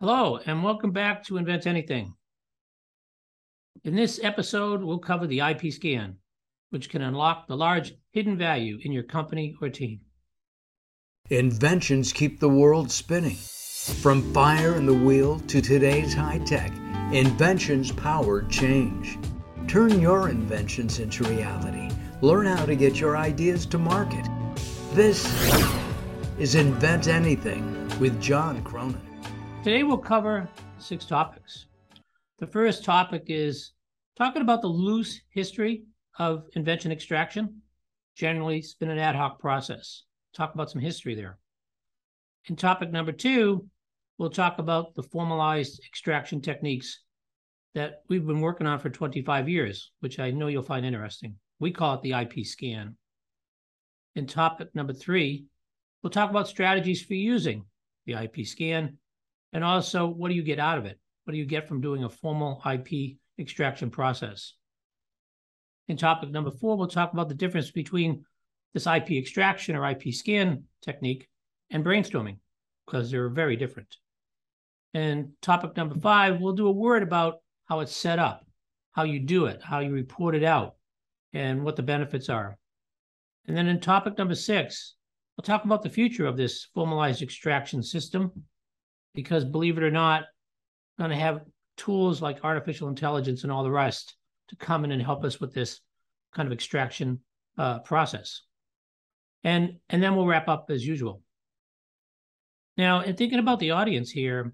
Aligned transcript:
Hello, 0.00 0.40
and 0.44 0.64
welcome 0.64 0.90
back 0.90 1.22
to 1.24 1.36
Invent 1.36 1.68
Anything. 1.68 2.14
In 3.84 3.94
this 3.94 4.18
episode, 4.24 4.82
we'll 4.82 4.98
cover 4.98 5.28
the 5.28 5.38
IP 5.38 5.72
scan, 5.72 6.16
which 6.70 6.90
can 6.90 7.00
unlock 7.00 7.46
the 7.46 7.56
large 7.56 7.94
hidden 8.10 8.36
value 8.36 8.76
in 8.82 8.90
your 8.90 9.04
company 9.04 9.54
or 9.62 9.68
team. 9.68 10.00
Inventions 11.30 12.12
keep 12.12 12.40
the 12.40 12.48
world 12.48 12.90
spinning. 12.90 13.36
From 14.02 14.34
fire 14.34 14.74
and 14.74 14.88
the 14.88 14.92
wheel 14.92 15.38
to 15.46 15.62
today's 15.62 16.12
high 16.12 16.38
tech, 16.38 16.72
inventions 17.12 17.92
power 17.92 18.42
change. 18.42 19.16
Turn 19.68 20.00
your 20.00 20.28
inventions 20.28 20.98
into 20.98 21.22
reality. 21.22 21.88
Learn 22.20 22.46
how 22.46 22.66
to 22.66 22.74
get 22.74 22.98
your 22.98 23.16
ideas 23.16 23.64
to 23.66 23.78
market. 23.78 24.26
This 24.92 25.24
is 26.36 26.56
Invent 26.56 27.06
Anything 27.06 27.88
with 28.00 28.20
John 28.20 28.60
Cronin. 28.64 29.13
Today, 29.64 29.82
we'll 29.82 29.96
cover 29.96 30.46
six 30.76 31.06
topics. 31.06 31.64
The 32.38 32.46
first 32.46 32.84
topic 32.84 33.22
is 33.28 33.72
talking 34.14 34.42
about 34.42 34.60
the 34.60 34.68
loose 34.68 35.22
history 35.30 35.84
of 36.18 36.44
invention 36.54 36.92
extraction. 36.92 37.62
Generally, 38.14 38.58
it's 38.58 38.74
been 38.74 38.90
an 38.90 38.98
ad 38.98 39.16
hoc 39.16 39.38
process. 39.38 40.02
Talk 40.36 40.52
about 40.52 40.70
some 40.70 40.82
history 40.82 41.14
there. 41.14 41.38
In 42.50 42.56
topic 42.56 42.92
number 42.92 43.10
two, 43.10 43.66
we'll 44.18 44.28
talk 44.28 44.58
about 44.58 44.94
the 44.96 45.02
formalized 45.02 45.80
extraction 45.82 46.42
techniques 46.42 47.00
that 47.74 48.02
we've 48.10 48.26
been 48.26 48.42
working 48.42 48.66
on 48.66 48.78
for 48.78 48.90
25 48.90 49.48
years, 49.48 49.92
which 50.00 50.18
I 50.18 50.30
know 50.30 50.48
you'll 50.48 50.62
find 50.62 50.84
interesting. 50.84 51.36
We 51.58 51.70
call 51.70 51.94
it 51.94 52.02
the 52.02 52.12
IP 52.12 52.44
scan. 52.44 52.96
In 54.14 54.26
topic 54.26 54.74
number 54.74 54.92
three, 54.92 55.46
we'll 56.02 56.10
talk 56.10 56.28
about 56.28 56.48
strategies 56.48 57.02
for 57.02 57.14
using 57.14 57.64
the 58.04 58.22
IP 58.22 58.44
scan 58.46 58.98
and 59.54 59.62
also, 59.62 60.08
what 60.08 60.28
do 60.28 60.34
you 60.34 60.42
get 60.42 60.58
out 60.58 60.78
of 60.78 60.84
it? 60.84 60.98
What 61.22 61.32
do 61.32 61.38
you 61.38 61.46
get 61.46 61.68
from 61.68 61.80
doing 61.80 62.02
a 62.02 62.08
formal 62.08 62.60
IP 62.70 63.18
extraction 63.38 63.88
process? 63.88 64.54
In 65.86 65.96
topic 65.96 66.30
number 66.30 66.50
four, 66.50 66.76
we'll 66.76 66.88
talk 66.88 67.12
about 67.12 67.28
the 67.28 67.36
difference 67.36 67.70
between 67.70 68.24
this 68.74 68.88
IP 68.88 69.12
extraction 69.12 69.76
or 69.76 69.88
IP 69.88 70.12
scan 70.12 70.64
technique 70.82 71.28
and 71.70 71.84
brainstorming, 71.84 72.38
because 72.84 73.12
they're 73.12 73.28
very 73.28 73.54
different. 73.54 73.96
And 74.92 75.30
topic 75.40 75.76
number 75.76 75.94
five, 75.94 76.40
we'll 76.40 76.54
do 76.54 76.66
a 76.66 76.72
word 76.72 77.04
about 77.04 77.38
how 77.66 77.78
it's 77.78 77.94
set 77.94 78.18
up, 78.18 78.44
how 78.90 79.04
you 79.04 79.20
do 79.20 79.46
it, 79.46 79.62
how 79.62 79.78
you 79.78 79.92
report 79.92 80.34
it 80.34 80.42
out, 80.42 80.74
and 81.32 81.62
what 81.64 81.76
the 81.76 81.82
benefits 81.82 82.28
are. 82.28 82.58
And 83.46 83.56
then 83.56 83.68
in 83.68 83.78
topic 83.78 84.18
number 84.18 84.34
six, 84.34 84.96
we'll 85.36 85.44
talk 85.44 85.64
about 85.64 85.82
the 85.82 85.90
future 85.90 86.26
of 86.26 86.36
this 86.36 86.66
formalized 86.74 87.22
extraction 87.22 87.84
system 87.84 88.32
because 89.14 89.44
believe 89.44 89.78
it 89.78 89.84
or 89.84 89.90
not, 89.90 90.24
going 90.98 91.10
to 91.10 91.16
have 91.16 91.42
tools 91.76 92.22
like 92.22 92.44
artificial 92.44 92.88
intelligence 92.88 93.42
and 93.42 93.52
all 93.52 93.64
the 93.64 93.70
rest 93.70 94.16
to 94.48 94.56
come 94.56 94.84
in 94.84 94.92
and 94.92 95.02
help 95.02 95.24
us 95.24 95.40
with 95.40 95.54
this 95.54 95.80
kind 96.34 96.46
of 96.46 96.52
extraction 96.52 97.20
uh, 97.58 97.80
process. 97.80 98.42
And 99.42 99.76
and 99.88 100.02
then 100.02 100.16
we'll 100.16 100.26
wrap 100.26 100.48
up 100.48 100.66
as 100.70 100.86
usual. 100.86 101.22
Now, 102.76 103.00
in 103.00 103.14
thinking 103.14 103.38
about 103.38 103.60
the 103.60 103.72
audience 103.72 104.10
here, 104.10 104.52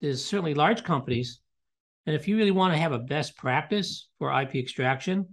there's 0.00 0.24
certainly 0.24 0.54
large 0.54 0.82
companies, 0.82 1.40
and 2.06 2.16
if 2.16 2.26
you 2.26 2.36
really 2.36 2.50
want 2.50 2.74
to 2.74 2.80
have 2.80 2.92
a 2.92 2.98
best 2.98 3.36
practice 3.36 4.08
for 4.18 4.32
IP 4.40 4.56
extraction, 4.56 5.26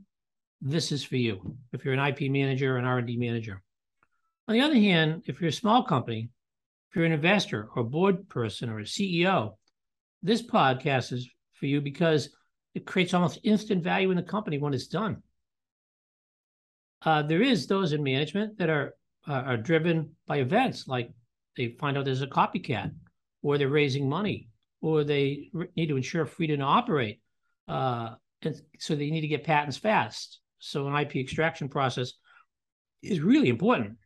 this 0.62 0.92
is 0.92 1.04
for 1.04 1.16
you. 1.16 1.58
If 1.72 1.84
you're 1.84 1.94
an 1.94 2.06
IP 2.06 2.30
manager 2.32 2.78
an 2.78 2.86
R&D 2.86 3.18
manager. 3.18 3.64
On 4.48 4.54
the 4.54 4.62
other 4.62 4.76
hand, 4.76 5.24
if 5.26 5.40
you're 5.40 5.50
a 5.50 5.54
small 5.54 5.84
company 5.84 6.30
if 6.90 6.96
you're 6.96 7.06
an 7.06 7.12
investor 7.12 7.70
or 7.76 7.82
a 7.82 7.86
board 7.86 8.28
person 8.30 8.70
or 8.70 8.80
a 8.80 8.84
CEO, 8.84 9.54
this 10.24 10.42
podcast 10.42 11.14
is 11.14 11.30
for 11.54 11.68
you 11.68 11.82
because 11.82 12.30
it 12.74 12.86
creates 12.86 13.14
almost 13.14 13.40
instant 13.44 13.84
value 13.84 14.12
in 14.12 14.18
the 14.18 14.24
company 14.24 14.58
when 14.58 14.74
it's 14.74 14.88
done. 14.88 15.22
Uh, 17.04 17.22
there 17.22 17.42
is 17.42 17.68
those 17.68 17.94
in 17.94 18.04
management 18.04 18.58
that 18.58 18.70
are 18.70 18.96
uh, 19.28 19.34
are 19.34 19.58
driven 19.58 20.16
by 20.28 20.38
events 20.38 20.88
like 20.88 21.12
they 21.56 21.76
find 21.80 21.98
out 21.98 22.06
there's 22.06 22.22
a 22.22 22.28
copycat, 22.28 22.92
or 23.42 23.58
they're 23.58 23.70
raising 23.70 24.08
money, 24.10 24.50
or 24.82 25.04
they 25.04 25.50
need 25.76 25.88
to 25.88 25.98
ensure 25.98 26.26
freedom 26.26 26.60
to 26.60 26.64
operate, 26.64 27.22
uh, 27.68 28.16
and 28.42 28.56
so 28.80 28.96
they 28.96 29.10
need 29.10 29.22
to 29.22 29.28
get 29.28 29.44
patents 29.44 29.78
fast. 29.78 30.40
So 30.60 30.88
an 30.88 30.96
IP 30.96 31.18
extraction 31.18 31.70
process 31.70 32.14
is 33.02 33.20
really 33.20 33.50
important. 33.50 33.98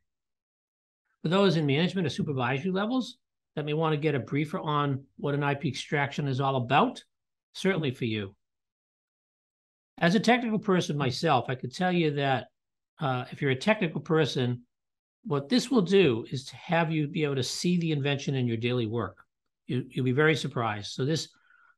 For 1.24 1.30
those 1.30 1.56
in 1.56 1.66
management 1.66 2.06
or 2.06 2.10
supervisory 2.10 2.72
levels 2.72 3.18
that 3.56 3.66
may 3.66 3.74
want 3.74 3.94
to 3.94 3.98
get 3.98 4.14
a 4.14 4.20
briefer 4.20 4.60
on 4.60 5.06
what 5.18 5.34
an 5.34 5.44
IP 5.44 5.66
extraction 5.66 6.28
is 6.28 6.42
all 6.42 6.58
about, 6.58 7.02
certainly 7.54 7.92
for 7.92 8.06
you. 8.06 8.36
As 10.00 10.16
a 10.16 10.20
technical 10.20 10.60
person 10.60 10.98
myself, 10.98 11.46
I 11.48 11.56
could 11.56 11.74
tell 11.74 11.92
you 11.92 12.12
that 12.16 12.48
uh, 13.00 13.26
if 13.32 13.42
you're 13.42 13.52
a 13.52 13.56
technical 13.56 14.02
person, 14.02 14.64
what 15.26 15.48
this 15.48 15.72
will 15.72 15.82
do 15.82 16.26
is 16.30 16.46
to 16.46 16.56
have 16.58 16.92
you 16.92 17.08
be 17.08 17.24
able 17.24 17.36
to 17.36 17.44
see 17.44 17.78
the 17.78 17.94
invention 17.94 18.36
in 18.36 18.46
your 18.46 18.58
daily 18.58 18.88
work. 18.88 19.18
You, 19.68 19.86
you'll 19.90 20.06
be 20.06 20.12
very 20.12 20.36
surprised. 20.36 20.92
So 20.92 21.06
this 21.06 21.30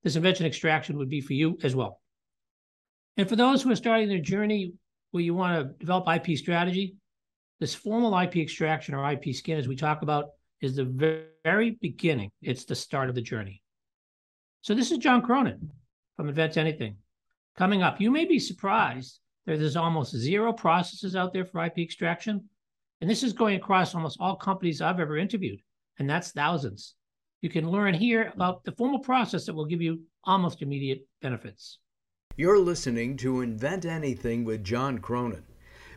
this 0.03 0.15
invention 0.15 0.45
extraction 0.45 0.97
would 0.97 1.09
be 1.09 1.21
for 1.21 1.33
you 1.33 1.57
as 1.63 1.75
well. 1.75 1.99
And 3.17 3.27
for 3.27 3.35
those 3.35 3.61
who 3.61 3.71
are 3.71 3.75
starting 3.75 4.07
their 4.07 4.19
journey 4.19 4.73
where 5.11 5.23
you 5.23 5.33
want 5.33 5.57
to 5.57 5.73
develop 5.79 6.07
IP 6.07 6.37
strategy, 6.37 6.95
this 7.59 7.75
formal 7.75 8.17
IP 8.17 8.37
extraction 8.37 8.93
or 8.93 9.09
IP 9.11 9.33
scan, 9.33 9.57
as 9.57 9.67
we 9.67 9.75
talk 9.75 10.01
about, 10.01 10.29
is 10.61 10.75
the 10.75 11.29
very 11.43 11.71
beginning. 11.81 12.31
It's 12.41 12.65
the 12.65 12.75
start 12.75 13.09
of 13.09 13.15
the 13.15 13.21
journey. 13.21 13.61
So 14.61 14.73
this 14.73 14.91
is 14.91 14.97
John 14.97 15.21
Cronin 15.21 15.71
from 16.17 16.29
Invent 16.29 16.57
Anything. 16.57 16.97
Coming 17.57 17.83
up, 17.83 18.01
you 18.01 18.11
may 18.11 18.25
be 18.25 18.39
surprised 18.39 19.19
that 19.45 19.59
there's 19.59 19.75
almost 19.75 20.15
zero 20.15 20.51
processes 20.51 21.15
out 21.15 21.33
there 21.33 21.45
for 21.45 21.63
IP 21.63 21.77
extraction. 21.77 22.49
And 23.01 23.09
this 23.09 23.23
is 23.23 23.33
going 23.33 23.57
across 23.57 23.93
almost 23.93 24.17
all 24.19 24.35
companies 24.35 24.81
I've 24.81 24.99
ever 24.99 25.17
interviewed, 25.17 25.59
and 25.99 26.09
that's 26.09 26.31
thousands. 26.31 26.95
You 27.41 27.49
can 27.49 27.69
learn 27.69 27.93
here 27.93 28.31
about 28.33 28.63
the 28.63 28.71
formal 28.71 28.99
process 28.99 29.45
that 29.45 29.53
will 29.53 29.65
give 29.65 29.81
you 29.81 30.01
almost 30.23 30.61
immediate 30.61 31.05
benefits. 31.21 31.79
You're 32.37 32.59
listening 32.59 33.17
to 33.17 33.41
Invent 33.41 33.85
Anything 33.85 34.43
with 34.45 34.63
John 34.63 34.97
Cronin. 34.97 35.43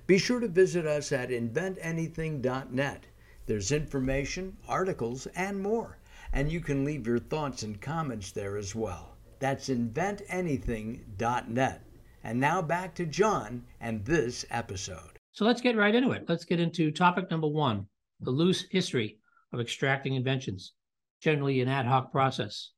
Be 0.09 0.17
sure 0.17 0.41
to 0.41 0.49
visit 0.49 0.87
us 0.87 1.13
at 1.13 1.29
inventanything.net. 1.29 3.05
There's 3.45 3.73
information, 3.73 4.57
articles, 4.67 5.27
and 5.37 5.61
more. 5.61 5.99
And 6.33 6.51
you 6.51 6.61
can 6.61 6.83
leave 6.83 7.07
your 7.07 7.19
thoughts 7.19 7.63
and 7.63 7.79
comments 7.79 8.33
there 8.33 8.57
as 8.57 8.75
well. 8.75 9.19
That's 9.39 9.69
inventanything.net. 9.69 11.85
And 12.25 12.41
now 12.41 12.63
back 12.63 12.95
to 12.95 13.05
John 13.05 13.67
and 13.83 14.03
this 14.07 14.47
episode. 14.49 15.19
So 15.33 15.45
let's 15.45 15.61
get 15.61 15.77
right 15.77 15.95
into 15.95 16.13
it. 16.13 16.25
Let's 16.27 16.47
get 16.47 16.59
into 16.59 16.91
topic 16.91 17.31
number 17.31 17.49
one 17.49 17.87
the 18.21 18.31
loose 18.31 18.65
history 18.71 19.19
of 19.53 19.61
extracting 19.61 20.15
inventions, 20.15 20.73
generally 21.21 21.61
an 21.61 21.69
ad 21.69 21.85
hoc 21.85 22.13
process. 22.13 22.71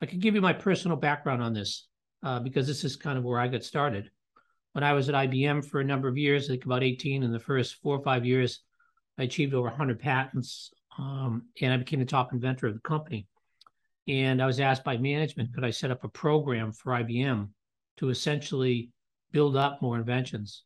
I 0.00 0.06
can 0.06 0.20
give 0.20 0.34
you 0.34 0.40
my 0.40 0.54
personal 0.54 0.96
background 0.96 1.42
on 1.42 1.52
this 1.52 1.86
uh, 2.22 2.40
because 2.40 2.66
this 2.66 2.82
is 2.82 2.96
kind 2.96 3.18
of 3.18 3.24
where 3.24 3.38
I 3.38 3.46
got 3.46 3.62
started 3.62 4.10
when 4.72 4.84
I 4.84 4.92
was 4.92 5.08
at 5.08 5.14
IBM 5.14 5.64
for 5.64 5.80
a 5.80 5.84
number 5.84 6.08
of 6.08 6.16
years, 6.16 6.48
like 6.48 6.64
about 6.64 6.84
18 6.84 7.22
in 7.22 7.32
the 7.32 7.38
first 7.38 7.76
four 7.76 7.96
or 7.96 8.02
five 8.02 8.24
years, 8.24 8.60
I 9.18 9.24
achieved 9.24 9.54
over 9.54 9.68
100 9.68 9.98
patents 9.98 10.72
um, 10.98 11.46
and 11.60 11.72
I 11.72 11.76
became 11.76 12.00
the 12.00 12.06
top 12.06 12.32
inventor 12.32 12.66
of 12.66 12.74
the 12.74 12.80
company. 12.80 13.26
And 14.08 14.42
I 14.42 14.46
was 14.46 14.60
asked 14.60 14.84
by 14.84 14.96
management, 14.96 15.54
could 15.54 15.64
I 15.64 15.70
set 15.70 15.90
up 15.90 16.04
a 16.04 16.08
program 16.08 16.72
for 16.72 16.92
IBM 16.92 17.48
to 17.98 18.08
essentially 18.08 18.90
build 19.32 19.56
up 19.56 19.82
more 19.82 19.96
inventions? 19.96 20.64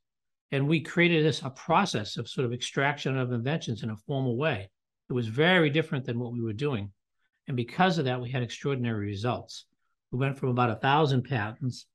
And 0.53 0.69
we 0.69 0.81
created 0.81 1.25
this 1.25 1.43
a 1.43 1.50
process 1.50 2.16
of 2.16 2.28
sort 2.28 2.44
of 2.44 2.53
extraction 2.53 3.19
of 3.19 3.32
inventions 3.32 3.82
in 3.82 3.91
a 3.91 3.97
formal 3.97 4.37
way. 4.37 4.70
It 5.09 5.12
was 5.12 5.26
very 5.26 5.69
different 5.69 6.04
than 6.04 6.19
what 6.19 6.32
we 6.32 6.41
were 6.41 6.53
doing. 6.53 6.93
And 7.49 7.56
because 7.56 7.99
of 7.99 8.05
that, 8.06 8.20
we 8.20 8.31
had 8.31 8.43
extraordinary 8.43 9.06
results. 9.06 9.67
We 10.11 10.19
went 10.19 10.38
from 10.38 10.50
about 10.50 10.70
a 10.70 10.76
thousand 10.76 11.25
patents 11.25 11.87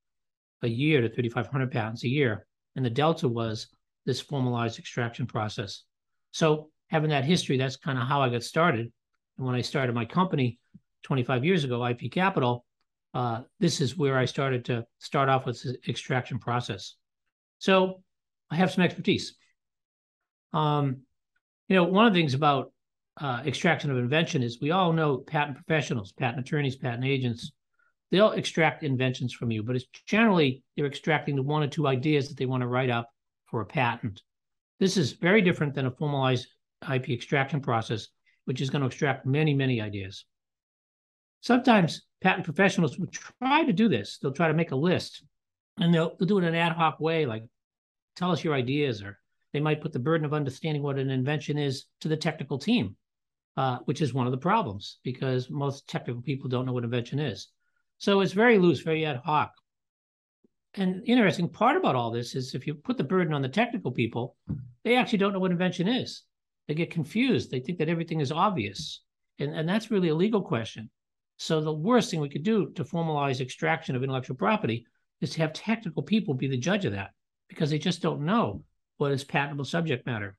a 0.62 0.68
year 0.68 1.02
to 1.02 1.10
3,500 1.10 1.72
patents 1.72 2.04
a 2.04 2.10
year. 2.10 2.46
And 2.76 2.86
the 2.86 2.90
delta 2.90 3.28
was 3.28 3.68
this 4.06 4.22
formalized 4.22 4.80
extraction 4.80 5.28
process. 5.28 5.84
So 6.32 6.70
having 6.90 7.10
that 7.12 7.26
history, 7.26 7.58
that's 7.58 7.78
kind 7.78 7.98
of 7.98 8.08
how 8.08 8.22
I 8.22 8.30
got 8.30 8.44
started. 8.44 8.92
And 9.38 9.46
when 9.46 9.56
I 9.56 9.62
started 9.62 9.96
my 9.96 10.06
company 10.06 10.60
25 11.04 11.46
years 11.46 11.64
ago, 11.64 11.86
IP 11.86 12.12
Capital, 12.12 12.66
uh, 13.14 13.42
this 13.60 13.82
is 13.82 13.98
where 13.98 14.18
I 14.18 14.26
started 14.26 14.66
to 14.66 14.86
start 15.00 15.30
off 15.30 15.46
with 15.46 15.66
extraction 15.88 16.40
process. 16.40 16.96
So 17.58 18.02
I 18.52 18.56
have 18.56 18.72
some 18.72 18.84
expertise. 18.84 19.36
Um, 20.54 21.02
you 21.68 21.76
know, 21.76 21.84
one 21.84 22.06
of 22.06 22.14
the 22.14 22.20
things 22.20 22.34
about 22.34 22.72
uh, 23.20 23.42
extraction 23.46 23.92
of 23.92 23.98
invention 23.98 24.44
is 24.44 24.60
we 24.62 24.72
all 24.72 24.94
know 24.94 25.18
patent 25.18 25.56
professionals, 25.56 26.12
patent 26.12 26.46
attorneys, 26.46 26.76
patent 26.76 27.06
agents, 27.06 27.52
they'll 28.12 28.32
extract 28.32 28.84
inventions 28.84 29.34
from 29.34 29.52
you, 29.52 29.64
but 29.64 29.76
it's 29.76 29.86
generally 30.06 30.64
they're 30.76 30.86
extracting 30.86 31.36
the 31.36 31.44
one 31.44 31.64
or 31.64 31.68
two 31.68 31.88
ideas 31.88 32.28
that 32.28 32.38
they 32.38 32.46
want 32.46 32.62
to 32.62 32.68
write 32.68 32.90
up 32.90 33.10
for 33.46 33.62
a 33.62 33.66
patent. 33.66 34.22
This 34.80 34.98
is 34.98 35.14
very 35.14 35.42
different 35.42 35.74
than 35.74 35.86
a 35.86 35.92
formalized 35.92 36.48
IP 36.94 37.10
extraction 37.10 37.62
process, 37.62 38.08
which 38.46 38.62
is 38.62 38.70
going 38.70 38.82
to 38.82 38.88
extract 38.88 39.26
many, 39.26 39.54
many 39.54 39.82
ideas. 39.82 40.26
Sometimes 41.42 42.04
patent 42.22 42.46
professionals 42.46 42.98
will 42.98 43.08
try 43.08 43.64
to 43.64 43.74
do 43.74 43.88
this. 43.88 44.18
They'll 44.18 44.32
try 44.32 44.48
to 44.48 44.54
make 44.54 44.72
a 44.72 44.76
list 44.76 45.24
and 45.80 45.94
they'll, 45.94 46.16
they'll 46.18 46.28
do 46.28 46.40
it 46.40 46.44
in 46.44 46.50
an 46.50 46.56
ad 46.56 46.74
hoc 46.74 47.00
way, 47.00 47.26
like 47.26 47.44
tell 48.16 48.32
us 48.32 48.44
your 48.44 48.54
ideas, 48.54 49.02
or 49.02 49.18
they 49.54 49.60
might 49.60 49.82
put 49.82 49.94
the 49.94 50.00
burden 50.00 50.26
of 50.26 50.34
understanding 50.34 50.84
what 50.84 51.00
an 51.00 51.10
invention 51.10 51.58
is 51.58 51.86
to 52.02 52.08
the 52.08 52.18
technical 52.18 52.58
team, 52.58 52.96
uh, 53.58 53.80
which 53.86 54.02
is 54.02 54.14
one 54.14 54.26
of 54.26 54.32
the 54.32 54.38
problems 54.38 55.00
because 55.04 55.50
most 55.50 55.88
technical 55.88 56.22
people 56.22 56.50
don't 56.50 56.66
know 56.66 56.74
what 56.74 56.84
invention 56.84 57.20
is. 57.20 57.48
So 58.00 58.22
it's 58.22 58.34
very 58.34 58.58
loose, 58.58 58.82
very 58.82 59.06
ad 59.06 59.22
hoc. 59.24 59.54
And 60.76 61.02
the 61.02 61.12
interesting 61.12 61.50
part 61.50 61.78
about 61.78 61.96
all 61.96 62.12
this 62.12 62.36
is 62.36 62.56
if 62.56 62.66
you 62.66 62.74
put 62.74 62.98
the 62.98 63.04
burden 63.04 63.34
on 63.34 63.42
the 63.42 63.50
technical 63.50 63.92
people, 63.92 64.36
they 64.84 64.96
actually 64.96 65.18
don't 65.20 65.34
know 65.34 65.40
what 65.40 65.52
invention 65.52 65.88
is. 65.88 66.24
They 66.68 66.76
get 66.76 66.92
confused. 66.92 67.52
They 67.52 67.60
think 67.60 67.78
that 67.80 67.90
everything 67.90 68.22
is 68.22 68.32
obvious. 68.32 69.02
And, 69.40 69.54
and 69.54 69.68
that's 69.68 69.92
really 69.92 70.10
a 70.10 70.16
legal 70.16 70.42
question. 70.42 70.90
So 71.38 71.62
the 71.62 71.74
worst 71.74 72.12
thing 72.12 72.20
we 72.20 72.30
could 72.30 72.44
do 72.44 72.70
to 72.72 72.84
formalize 72.84 73.42
extraction 73.42 73.96
of 73.96 74.04
intellectual 74.04 74.38
property 74.38 74.86
is 75.22 75.32
to 75.32 75.42
have 75.42 75.54
technical 75.54 76.04
people 76.04 76.34
be 76.34 76.48
the 76.48 76.58
judge 76.58 76.86
of 76.86 76.94
that 76.94 77.12
because 77.48 77.70
they 77.70 77.80
just 77.80 78.02
don't 78.02 78.26
know 78.26 78.64
what 78.98 79.12
is 79.12 79.24
patentable 79.24 79.66
subject 79.66 80.06
matter. 80.06 80.38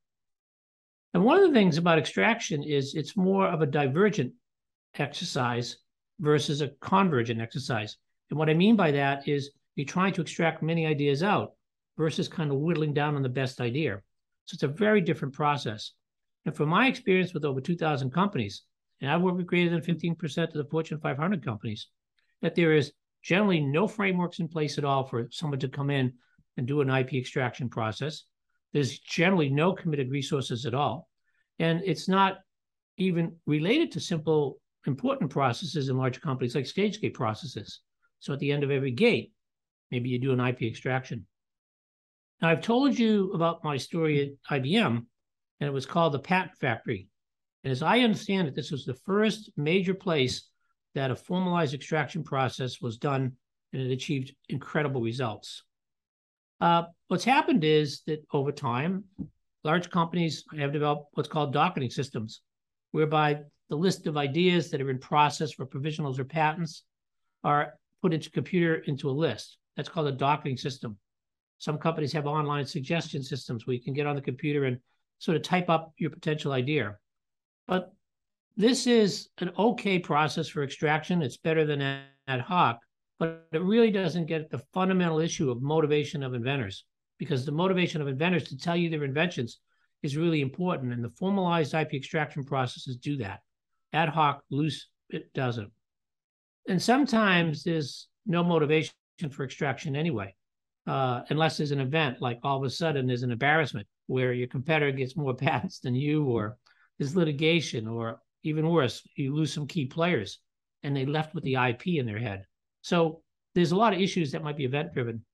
And 1.12 1.24
one 1.24 1.42
of 1.42 1.48
the 1.48 1.54
things 1.54 1.76
about 1.76 1.98
extraction 1.98 2.62
is 2.62 2.94
it's 2.94 3.16
more 3.16 3.46
of 3.46 3.60
a 3.60 3.66
divergent 3.66 4.32
exercise 4.94 5.76
versus 6.20 6.60
a 6.60 6.68
convergent 6.80 7.40
exercise. 7.40 7.96
And 8.30 8.38
what 8.38 8.50
I 8.50 8.54
mean 8.54 8.76
by 8.76 8.92
that 8.92 9.26
is 9.26 9.50
you're 9.74 9.86
trying 9.86 10.12
to 10.12 10.20
extract 10.20 10.62
many 10.62 10.86
ideas 10.86 11.22
out 11.22 11.52
versus 11.96 12.28
kind 12.28 12.50
of 12.50 12.58
whittling 12.58 12.94
down 12.94 13.16
on 13.16 13.22
the 13.22 13.28
best 13.28 13.60
idea. 13.60 14.00
So 14.44 14.54
it's 14.54 14.62
a 14.62 14.68
very 14.68 15.00
different 15.00 15.34
process. 15.34 15.92
And 16.44 16.54
from 16.54 16.68
my 16.68 16.86
experience 16.86 17.34
with 17.34 17.44
over 17.44 17.60
2,000 17.60 18.10
companies, 18.10 18.62
and 19.00 19.10
I've 19.10 19.22
worked 19.22 19.38
with 19.38 19.46
greater 19.46 19.70
than 19.70 19.80
15% 19.80 20.42
of 20.42 20.52
the 20.52 20.64
Fortune 20.64 21.00
500 21.00 21.44
companies, 21.44 21.88
that 22.42 22.54
there 22.54 22.72
is 22.72 22.92
generally 23.22 23.60
no 23.60 23.86
frameworks 23.86 24.38
in 24.38 24.48
place 24.48 24.78
at 24.78 24.84
all 24.84 25.06
for 25.06 25.28
someone 25.30 25.60
to 25.60 25.68
come 25.68 25.90
in 25.90 26.12
and 26.56 26.66
do 26.66 26.80
an 26.80 26.90
IP 26.90 27.14
extraction 27.14 27.68
process. 27.68 28.24
There's 28.72 28.98
generally 28.98 29.50
no 29.50 29.72
committed 29.72 30.10
resources 30.10 30.66
at 30.66 30.74
all. 30.74 31.08
And 31.58 31.82
it's 31.84 32.08
not 32.08 32.38
even 32.96 33.36
related 33.46 33.92
to 33.92 34.00
simple 34.00 34.60
important 34.86 35.30
processes 35.30 35.88
in 35.88 35.96
large 35.96 36.20
companies 36.20 36.54
like 36.54 36.66
stage 36.66 37.00
gate 37.00 37.14
processes. 37.14 37.80
So 38.20 38.32
at 38.32 38.38
the 38.38 38.52
end 38.52 38.64
of 38.64 38.70
every 38.70 38.90
gate, 38.90 39.32
maybe 39.90 40.08
you 40.08 40.18
do 40.18 40.32
an 40.32 40.40
IP 40.40 40.62
extraction. 40.62 41.26
Now, 42.40 42.48
I've 42.48 42.62
told 42.62 42.98
you 42.98 43.32
about 43.32 43.64
my 43.64 43.76
story 43.76 44.36
at 44.50 44.62
IBM, 44.62 44.96
and 45.60 45.68
it 45.68 45.72
was 45.72 45.86
called 45.86 46.14
the 46.14 46.18
Patent 46.18 46.56
Factory. 46.58 47.08
And 47.64 47.70
as 47.70 47.82
I 47.82 48.00
understand 48.00 48.48
it, 48.48 48.54
this 48.54 48.70
was 48.70 48.84
the 48.84 48.94
first 48.94 49.50
major 49.56 49.92
place 49.92 50.48
that 50.94 51.10
a 51.10 51.16
formalized 51.16 51.74
extraction 51.74 52.24
process 52.24 52.80
was 52.80 52.96
done 52.96 53.32
and 53.72 53.82
it 53.82 53.92
achieved 53.92 54.34
incredible 54.48 55.00
results. 55.00 55.62
Uh, 56.60 56.84
what's 57.08 57.24
happened 57.24 57.64
is 57.64 58.02
that 58.06 58.24
over 58.32 58.52
time, 58.52 59.04
large 59.64 59.90
companies 59.90 60.44
have 60.58 60.72
developed 60.72 61.06
what's 61.12 61.28
called 61.28 61.52
docketing 61.52 61.90
systems, 61.90 62.40
whereby 62.90 63.40
the 63.70 63.76
list 63.76 64.06
of 64.08 64.16
ideas 64.16 64.70
that 64.70 64.82
are 64.82 64.90
in 64.90 64.98
process 64.98 65.52
for 65.52 65.64
provisionals 65.64 66.18
or 66.18 66.24
patents 66.24 66.82
are 67.44 67.74
put 68.02 68.12
into 68.12 68.30
computer 68.30 68.74
into 68.86 69.08
a 69.08 69.12
list. 69.12 69.58
That's 69.76 69.88
called 69.88 70.08
a 70.08 70.12
docketing 70.12 70.56
system. 70.56 70.98
Some 71.58 71.78
companies 71.78 72.12
have 72.12 72.26
online 72.26 72.66
suggestion 72.66 73.22
systems 73.22 73.66
where 73.66 73.74
you 73.74 73.82
can 73.82 73.94
get 73.94 74.06
on 74.06 74.16
the 74.16 74.22
computer 74.22 74.64
and 74.64 74.78
sort 75.18 75.36
of 75.36 75.42
type 75.42 75.70
up 75.70 75.92
your 75.98 76.10
potential 76.10 76.52
idea. 76.52 76.98
But 77.68 77.92
this 78.56 78.88
is 78.88 79.28
an 79.38 79.52
okay 79.56 80.00
process 80.00 80.48
for 80.48 80.64
extraction. 80.64 81.22
It's 81.22 81.36
better 81.36 81.64
than 81.64 81.80
ad 81.80 82.40
hoc, 82.40 82.80
but 83.20 83.46
it 83.52 83.62
really 83.62 83.92
doesn't 83.92 84.26
get 84.26 84.50
the 84.50 84.62
fundamental 84.74 85.20
issue 85.20 85.50
of 85.50 85.62
motivation 85.62 86.24
of 86.24 86.34
inventors 86.34 86.84
because 87.18 87.44
the 87.44 87.52
motivation 87.52 88.02
of 88.02 88.08
inventors 88.08 88.44
to 88.48 88.58
tell 88.58 88.76
you 88.76 88.90
their 88.90 89.04
inventions 89.04 89.60
is 90.02 90.16
really 90.16 90.40
important. 90.40 90.92
And 90.92 91.04
the 91.04 91.10
formalized 91.10 91.74
IP 91.74 91.94
extraction 91.94 92.42
processes 92.42 92.96
do 92.96 93.16
that. 93.18 93.40
Ad 93.92 94.08
hoc, 94.08 94.42
loose, 94.50 94.88
it 95.08 95.32
doesn't. 95.34 95.70
And 96.68 96.80
sometimes 96.80 97.64
there's 97.64 98.08
no 98.26 98.44
motivation 98.44 98.92
for 99.30 99.44
extraction 99.44 99.96
anyway, 99.96 100.34
uh, 100.86 101.22
unless 101.28 101.56
there's 101.56 101.72
an 101.72 101.80
event 101.80 102.20
like 102.20 102.38
all 102.42 102.58
of 102.58 102.64
a 102.64 102.70
sudden 102.70 103.06
there's 103.06 103.22
an 103.22 103.32
embarrassment 103.32 103.86
where 104.06 104.32
your 104.32 104.48
competitor 104.48 104.92
gets 104.92 105.16
more 105.16 105.34
patents 105.46 105.80
than 105.80 105.94
you, 105.94 106.24
or 106.24 106.56
there's 106.98 107.16
litigation, 107.16 107.88
or 107.88 108.20
even 108.42 108.68
worse, 108.68 109.02
you 109.16 109.34
lose 109.34 109.52
some 109.52 109.66
key 109.66 109.86
players 109.86 110.38
and 110.82 110.96
they 110.96 111.04
left 111.04 111.34
with 111.34 111.44
the 111.44 111.54
IP 111.54 111.88
in 111.88 112.06
their 112.06 112.18
head. 112.18 112.44
So 112.82 113.22
there's 113.54 113.72
a 113.72 113.76
lot 113.76 113.92
of 113.92 114.00
issues 114.00 114.32
that 114.32 114.42
might 114.42 114.56
be 114.56 114.64
event 114.64 114.94
driven. 114.94 115.24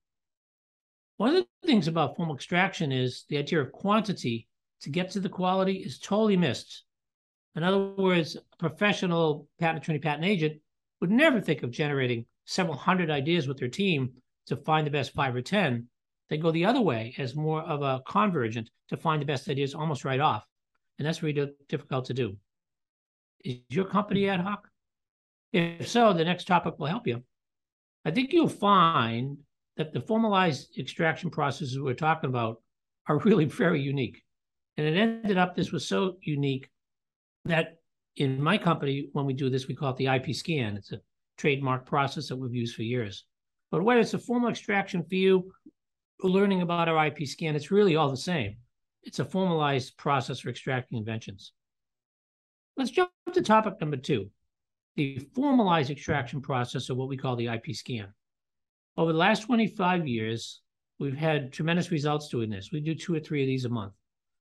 One 1.19 1.35
of 1.35 1.47
the 1.63 1.67
things 1.67 1.89
about 1.89 2.17
formal 2.17 2.35
extraction 2.35 2.93
is 2.93 3.25
the 3.29 3.39
idea 3.39 3.61
of 3.61 3.73
quantity 3.73 4.49
to 4.83 4.91
get 4.91 5.11
to 5.13 5.21
the 5.21 5.29
quality 5.29 5.77
is 5.77 5.99
totally 5.99 6.37
missed. 6.37 6.85
In 7.55 7.63
other 7.63 7.79
words, 7.79 8.37
professional 8.59 9.49
patent 9.59 9.85
attorney, 9.85 9.99
patent 9.99 10.25
agent 10.25 10.61
would 11.01 11.11
never 11.11 11.41
think 11.41 11.63
of 11.63 11.71
generating 11.71 12.25
several 12.45 12.77
hundred 12.77 13.11
ideas 13.11 13.47
with 13.47 13.59
their 13.59 13.69
team 13.69 14.11
to 14.47 14.57
find 14.57 14.87
the 14.87 14.91
best 14.91 15.13
five 15.13 15.35
or 15.35 15.43
10. 15.43 15.87
They 16.29 16.39
go 16.39 16.51
the 16.51 16.65
other 16.65 16.81
way 16.81 17.15
as 17.19 17.35
more 17.35 17.63
of 17.63 17.83
a 17.83 18.03
convergent 18.07 18.71
to 18.89 18.97
find 18.97 19.21
the 19.21 19.27
best 19.27 19.49
ideas 19.49 19.75
almost 19.75 20.05
right 20.05 20.21
off. 20.21 20.45
And 20.99 21.07
that's 21.07 21.23
really 21.23 21.53
difficult 21.69 22.07
to 22.07 22.15
do. 22.15 22.37
Is 23.45 23.59
your 23.69 23.85
company 23.85 24.29
ad 24.29 24.41
hoc? 24.41 24.67
If 25.53 25.89
so, 25.89 26.13
the 26.13 26.25
next 26.25 26.47
topic 26.47 26.79
will 26.79 26.87
help 26.87 27.07
you. 27.07 27.23
I 28.05 28.11
think 28.11 28.33
you'll 28.33 28.49
find 28.49 29.39
that 29.77 29.93
the 29.93 30.01
formalized 30.01 30.79
extraction 30.79 31.31
processes 31.31 31.79
we're 31.79 31.95
talking 31.95 32.31
about 32.31 32.63
are 33.09 33.19
really 33.19 33.45
very 33.63 33.81
unique. 33.81 34.23
And 34.77 34.87
it 34.87 34.99
ended 34.99 35.39
up, 35.39 35.55
this 35.55 35.73
was 35.73 35.87
so 35.87 36.17
unique 36.23 36.69
that 37.45 37.76
in 38.17 38.43
my 38.43 38.57
company, 38.57 39.09
when 39.13 39.27
we 39.27 39.35
do 39.35 39.51
this, 39.51 39.69
we 39.69 39.75
call 39.75 39.91
it 39.91 39.97
the 39.97 40.07
IP 40.07 40.35
scan. 40.35 40.77
It's 40.77 40.93
a 40.93 41.01
trademark 41.37 41.85
process 41.85 42.29
that 42.29 42.37
we've 42.37 42.55
used 42.55 42.75
for 42.75 42.83
years. 42.83 43.25
But 43.71 43.83
whether 43.83 44.01
it's 44.01 44.15
a 44.15 44.19
formal 44.19 44.49
extraction 44.49 45.03
for 45.05 45.15
you 45.15 45.53
or 46.21 46.31
learning 46.31 46.63
about 46.63 46.89
our 46.89 47.07
IP 47.07 47.27
scan, 47.27 47.55
it's 47.55 47.71
really 47.71 47.97
all 47.97 48.11
the 48.11 48.17
same. 48.17 48.57
It's 49.03 49.19
a 49.19 49.25
formalized 49.25 49.97
process 49.97 50.41
for 50.41 50.49
extracting 50.49 50.99
inventions. 50.99 51.53
Let's 52.77 52.91
jump 52.91 53.11
to 53.33 53.43
topic 53.43 53.75
number 53.81 53.97
two, 53.97 54.31
the 54.97 55.19
formalized 55.35 55.91
extraction 55.91 56.41
process 56.41 56.89
of 56.89 56.97
what 56.97 57.09
we 57.09 57.17
call 57.17 57.37
the 57.37 57.49
IP 57.49 57.75
scan. 57.75 58.09
Over 58.97 59.13
the 59.13 59.19
last 59.19 59.41
25 59.41 60.07
years, 60.07 60.63
we've 60.99 61.17
had 61.17 61.53
tremendous 61.53 61.91
results 61.91 62.29
doing 62.29 62.51
this. 62.51 62.73
We 62.73 62.81
do 62.81 62.95
two 62.95 63.15
or 63.15 63.21
three 63.21 63.43
of 63.43 63.47
these 63.47 63.67
a 63.67 63.69
month. 63.69 63.93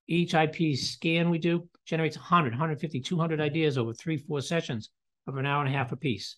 Each 0.08 0.34
IP 0.34 0.78
scan 0.78 1.30
we 1.30 1.40
do 1.40 1.68
generates 1.86 2.18
100, 2.18 2.52
150, 2.54 3.00
200 3.00 3.42
ideas 3.42 3.78
over 3.78 3.94
three, 3.94 4.18
four 4.18 4.42
sessions 4.42 4.90
of 5.28 5.38
an 5.38 5.46
hour 5.46 5.64
and 5.64 5.74
a 5.74 5.78
half 5.78 5.92
apiece. 5.92 6.38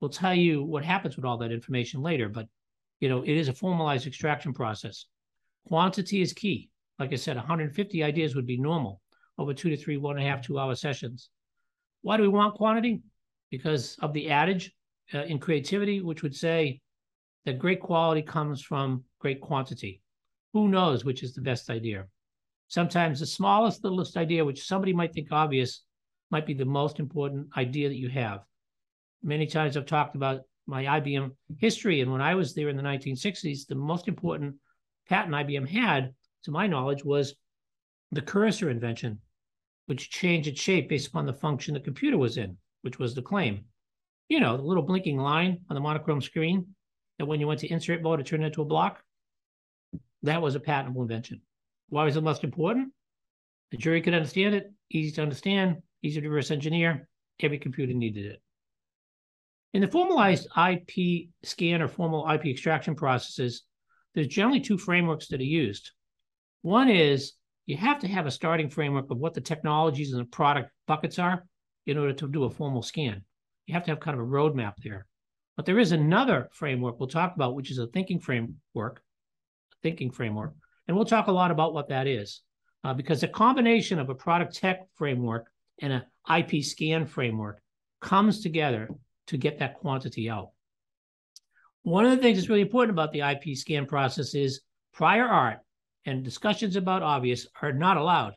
We'll 0.00 0.10
tell 0.10 0.34
you 0.34 0.62
what 0.64 0.84
happens 0.84 1.16
with 1.16 1.24
all 1.24 1.38
that 1.38 1.52
information 1.52 2.00
later, 2.00 2.28
but 2.28 2.48
you 3.00 3.08
know, 3.08 3.22
it 3.22 3.30
is 3.36 3.48
a 3.48 3.52
formalized 3.52 4.06
extraction 4.06 4.52
process. 4.52 5.06
Quantity 5.66 6.22
is 6.22 6.32
key. 6.32 6.70
Like 6.98 7.12
I 7.12 7.16
said, 7.16 7.36
150 7.36 8.02
ideas 8.02 8.34
would 8.34 8.46
be 8.46 8.58
normal 8.58 9.00
over 9.38 9.52
two 9.52 9.70
to 9.70 9.76
three, 9.76 9.96
one 9.96 10.16
and 10.16 10.26
a 10.26 10.30
half, 10.30 10.42
two 10.42 10.58
hour 10.58 10.74
sessions. 10.74 11.30
Why 12.02 12.16
do 12.16 12.22
we 12.22 12.28
want 12.28 12.54
quantity? 12.54 13.02
Because 13.50 13.96
of 14.00 14.12
the 14.12 14.30
adage 14.30 14.72
uh, 15.14 15.24
in 15.24 15.38
creativity, 15.38 16.00
which 16.00 16.22
would 16.22 16.34
say 16.34 16.80
that 17.44 17.58
great 17.58 17.80
quality 17.80 18.22
comes 18.22 18.62
from 18.62 19.04
great 19.18 19.40
quantity. 19.40 20.00
Who 20.52 20.68
knows 20.68 21.04
which 21.04 21.22
is 21.22 21.34
the 21.34 21.40
best 21.40 21.70
idea? 21.70 22.06
Sometimes 22.72 23.20
the 23.20 23.26
smallest, 23.26 23.84
littlest 23.84 24.16
idea, 24.16 24.42
which 24.42 24.64
somebody 24.64 24.94
might 24.94 25.12
think 25.12 25.28
obvious, 25.30 25.82
might 26.30 26.46
be 26.46 26.54
the 26.54 26.64
most 26.64 27.00
important 27.00 27.48
idea 27.54 27.90
that 27.90 27.98
you 27.98 28.08
have. 28.08 28.46
Many 29.22 29.46
times 29.46 29.76
I've 29.76 29.84
talked 29.84 30.16
about 30.16 30.44
my 30.66 30.84
IBM 30.84 31.32
history, 31.58 32.00
and 32.00 32.10
when 32.10 32.22
I 32.22 32.34
was 32.34 32.54
there 32.54 32.70
in 32.70 32.76
the 32.78 32.82
1960s, 32.82 33.66
the 33.66 33.74
most 33.74 34.08
important 34.08 34.54
patent 35.06 35.34
IBM 35.34 35.68
had, 35.68 36.14
to 36.44 36.50
my 36.50 36.66
knowledge, 36.66 37.04
was 37.04 37.34
the 38.10 38.22
cursor 38.22 38.70
invention, 38.70 39.18
which 39.84 40.08
changed 40.08 40.48
its 40.48 40.58
shape 40.58 40.88
based 40.88 41.08
upon 41.08 41.26
the 41.26 41.34
function 41.34 41.74
the 41.74 41.80
computer 41.80 42.16
was 42.16 42.38
in, 42.38 42.56
which 42.80 42.98
was 42.98 43.14
the 43.14 43.20
claim. 43.20 43.66
You 44.30 44.40
know, 44.40 44.56
the 44.56 44.62
little 44.62 44.82
blinking 44.82 45.18
line 45.18 45.58
on 45.68 45.74
the 45.74 45.82
monochrome 45.82 46.22
screen 46.22 46.68
that 47.18 47.26
when 47.26 47.38
you 47.38 47.46
went 47.46 47.60
to 47.60 47.70
insert 47.70 48.00
mode, 48.00 48.20
it 48.20 48.24
turned 48.24 48.44
into 48.44 48.62
a 48.62 48.64
block. 48.64 49.02
That 50.22 50.40
was 50.40 50.54
a 50.54 50.60
patentable 50.60 51.02
invention. 51.02 51.42
Why 51.92 52.04
was 52.04 52.16
it 52.16 52.22
most 52.22 52.42
important? 52.42 52.90
The 53.70 53.76
jury 53.76 54.00
could 54.00 54.14
understand 54.14 54.54
it, 54.54 54.72
easy 54.90 55.10
to 55.12 55.22
understand, 55.22 55.82
easy 56.02 56.22
to 56.22 56.26
reverse 56.26 56.50
engineer. 56.50 57.06
Every 57.38 57.58
computer 57.58 57.92
needed 57.92 58.24
it. 58.24 58.42
In 59.74 59.82
the 59.82 59.88
formalized 59.88 60.48
IP 60.56 61.28
scan 61.42 61.82
or 61.82 61.88
formal 61.88 62.26
IP 62.30 62.46
extraction 62.46 62.94
processes, 62.94 63.64
there's 64.14 64.28
generally 64.28 64.60
two 64.60 64.78
frameworks 64.78 65.28
that 65.28 65.40
are 65.40 65.44
used. 65.44 65.90
One 66.62 66.88
is 66.88 67.34
you 67.66 67.76
have 67.76 67.98
to 67.98 68.08
have 68.08 68.24
a 68.24 68.30
starting 68.30 68.70
framework 68.70 69.10
of 69.10 69.18
what 69.18 69.34
the 69.34 69.42
technologies 69.42 70.14
and 70.14 70.22
the 70.22 70.30
product 70.30 70.70
buckets 70.86 71.18
are 71.18 71.44
in 71.86 71.98
order 71.98 72.14
to 72.14 72.26
do 72.26 72.44
a 72.44 72.50
formal 72.50 72.80
scan. 72.80 73.22
You 73.66 73.74
have 73.74 73.84
to 73.84 73.90
have 73.90 74.00
kind 74.00 74.18
of 74.18 74.26
a 74.26 74.30
roadmap 74.30 74.76
there. 74.82 75.04
But 75.58 75.66
there 75.66 75.78
is 75.78 75.92
another 75.92 76.48
framework 76.54 76.98
we'll 76.98 77.10
talk 77.10 77.36
about, 77.36 77.54
which 77.54 77.70
is 77.70 77.76
a 77.76 77.86
thinking 77.86 78.18
framework, 78.18 79.02
a 79.02 79.76
thinking 79.82 80.10
framework. 80.10 80.54
And 80.92 80.98
we'll 80.98 81.06
talk 81.06 81.28
a 81.28 81.32
lot 81.32 81.50
about 81.50 81.72
what 81.72 81.88
that 81.88 82.06
is. 82.06 82.42
Uh, 82.84 82.92
because 82.92 83.22
a 83.22 83.28
combination 83.28 83.98
of 83.98 84.10
a 84.10 84.14
product 84.14 84.54
tech 84.54 84.80
framework 84.94 85.46
and 85.80 85.90
an 85.90 86.02
IP 86.38 86.62
scan 86.62 87.06
framework 87.06 87.62
comes 88.02 88.42
together 88.42 88.90
to 89.28 89.38
get 89.38 89.58
that 89.58 89.76
quantity 89.76 90.28
out. 90.28 90.50
One 91.82 92.04
of 92.04 92.10
the 92.10 92.18
things 92.18 92.36
that's 92.36 92.50
really 92.50 92.60
important 92.60 92.94
about 92.94 93.10
the 93.10 93.20
IP 93.20 93.56
scan 93.56 93.86
process 93.86 94.34
is 94.34 94.60
prior 94.92 95.24
art 95.24 95.60
and 96.04 96.22
discussions 96.22 96.76
about 96.76 97.02
obvious 97.02 97.46
are 97.62 97.72
not 97.72 97.96
allowed. 97.96 98.34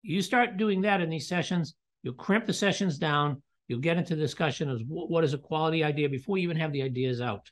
You 0.00 0.22
start 0.22 0.56
doing 0.56 0.80
that 0.80 1.02
in 1.02 1.10
these 1.10 1.28
sessions, 1.28 1.74
you'll 2.02 2.14
crimp 2.14 2.46
the 2.46 2.54
sessions 2.54 2.96
down, 2.96 3.42
you'll 3.66 3.80
get 3.80 3.98
into 3.98 4.16
discussion 4.16 4.70
of 4.70 4.80
what 4.86 5.22
is 5.22 5.34
a 5.34 5.38
quality 5.38 5.84
idea 5.84 6.08
before 6.08 6.38
you 6.38 6.44
even 6.44 6.56
have 6.56 6.72
the 6.72 6.82
ideas 6.82 7.20
out. 7.20 7.50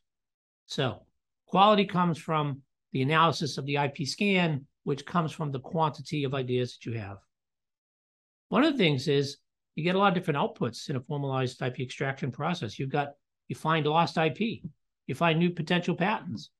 So, 0.65 1.03
quality 1.45 1.85
comes 1.85 2.17
from 2.17 2.63
the 2.93 3.03
analysis 3.03 3.59
of 3.59 3.67
the 3.67 3.77
IP 3.77 4.07
scan, 4.07 4.67
which 4.85 5.07
comes 5.07 5.33
from 5.33 5.53
the 5.53 5.61
quantity 5.61 6.25
of 6.25 6.35
ideas 6.35 6.77
that 6.77 6.91
you 6.91 6.99
have. 6.99 7.19
One 8.49 8.65
of 8.65 8.73
the 8.73 8.79
things 8.79 9.09
is 9.09 9.39
you 9.75 9.85
get 9.85 9.95
a 9.95 9.99
lot 9.99 10.09
of 10.09 10.15
different 10.15 10.39
outputs 10.39 10.89
in 10.89 10.97
a 10.97 11.01
formalized 11.01 11.61
IP 11.61 11.81
extraction 11.81 12.31
process. 12.31 12.79
You've 12.79 12.91
got 12.91 13.13
you 13.49 13.57
find 13.57 13.87
lost 13.87 14.17
IP, 14.17 14.63
you 15.07 15.15
find 15.15 15.39
new 15.39 15.51
potential 15.51 15.95
patents, 15.95 16.51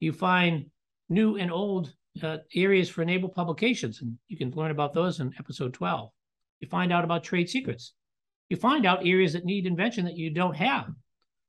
you 0.00 0.12
find 0.12 0.66
new 1.08 1.36
and 1.36 1.52
old 1.52 1.92
uh, 2.22 2.38
areas 2.54 2.88
for 2.88 3.02
enabled 3.02 3.34
publications, 3.34 4.02
and 4.02 4.16
you 4.28 4.36
can 4.36 4.50
learn 4.50 4.70
about 4.70 4.92
those 4.92 5.20
in 5.20 5.32
episode 5.38 5.74
12. 5.74 6.10
You 6.60 6.68
find 6.68 6.92
out 6.92 7.04
about 7.04 7.24
trade 7.24 7.48
secrets. 7.48 7.94
You 8.48 8.56
find 8.56 8.86
out 8.86 9.06
areas 9.06 9.32
that 9.32 9.44
need 9.44 9.66
invention 9.66 10.04
that 10.04 10.16
you 10.16 10.30
don't 10.30 10.56
have. 10.56 10.88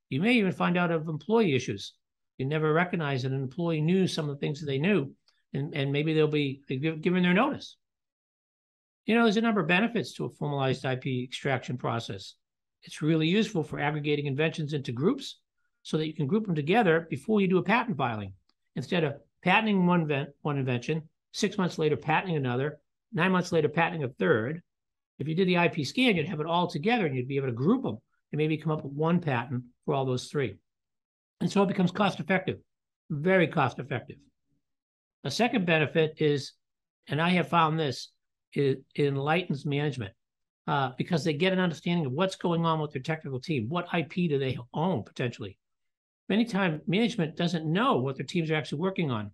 You 0.09 0.21
may 0.21 0.33
even 0.33 0.51
find 0.51 0.77
out 0.77 0.91
of 0.91 1.07
employee 1.07 1.55
issues. 1.55 1.93
You 2.37 2.45
never 2.45 2.73
recognize 2.73 3.23
that 3.23 3.31
an 3.31 3.41
employee 3.41 3.81
knew 3.81 4.07
some 4.07 4.29
of 4.29 4.35
the 4.35 4.39
things 4.39 4.59
that 4.59 4.65
they 4.65 4.79
knew, 4.79 5.11
and, 5.53 5.73
and 5.75 5.91
maybe 5.91 6.13
they'll 6.13 6.27
be 6.27 6.61
given 6.67 7.23
their 7.23 7.33
notice. 7.33 7.77
You 9.05 9.15
know, 9.15 9.23
there's 9.23 9.37
a 9.37 9.41
number 9.41 9.61
of 9.61 9.67
benefits 9.67 10.13
to 10.13 10.25
a 10.25 10.29
formalized 10.29 10.85
IP 10.85 11.05
extraction 11.07 11.77
process. 11.77 12.35
It's 12.83 13.01
really 13.01 13.27
useful 13.27 13.63
for 13.63 13.79
aggregating 13.79 14.25
inventions 14.25 14.73
into 14.73 14.91
groups 14.91 15.39
so 15.83 15.97
that 15.97 16.07
you 16.07 16.13
can 16.13 16.27
group 16.27 16.45
them 16.45 16.55
together 16.55 17.07
before 17.09 17.41
you 17.41 17.47
do 17.47 17.57
a 17.57 17.63
patent 17.63 17.97
filing. 17.97 18.33
Instead 18.75 19.03
of 19.03 19.15
patenting 19.43 19.85
one, 19.85 20.07
vent, 20.07 20.29
one 20.41 20.57
invention, 20.57 21.03
six 21.33 21.57
months 21.57 21.77
later, 21.77 21.97
patenting 21.97 22.37
another, 22.37 22.79
nine 23.13 23.31
months 23.31 23.51
later, 23.51 23.69
patenting 23.69 24.03
a 24.03 24.09
third. 24.09 24.61
If 25.19 25.27
you 25.27 25.35
did 25.35 25.47
the 25.47 25.55
IP 25.55 25.85
scan, 25.85 26.15
you'd 26.15 26.27
have 26.27 26.39
it 26.39 26.47
all 26.47 26.67
together 26.67 27.05
and 27.05 27.15
you'd 27.15 27.27
be 27.27 27.37
able 27.37 27.47
to 27.47 27.53
group 27.53 27.83
them 27.83 27.97
and 28.31 28.37
maybe 28.37 28.57
come 28.57 28.71
up 28.71 28.83
with 28.83 28.93
one 28.93 29.19
patent 29.19 29.63
for 29.85 29.93
all 29.93 30.05
those 30.05 30.27
three. 30.27 30.55
And 31.41 31.51
so 31.51 31.63
it 31.63 31.67
becomes 31.67 31.91
cost 31.91 32.19
effective, 32.19 32.57
very 33.09 33.47
cost 33.47 33.79
effective. 33.79 34.17
A 35.23 35.31
second 35.31 35.65
benefit 35.65 36.15
is, 36.17 36.53
and 37.07 37.21
I 37.21 37.29
have 37.29 37.49
found 37.49 37.79
this, 37.79 38.09
it, 38.53 38.83
it 38.95 39.05
enlightens 39.05 39.65
management 39.65 40.13
uh, 40.67 40.91
because 40.97 41.23
they 41.23 41.33
get 41.33 41.53
an 41.53 41.59
understanding 41.59 42.05
of 42.05 42.11
what's 42.11 42.35
going 42.35 42.65
on 42.65 42.79
with 42.79 42.91
their 42.91 43.01
technical 43.01 43.39
team. 43.39 43.67
What 43.69 43.87
IP 43.93 44.13
do 44.29 44.39
they 44.39 44.57
own 44.73 45.03
potentially? 45.03 45.57
Many 46.29 46.45
times, 46.45 46.81
management 46.87 47.35
doesn't 47.35 47.65
know 47.65 47.97
what 47.97 48.17
their 48.17 48.25
teams 48.25 48.49
are 48.49 48.55
actually 48.55 48.79
working 48.79 49.11
on. 49.11 49.31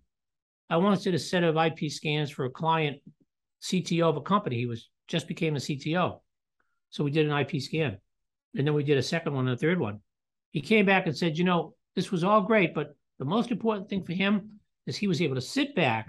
I 0.68 0.76
once 0.76 1.02
did 1.02 1.14
a 1.14 1.18
set 1.18 1.44
of 1.44 1.56
IP 1.56 1.90
scans 1.90 2.30
for 2.30 2.44
a 2.44 2.50
client, 2.50 2.98
CTO 3.62 4.08
of 4.08 4.16
a 4.16 4.20
company. 4.20 4.56
He 4.56 4.66
was 4.66 4.88
just 5.08 5.28
became 5.28 5.56
a 5.56 5.60
CTO, 5.60 6.20
so 6.90 7.04
we 7.04 7.10
did 7.10 7.28
an 7.28 7.36
IP 7.36 7.60
scan, 7.60 7.98
and 8.56 8.66
then 8.66 8.74
we 8.74 8.84
did 8.84 8.98
a 8.98 9.02
second 9.02 9.34
one 9.34 9.48
and 9.48 9.56
a 9.56 9.58
third 9.58 9.80
one. 9.80 10.00
He 10.50 10.60
came 10.60 10.86
back 10.86 11.06
and 11.06 11.16
said, 11.16 11.38
"You 11.38 11.44
know, 11.44 11.74
this 11.96 12.10
was 12.10 12.24
all 12.24 12.42
great, 12.42 12.74
but 12.74 12.94
the 13.18 13.24
most 13.24 13.50
important 13.50 13.88
thing 13.88 14.04
for 14.04 14.12
him 14.12 14.60
is 14.86 14.96
he 14.96 15.08
was 15.08 15.20
able 15.20 15.34
to 15.34 15.40
sit 15.40 15.74
back 15.74 16.08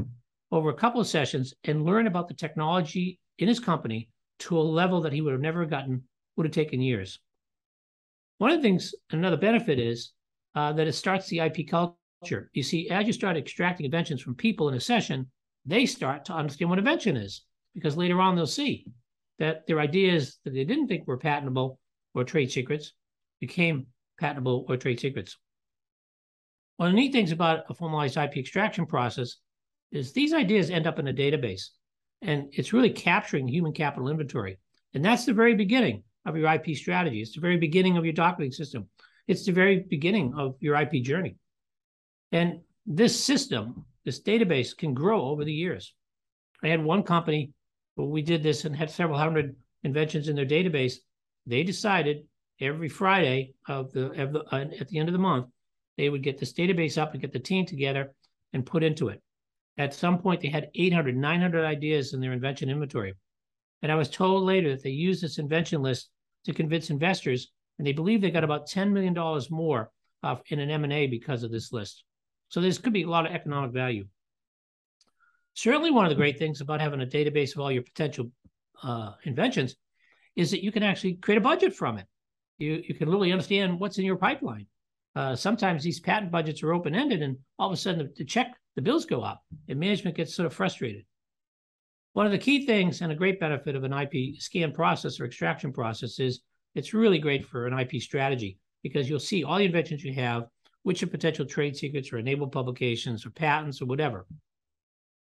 over 0.52 0.70
a 0.70 0.76
couple 0.76 1.02
of 1.02 1.08
sessions 1.08 1.54
and 1.64 1.86
learn 1.86 2.08
about 2.08 2.28
the 2.28 2.34
technology 2.34 3.20
in 3.40 3.48
his 3.48 3.60
company 3.60 4.10
to 4.40 4.58
a 4.58 4.62
level 4.62 5.02
that 5.02 5.14
he 5.14 5.22
would 5.22 5.34
have 5.34 5.42
never 5.42 5.66
gotten, 5.66 6.04
would 6.36 6.46
have 6.46 6.54
taken 6.54 6.82
years. 6.82 7.20
One 8.38 8.52
of 8.52 8.58
the 8.58 8.64
things, 8.64 8.96
another 9.12 9.38
benefit 9.38 9.80
is 9.80 10.14
uh, 10.56 10.74
that 10.74 10.88
it 10.88 10.94
starts 10.94 11.28
the 11.28 11.40
IP 11.40 11.68
culture. 11.70 12.50
You 12.54 12.64
see, 12.64 12.90
as 12.90 13.06
you 13.08 13.14
start 13.14 13.38
extracting 13.38 13.86
inventions 13.86 14.22
from 14.22 14.36
people 14.36 14.70
in 14.70 14.76
a 14.76 14.80
session, 14.80 15.30
they 15.66 15.86
start 15.86 16.26
to 16.26 16.34
understand 16.34 16.70
what 16.70 16.80
invention 16.80 17.18
is 17.18 17.44
because 17.74 17.98
later 17.98 18.20
on 18.20 18.36
they'll 18.36 18.48
see 18.48 18.86
that 19.40 19.66
their 19.68 19.80
ideas 19.80 20.40
that 20.44 20.54
they 20.54 20.64
didn't 20.64 20.88
think 20.88 21.08
were 21.08 21.18
patentable 21.18 21.80
or 22.14 22.24
trade 22.24 22.52
secrets 22.52 22.94
became 23.40 23.88
patentable 24.20 24.66
or 24.68 24.78
trade 24.78 25.00
secrets. 25.00 25.38
One 26.82 26.88
of 26.88 26.96
the 26.96 27.00
neat 27.00 27.12
things 27.12 27.32
about 27.32 27.66
a 27.70 27.76
formalized 27.76 28.18
IP 28.18 28.38
extraction 28.38 28.88
process 28.88 29.36
is 29.92 30.14
these 30.14 30.34
ideas 30.34 30.72
end 30.72 30.88
up 30.88 30.98
in 30.98 31.10
a 31.10 31.14
database 31.14 31.68
and 32.24 32.48
it's 32.54 32.74
really 32.74 32.90
capturing 32.90 33.48
human 33.48 33.72
capital 33.72 34.10
inventory. 34.10 34.58
And 34.96 35.06
that's 35.06 35.24
the 35.24 35.34
very 35.34 35.54
beginning 35.54 36.02
of 36.26 36.36
your 36.36 36.52
IP 36.52 36.76
strategy. 36.76 37.22
It's 37.22 37.36
the 37.36 37.40
very 37.40 37.58
beginning 37.58 37.98
of 37.98 38.04
your 38.04 38.16
documenting 38.16 38.56
system. 38.56 38.90
It's 39.28 39.46
the 39.46 39.52
very 39.52 39.86
beginning 39.92 40.34
of 40.36 40.56
your 40.60 40.76
IP 40.76 41.04
journey. 41.04 41.36
And 42.32 42.62
this 42.88 43.24
system, 43.24 43.86
this 44.04 44.20
database 44.20 44.76
can 44.76 44.96
grow 44.96 45.22
over 45.26 45.46
the 45.46 45.54
years. 45.54 45.94
I 46.64 46.70
had 46.70 46.84
one 46.84 47.04
company 47.04 47.52
where 47.94 48.08
we 48.08 48.24
did 48.24 48.42
this 48.42 48.66
and 48.66 48.76
had 48.76 48.90
several 48.90 49.20
hundred 49.20 49.56
inventions 49.84 50.30
in 50.30 50.36
their 50.36 50.48
database. 50.48 50.96
They 51.46 51.62
decided 51.62 52.26
every 52.60 52.90
Friday 52.90 53.54
of 53.68 53.92
the, 53.92 54.20
of 54.20 54.34
the 54.34 54.40
uh, 54.52 54.66
at 54.80 54.88
the 54.88 54.98
end 54.98 55.10
of 55.10 55.14
the 55.14 55.20
month, 55.20 55.46
they 56.02 56.10
would 56.10 56.24
get 56.24 56.40
this 56.40 56.52
database 56.52 56.98
up 56.98 57.14
and 57.14 57.22
get 57.22 57.32
the 57.32 57.38
team 57.38 57.64
together 57.64 58.12
and 58.54 58.66
put 58.66 58.82
into 58.82 59.10
it. 59.10 59.22
At 59.78 59.94
some 59.94 60.18
point, 60.18 60.42
they 60.42 60.48
had 60.48 60.72
800, 60.74 61.16
900 61.16 61.64
ideas 61.64 62.14
in 62.14 62.20
their 62.20 62.34
invention 62.34 62.72
inventory. 62.72 63.14
And 63.84 63.92
I 63.92 63.96
was 63.96 64.10
told 64.10 64.44
later 64.44 64.72
that 64.72 64.82
they 64.82 64.90
used 64.90 65.22
this 65.22 65.38
invention 65.38 65.84
list 65.84 66.10
to 66.46 66.54
convince 66.54 66.90
investors, 66.90 67.52
and 67.78 67.86
they 67.86 67.92
believe 67.92 68.20
they 68.20 68.32
got 68.32 68.44
about 68.44 68.68
$10 68.68 68.92
million 68.92 69.14
more 69.52 69.92
uh, 70.24 70.38
in 70.48 70.60
an 70.60 70.72
M&A 70.72 71.06
because 71.06 71.44
of 71.44 71.52
this 71.52 71.72
list. 71.72 72.04
So 72.50 72.62
this 72.62 72.80
could 72.80 72.94
be 72.94 73.04
a 73.04 73.08
lot 73.08 73.28
of 73.28 73.32
economic 73.32 73.72
value. 73.72 74.08
Certainly, 75.54 75.92
one 75.92 76.06
of 76.06 76.10
the 76.10 76.16
great 76.16 76.40
things 76.40 76.62
about 76.62 76.82
having 76.82 77.02
a 77.02 77.06
database 77.06 77.54
of 77.54 77.62
all 77.62 77.72
your 77.72 77.84
potential 77.84 78.32
uh, 78.82 79.12
inventions 79.26 79.76
is 80.36 80.50
that 80.50 80.64
you 80.64 80.72
can 80.72 80.82
actually 80.82 81.14
create 81.14 81.38
a 81.38 81.42
budget 81.42 81.76
from 81.76 82.00
it. 82.00 82.08
You, 82.58 82.82
you 82.88 82.96
can 82.96 83.08
literally 83.08 83.32
understand 83.32 83.80
what's 83.80 84.00
in 84.00 84.06
your 84.06 84.18
pipeline. 84.18 84.66
Uh, 85.16 85.36
sometimes 85.36 85.84
these 85.84 86.00
patent 86.00 86.32
budgets 86.32 86.64
are 86.64 86.74
open 86.74 86.96
ended, 86.96 87.22
and 87.22 87.38
all 87.60 87.68
of 87.68 87.74
a 87.74 87.78
sudden 87.78 88.00
the, 88.00 88.14
the 88.18 88.26
check 88.26 88.54
the 88.76 88.82
bills 88.82 89.06
go 89.06 89.22
up 89.22 89.42
and 89.68 89.80
management 89.80 90.16
gets 90.16 90.34
sort 90.34 90.46
of 90.46 90.54
frustrated. 90.54 91.06
One 92.14 92.26
of 92.26 92.32
the 92.32 92.38
key 92.38 92.66
things 92.66 93.02
and 93.02 93.12
a 93.12 93.16
great 93.16 93.40
benefit 93.40 93.76
of 93.76 93.84
an 93.84 93.94
IP 93.94 94.40
scan 94.40 94.72
process 94.72 95.20
or 95.20 95.26
extraction 95.26 95.72
process 95.72 96.20
is 96.20 96.42
it's 96.76 96.94
really 96.94 97.20
great 97.20 97.46
for 97.46 97.68
an 97.68 97.78
IP 97.78 98.02
strategy 98.02 98.58
because 98.84 99.10
you'll 99.10 99.20
see 99.20 99.44
all 99.44 99.58
the 99.58 99.66
inventions 99.66 100.04
you 100.04 100.14
have, 100.14 100.46
which 100.84 101.04
are 101.04 101.08
potential 101.08 101.46
trade 101.46 101.76
secrets 101.76 102.12
or 102.12 102.18
enabled 102.18 102.52
publications 102.52 103.26
or 103.26 103.30
patents 103.30 103.82
or 103.82 103.86
whatever. 103.86 104.26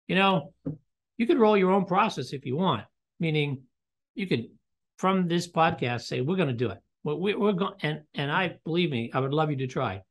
You 0.07 0.15
know, 0.15 0.53
you 1.17 1.27
could 1.27 1.39
roll 1.39 1.57
your 1.57 1.71
own 1.71 1.85
process 1.85 2.33
if 2.33 2.45
you 2.45 2.55
want, 2.55 2.85
meaning 3.19 3.63
you 4.15 4.27
could, 4.27 4.49
from 4.97 5.27
this 5.27 5.47
podcast, 5.47 6.01
say, 6.01 6.21
we're 6.21 6.35
going 6.35 6.49
to 6.49 6.53
do 6.53 6.69
it. 6.69 6.79
We're, 7.03 7.37
we're 7.37 7.53
going, 7.53 7.75
and, 7.81 8.01
and 8.13 8.31
I 8.31 8.57
believe 8.65 8.91
me, 8.91 9.11
I 9.13 9.19
would 9.19 9.33
love 9.33 9.49
you 9.49 9.57
to 9.57 9.67
try. 9.67 10.01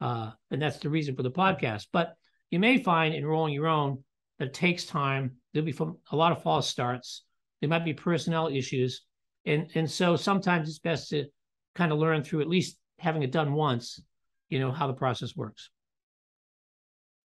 Uh, 0.00 0.30
and 0.50 0.62
that's 0.62 0.78
the 0.78 0.90
reason 0.90 1.14
for 1.16 1.22
the 1.22 1.30
podcast. 1.30 1.86
But 1.92 2.14
you 2.50 2.58
may 2.58 2.82
find 2.82 3.14
in 3.14 3.26
rolling 3.26 3.54
your 3.54 3.66
own 3.66 4.02
that 4.38 4.48
it 4.48 4.54
takes 4.54 4.84
time. 4.84 5.32
There'll 5.52 5.66
be 5.66 5.76
a 6.10 6.16
lot 6.16 6.32
of 6.32 6.42
false 6.42 6.68
starts. 6.68 7.24
There 7.60 7.68
might 7.68 7.84
be 7.84 7.92
personnel 7.92 8.48
issues. 8.48 9.02
And, 9.44 9.70
and 9.74 9.90
so 9.90 10.16
sometimes 10.16 10.68
it's 10.68 10.78
best 10.78 11.10
to 11.10 11.26
kind 11.74 11.92
of 11.92 11.98
learn 11.98 12.22
through 12.22 12.40
at 12.40 12.48
least 12.48 12.78
having 12.98 13.22
it 13.22 13.32
done 13.32 13.52
once, 13.52 14.00
you 14.48 14.58
know, 14.58 14.72
how 14.72 14.86
the 14.86 14.92
process 14.92 15.36
works. 15.36 15.70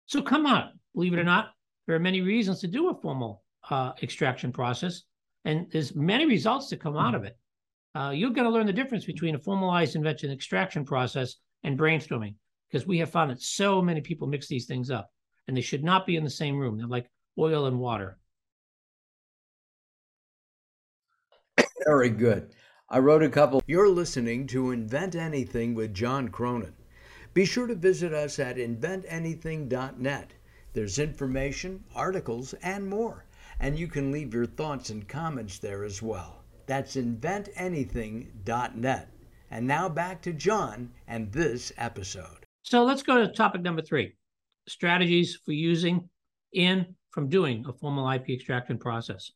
So 0.07 0.23
come 0.23 0.47
on, 0.47 0.71
believe 0.95 1.12
it 1.12 1.19
or 1.19 1.25
not, 1.25 1.50
there 1.87 1.95
are 1.95 2.00
many 2.00 2.21
reasons 2.21 2.61
to 2.61 2.67
do 2.67 2.91
a 2.91 3.00
formal 3.00 3.43
uh, 3.69 3.93
extraction 4.03 4.53
process, 4.53 5.03
and 5.45 5.67
there's 5.71 5.95
many 5.95 6.27
results 6.27 6.69
to 6.69 6.77
come 6.77 6.97
out 6.97 7.15
of 7.15 7.25
it. 7.25 7.37
Uh, 7.94 8.11
you're 8.14 8.30
going 8.30 8.44
to 8.44 8.52
learn 8.52 8.66
the 8.66 8.73
difference 8.73 9.04
between 9.04 9.35
a 9.35 9.38
formalized 9.38 9.97
invention 9.97 10.30
extraction 10.30 10.85
process 10.85 11.37
and 11.64 11.78
brainstorming 11.78 12.35
because 12.70 12.87
we 12.87 12.99
have 12.99 13.11
found 13.11 13.30
that 13.30 13.42
so 13.42 13.82
many 13.82 14.00
people 14.00 14.28
mix 14.28 14.47
these 14.47 14.66
things 14.66 14.90
up 14.90 15.11
and 15.49 15.56
they 15.56 15.61
should 15.61 15.82
not 15.82 16.06
be 16.06 16.16
in 16.16 16.23
the 16.23 16.30
same 16.30 16.56
room. 16.56 16.78
They're 16.78 16.87
like 16.87 17.11
oil 17.38 17.66
and 17.66 17.80
water. 17.80 18.18
Very 21.85 22.11
good. 22.11 22.54
I 22.88 22.99
wrote 22.99 23.23
a 23.23 23.28
couple. 23.28 23.62
You're 23.66 23.88
listening 23.88 24.47
to 24.49 24.70
Invent 24.70 25.14
Anything 25.14 25.75
with 25.75 25.94
John 25.94 26.28
Cronin. 26.28 26.75
Be 27.32 27.44
sure 27.44 27.66
to 27.66 27.75
visit 27.75 28.12
us 28.12 28.38
at 28.38 28.56
inventanything.net. 28.56 30.32
There's 30.73 30.99
information, 30.99 31.85
articles, 31.94 32.54
and 32.62 32.88
more. 32.88 33.25
And 33.59 33.78
you 33.78 33.88
can 33.88 34.12
leave 34.12 34.35
your 34.35 34.47
thoughts 34.47 34.90
and 34.90 35.09
comments 35.09 35.59
there 35.59 35.85
as 35.85 36.02
well. 36.02 36.39
That's 36.67 36.97
inventanything.net. 36.97 39.09
And 39.50 39.67
now 39.67 39.88
back 39.88 40.23
to 40.23 40.33
John 40.33 40.90
and 41.09 41.33
this 41.33 41.73
episode. 41.76 42.47
So 42.62 42.85
let's 42.85 43.02
go 43.02 43.19
to 43.19 43.33
topic 43.33 43.62
number 43.62 43.83
three 43.83 44.14
strategies 44.69 45.37
for 45.45 45.52
using 45.52 46.09
in 46.52 46.95
from 47.11 47.29
doing 47.29 47.64
a 47.69 47.73
formal 47.73 48.11
IP 48.11 48.31
extraction 48.31 48.79
process. 48.79 49.31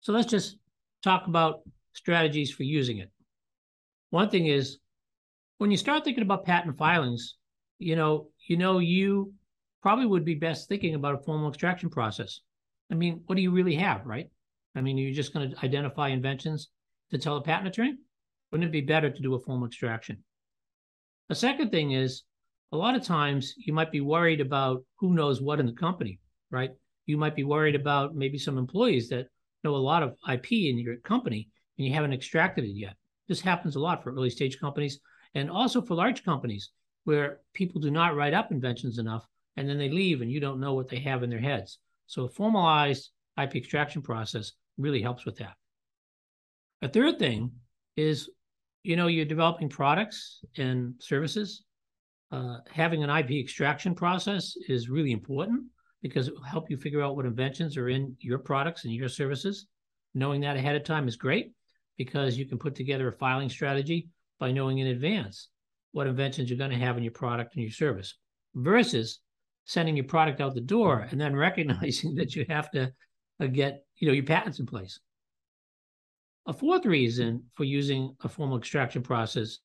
So 0.00 0.12
let's 0.12 0.30
just 0.30 0.58
talk 1.02 1.26
about 1.26 1.60
strategies 1.92 2.52
for 2.52 2.62
using 2.62 2.98
it. 2.98 3.10
One 4.10 4.30
thing 4.30 4.46
is 4.46 4.78
when 5.58 5.70
you 5.70 5.76
start 5.76 6.04
thinking 6.04 6.22
about 6.22 6.44
patent 6.44 6.78
filings, 6.78 7.36
you 7.78 7.96
know, 7.96 8.28
you 8.46 8.56
know, 8.56 8.78
you 8.78 9.32
probably 9.82 10.06
would 10.06 10.24
be 10.24 10.34
best 10.34 10.68
thinking 10.68 10.94
about 10.94 11.14
a 11.14 11.18
formal 11.18 11.48
extraction 11.48 11.90
process. 11.90 12.40
I 12.90 12.94
mean, 12.94 13.22
what 13.26 13.36
do 13.36 13.42
you 13.42 13.50
really 13.50 13.74
have, 13.74 14.06
right? 14.06 14.30
I 14.74 14.80
mean, 14.80 14.98
are 14.98 15.02
you 15.02 15.14
just 15.14 15.34
going 15.34 15.50
to 15.50 15.64
identify 15.64 16.08
inventions 16.08 16.68
to 17.10 17.18
tell 17.18 17.36
a 17.36 17.42
patent 17.42 17.68
attorney? 17.68 17.96
Wouldn't 18.50 18.68
it 18.68 18.72
be 18.72 18.80
better 18.80 19.10
to 19.10 19.22
do 19.22 19.34
a 19.34 19.40
formal 19.40 19.66
extraction? 19.66 20.22
The 21.28 21.34
second 21.34 21.70
thing 21.70 21.92
is 21.92 22.22
a 22.72 22.76
lot 22.76 22.94
of 22.94 23.02
times 23.02 23.54
you 23.56 23.72
might 23.72 23.92
be 23.92 24.00
worried 24.00 24.40
about 24.40 24.82
who 24.98 25.14
knows 25.14 25.40
what 25.40 25.60
in 25.60 25.66
the 25.66 25.72
company, 25.72 26.20
right? 26.50 26.70
You 27.06 27.16
might 27.16 27.36
be 27.36 27.44
worried 27.44 27.74
about 27.74 28.14
maybe 28.14 28.38
some 28.38 28.58
employees 28.58 29.08
that 29.10 29.28
know 29.64 29.74
a 29.74 29.76
lot 29.76 30.02
of 30.02 30.16
IP 30.30 30.52
in 30.52 30.78
your 30.78 30.96
company 30.96 31.48
and 31.78 31.86
you 31.86 31.92
haven't 31.92 32.12
extracted 32.12 32.64
it 32.64 32.76
yet. 32.76 32.96
This 33.28 33.40
happens 33.40 33.76
a 33.76 33.80
lot 33.80 34.02
for 34.02 34.12
early 34.12 34.30
stage 34.30 34.58
companies 34.58 35.00
and 35.34 35.50
also 35.50 35.80
for 35.80 35.94
large 35.94 36.24
companies 36.24 36.70
where 37.04 37.40
people 37.54 37.80
do 37.80 37.90
not 37.90 38.14
write 38.14 38.34
up 38.34 38.52
inventions 38.52 38.98
enough 38.98 39.26
and 39.56 39.68
then 39.68 39.78
they 39.78 39.88
leave 39.88 40.20
and 40.20 40.30
you 40.30 40.40
don't 40.40 40.60
know 40.60 40.74
what 40.74 40.88
they 40.88 40.98
have 40.98 41.22
in 41.22 41.30
their 41.30 41.40
heads. 41.40 41.78
So 42.06 42.24
a 42.24 42.28
formalized 42.28 43.10
IP 43.40 43.56
extraction 43.56 44.02
process 44.02 44.52
really 44.78 45.02
helps 45.02 45.24
with 45.24 45.36
that. 45.36 45.54
A 46.82 46.88
third 46.88 47.18
thing 47.18 47.52
is, 47.96 48.28
you 48.82 48.96
know, 48.96 49.06
you're 49.06 49.24
developing 49.24 49.68
products 49.68 50.40
and 50.56 50.94
services. 50.98 51.64
Uh, 52.30 52.58
having 52.70 53.04
an 53.04 53.10
IP 53.10 53.32
extraction 53.32 53.94
process 53.94 54.54
is 54.68 54.88
really 54.88 55.12
important 55.12 55.62
because 56.00 56.28
it 56.28 56.34
will 56.34 56.42
help 56.42 56.70
you 56.70 56.76
figure 56.76 57.02
out 57.02 57.14
what 57.14 57.26
inventions 57.26 57.76
are 57.76 57.88
in 57.88 58.16
your 58.20 58.38
products 58.38 58.84
and 58.84 58.92
your 58.92 59.08
services. 59.08 59.66
Knowing 60.14 60.40
that 60.40 60.56
ahead 60.56 60.76
of 60.76 60.84
time 60.84 61.08
is 61.08 61.16
great 61.16 61.52
because 61.96 62.36
you 62.36 62.46
can 62.46 62.58
put 62.58 62.74
together 62.74 63.08
a 63.08 63.12
filing 63.12 63.48
strategy 63.48 64.08
by 64.40 64.50
knowing 64.50 64.78
in 64.78 64.88
advance 64.88 65.48
what 65.92 66.06
inventions 66.06 66.50
you're 66.50 66.58
going 66.58 66.70
to 66.70 66.76
have 66.76 66.96
in 66.96 67.02
your 67.02 67.12
product 67.12 67.54
and 67.54 67.62
your 67.62 67.72
service 67.72 68.16
versus 68.54 69.20
sending 69.64 69.96
your 69.96 70.06
product 70.06 70.40
out 70.40 70.54
the 70.54 70.60
door 70.60 71.06
and 71.10 71.20
then 71.20 71.36
recognizing 71.48 72.14
that 72.14 72.34
you 72.34 72.44
have 72.48 72.70
to 72.70 72.92
Uh, 73.42 73.46
get 73.46 73.84
you 73.96 74.06
know 74.06 74.14
your 74.14 74.24
patents 74.24 74.60
in 74.60 74.66
place. 74.66 75.00
A 76.46 76.52
fourth 76.52 76.86
reason 76.86 77.44
for 77.54 77.64
using 77.64 78.14
a 78.22 78.28
formal 78.28 78.56
extraction 78.56 79.02
process 79.02 79.58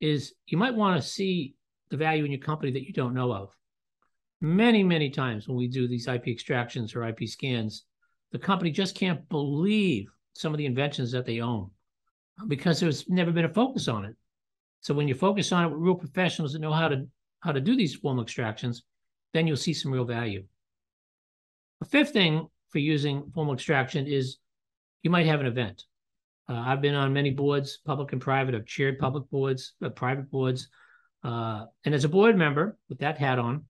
is 0.00 0.34
you 0.46 0.58
might 0.58 0.74
want 0.74 1.00
to 1.00 1.08
see 1.08 1.54
the 1.90 1.96
value 1.96 2.24
in 2.24 2.32
your 2.32 2.40
company 2.40 2.72
that 2.72 2.86
you 2.86 2.92
don't 2.92 3.14
know 3.14 3.32
of. 3.32 3.54
Many, 4.40 4.82
many 4.82 5.10
times 5.10 5.46
when 5.46 5.56
we 5.56 5.68
do 5.68 5.86
these 5.86 6.08
IP 6.08 6.28
extractions 6.28 6.94
or 6.94 7.04
IP 7.04 7.28
scans, 7.28 7.84
the 8.32 8.38
company 8.38 8.70
just 8.70 8.96
can't 8.96 9.28
believe 9.28 10.06
some 10.34 10.52
of 10.52 10.58
the 10.58 10.66
inventions 10.66 11.12
that 11.12 11.24
they 11.24 11.40
own 11.40 11.70
uh, 12.40 12.46
because 12.46 12.80
there's 12.80 13.08
never 13.08 13.30
been 13.30 13.44
a 13.44 13.48
focus 13.48 13.86
on 13.86 14.04
it. 14.04 14.16
So 14.80 14.92
when 14.92 15.08
you 15.08 15.14
focus 15.14 15.52
on 15.52 15.64
it 15.64 15.68
with 15.68 15.80
real 15.80 15.94
professionals 15.94 16.52
that 16.52 16.60
know 16.60 16.72
how 16.72 16.88
to 16.88 17.06
how 17.40 17.52
to 17.52 17.60
do 17.60 17.76
these 17.76 17.94
formal 17.94 18.24
extractions, 18.24 18.82
then 19.32 19.46
you'll 19.46 19.56
see 19.56 19.74
some 19.74 19.92
real 19.92 20.04
value. 20.04 20.44
A 21.80 21.84
fifth 21.84 22.10
thing 22.10 22.48
for 22.74 22.80
using 22.80 23.30
formal 23.32 23.54
extraction 23.54 24.08
is 24.08 24.38
you 25.04 25.10
might 25.10 25.26
have 25.26 25.38
an 25.38 25.46
event. 25.46 25.84
Uh, 26.48 26.54
I've 26.54 26.82
been 26.82 26.96
on 26.96 27.12
many 27.12 27.30
boards, 27.30 27.78
public 27.86 28.10
and 28.10 28.20
private. 28.20 28.52
I've 28.52 28.66
chaired 28.66 28.98
public 28.98 29.30
boards, 29.30 29.74
uh, 29.80 29.90
private 29.90 30.28
boards. 30.28 30.68
Uh, 31.22 31.66
and 31.84 31.94
as 31.94 32.02
a 32.02 32.08
board 32.08 32.36
member 32.36 32.76
with 32.88 32.98
that 32.98 33.16
hat 33.16 33.38
on, 33.38 33.64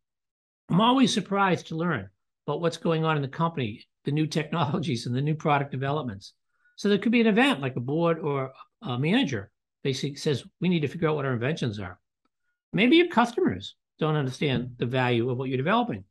I'm 0.71 0.81
always 0.81 1.12
surprised 1.12 1.67
to 1.67 1.77
learn 1.77 2.09
about 2.47 2.62
what's 2.62 2.79
going 2.79 3.05
on 3.05 3.17
in 3.17 3.23
the 3.23 3.29
company, 3.29 3.85
the 4.07 4.11
new 4.11 4.27
technologies 4.27 5.05
and 5.05 5.14
the 5.14 5.21
new 5.21 5.35
product 5.35 5.71
developments. 5.71 6.33
So 6.77 6.88
there 6.88 6.97
could 6.97 7.12
be 7.12 7.21
an 7.21 7.27
event 7.27 7.61
like 7.61 7.77
a 7.77 7.81
board 7.81 8.19
or 8.19 8.53
a 8.81 8.99
manager 8.99 9.51
basically 9.83 10.17
says, 10.17 10.45
we 10.62 10.71
need 10.71 10.81
to 10.81 10.88
figure 10.88 11.11
out 11.11 11.17
what 11.17 11.27
our 11.27 11.35
inventions 11.35 11.79
are. 11.79 12.01
Maybe 12.73 12.97
your 12.97 13.09
customers 13.09 13.77
don't 13.99 14.17
understand 14.17 14.77
the 14.79 14.87
value 14.87 15.29
of 15.29 15.37
what 15.37 15.51
you're 15.51 15.59
developing. 15.59 16.05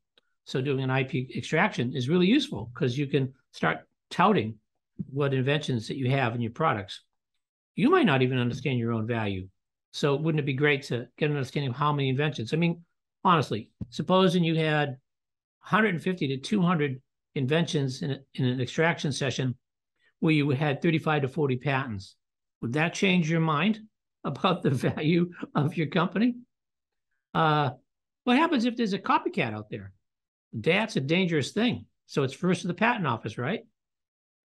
So 0.46 0.62
doing 0.62 0.84
an 0.84 0.90
IP 0.90 1.30
extraction 1.36 1.96
is 1.96 2.10
really 2.10 2.28
useful 2.28 2.70
because 2.74 2.98
you 2.98 3.08
can 3.08 3.34
start 3.52 3.88
touting 4.10 4.56
what 5.12 5.34
inventions 5.34 5.88
that 5.88 5.98
you 5.98 6.10
have 6.12 6.36
in 6.36 6.42
your 6.42 6.52
products. 6.52 7.02
You 7.76 7.90
might 7.90 8.06
not 8.06 8.22
even 8.22 8.38
understand 8.38 8.78
your 8.78 8.94
own 8.94 9.08
value. 9.08 9.48
So 9.92 10.16
wouldn't 10.16 10.40
it 10.40 10.46
be 10.46 10.54
great 10.54 10.84
to 10.84 11.08
get 11.18 11.30
an 11.30 11.38
understanding 11.38 11.70
of 11.70 11.76
how 11.78 11.94
many 11.94 12.10
inventions? 12.10 12.54
I 12.54 12.58
mean, 12.58 12.84
honestly, 13.24 13.70
supposing 13.90 14.44
you 14.44 14.56
had 14.56 14.90
150 15.70 16.28
to 16.28 16.38
200 16.38 17.02
inventions 17.36 18.02
in, 18.02 18.12
a, 18.12 18.20
in 18.34 18.46
an 18.46 18.62
extraction 18.62 19.12
session 19.12 19.56
where 20.20 20.34
you 20.34 20.50
had 20.50 20.82
35 20.82 21.24
to 21.24 21.28
40 21.28 21.58
patents, 21.58 22.16
would 22.62 22.74
that 22.74 22.94
change 22.94 23.30
your 23.30 23.40
mind 23.40 23.80
about 24.24 24.64
the 24.64 24.72
value 24.72 25.32
of 25.56 25.76
your 25.78 25.88
company? 25.88 26.36
Uh, 27.34 27.72
what 28.24 28.38
happens 28.38 28.66
if 28.66 28.76
there's 28.76 28.94
a 28.94 29.00
copycat 29.00 29.54
out 29.54 29.70
there? 29.70 29.92
That's 30.54 30.96
a 30.96 31.02
dangerous 31.02 31.52
thing. 31.52 31.86
So 32.06 32.24
it's 32.24 32.34
first 32.34 32.62
to 32.62 32.68
the 32.68 32.74
patent 32.74 33.08
office, 33.08 33.38
right? 33.38 33.62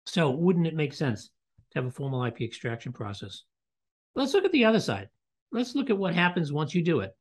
So 0.07 0.31
wouldn't 0.31 0.67
it 0.67 0.75
make 0.75 0.95
sense 0.95 1.31
to 1.73 1.79
have 1.79 1.87
a 1.87 1.91
formal 1.91 2.25
IP 2.25 2.41
extraction 2.41 2.93
process? 2.93 3.43
Let's 4.15 4.33
look 4.33 4.45
at 4.45 4.53
the 4.53 4.65
other 4.65 4.81
side. 4.81 5.09
Let's 5.53 5.75
look 5.75 5.91
at 5.91 5.99
what 5.99 6.15
happens 6.15 6.53
once 6.53 6.75
you 6.75 6.83
do 6.83 7.01
it. 7.01 7.15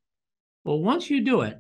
Well, 0.64 0.80
once 0.80 1.10
you 1.10 1.24
do 1.24 1.42
it 1.42 1.60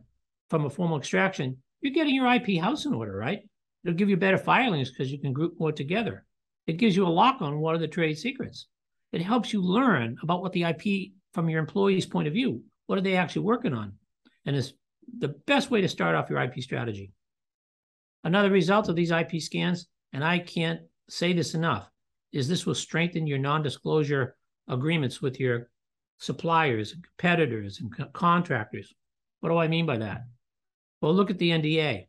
from 0.50 0.66
a 0.66 0.70
formal 0.70 0.98
extraction, 0.98 1.58
you're 1.82 1.94
getting 1.94 2.16
your 2.16 2.34
IP 2.34 2.60
house 2.62 2.86
in 2.86 2.94
order, 2.94 3.16
right? 3.16 3.42
It'll 3.84 3.98
give 3.98 4.10
you 4.10 4.18
better 4.18 4.38
filings 4.38 4.90
because 4.90 5.12
you 5.12 5.20
can 5.20 5.34
group 5.34 5.60
more 5.60 5.72
together. 5.72 6.26
It 6.66 6.78
gives 6.78 6.96
you 6.96 7.06
a 7.06 7.10
lock 7.10 7.42
on 7.42 7.60
what 7.60 7.76
are 7.76 7.80
the 7.80 7.88
trade 7.88 8.18
secrets. 8.18 8.68
It 9.12 9.22
helps 9.22 9.54
you 9.54 9.62
learn 9.62 10.18
about 10.22 10.42
what 10.42 10.52
the 10.52 10.64
IP 10.64 11.12
from 11.34 11.50
your 11.50 11.60
employee's 11.60 12.06
point 12.06 12.28
of 12.28 12.34
view. 12.34 12.64
What 12.88 12.98
are 12.98 13.02
they 13.02 13.16
actually 13.16 13.44
working 13.44 13.74
on? 13.74 13.94
And 14.46 14.56
it's 14.56 14.74
the 15.18 15.30
best 15.30 15.72
way 15.72 15.82
to 15.82 15.88
start 15.88 16.16
off 16.16 16.30
your 16.30 16.42
IP 16.42 16.62
strategy. 16.62 17.12
Another 18.24 18.50
result 18.50 18.90
of 18.90 18.96
these 18.96 19.12
IP 19.12 19.42
scans, 19.42 19.88
and 20.14 20.24
I 20.24 20.40
can't 20.40 20.82
say 21.10 21.34
this 21.34 21.54
enough, 21.54 21.90
is 22.32 22.48
this 22.48 22.66
will 22.66 22.76
strengthen 22.76 23.28
your 23.28 23.38
non 23.38 23.64
disclosure 23.64 24.36
agreements 24.68 25.22
with 25.22 25.40
your 25.40 25.70
suppliers 26.20 26.94
competitors 26.94 27.80
and 27.80 27.96
co- 27.96 28.10
contractors. 28.14 28.94
What 29.40 29.50
do 29.50 29.58
I 29.58 29.68
mean 29.68 29.86
by 29.86 29.98
that? 29.98 30.26
Well, 31.02 31.14
look 31.14 31.30
at 31.30 31.38
the 31.38 31.52
NDA. 31.52 32.08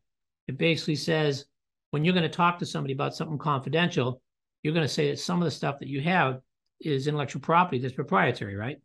It 0.49 0.59
basically 0.59 0.97
says 0.97 1.45
when 1.91 2.05
you're 2.05 2.15
going 2.15 2.23
to 2.23 2.29
talk 2.29 2.59
to 2.59 2.67
somebody 2.67 2.95
about 2.95 3.15
something 3.15 3.39
confidential, 3.39 4.23
you're 4.63 4.75
going 4.75 4.87
to 4.87 4.93
say 4.93 5.11
that 5.11 5.19
some 5.19 5.41
of 5.41 5.45
the 5.45 5.51
stuff 5.51 5.79
that 5.79 5.89
you 5.89 6.01
have 6.01 6.41
is 6.81 7.07
intellectual 7.07 7.43
property 7.43 7.79
that's 7.79 7.95
proprietary, 7.95 8.57
right? 8.57 8.79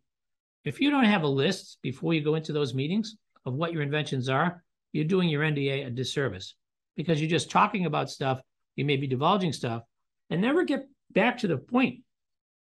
If 0.64 0.80
you 0.80 0.90
don't 0.90 1.04
have 1.04 1.22
a 1.22 1.28
list 1.28 1.78
before 1.82 2.14
you 2.14 2.22
go 2.22 2.34
into 2.34 2.52
those 2.52 2.74
meetings 2.74 3.16
of 3.44 3.54
what 3.54 3.72
your 3.72 3.82
inventions 3.82 4.28
are, 4.28 4.62
you're 4.92 5.04
doing 5.04 5.28
your 5.28 5.42
NDA 5.42 5.86
a 5.86 5.90
disservice 5.90 6.54
because 6.96 7.20
you're 7.20 7.30
just 7.30 7.50
talking 7.50 7.86
about 7.86 8.10
stuff, 8.10 8.40
you 8.76 8.84
may 8.84 8.96
be 8.96 9.06
divulging 9.06 9.52
stuff, 9.52 9.82
and 10.30 10.40
never 10.40 10.64
get 10.64 10.86
back 11.12 11.38
to 11.38 11.46
the 11.46 11.58
point 11.58 12.00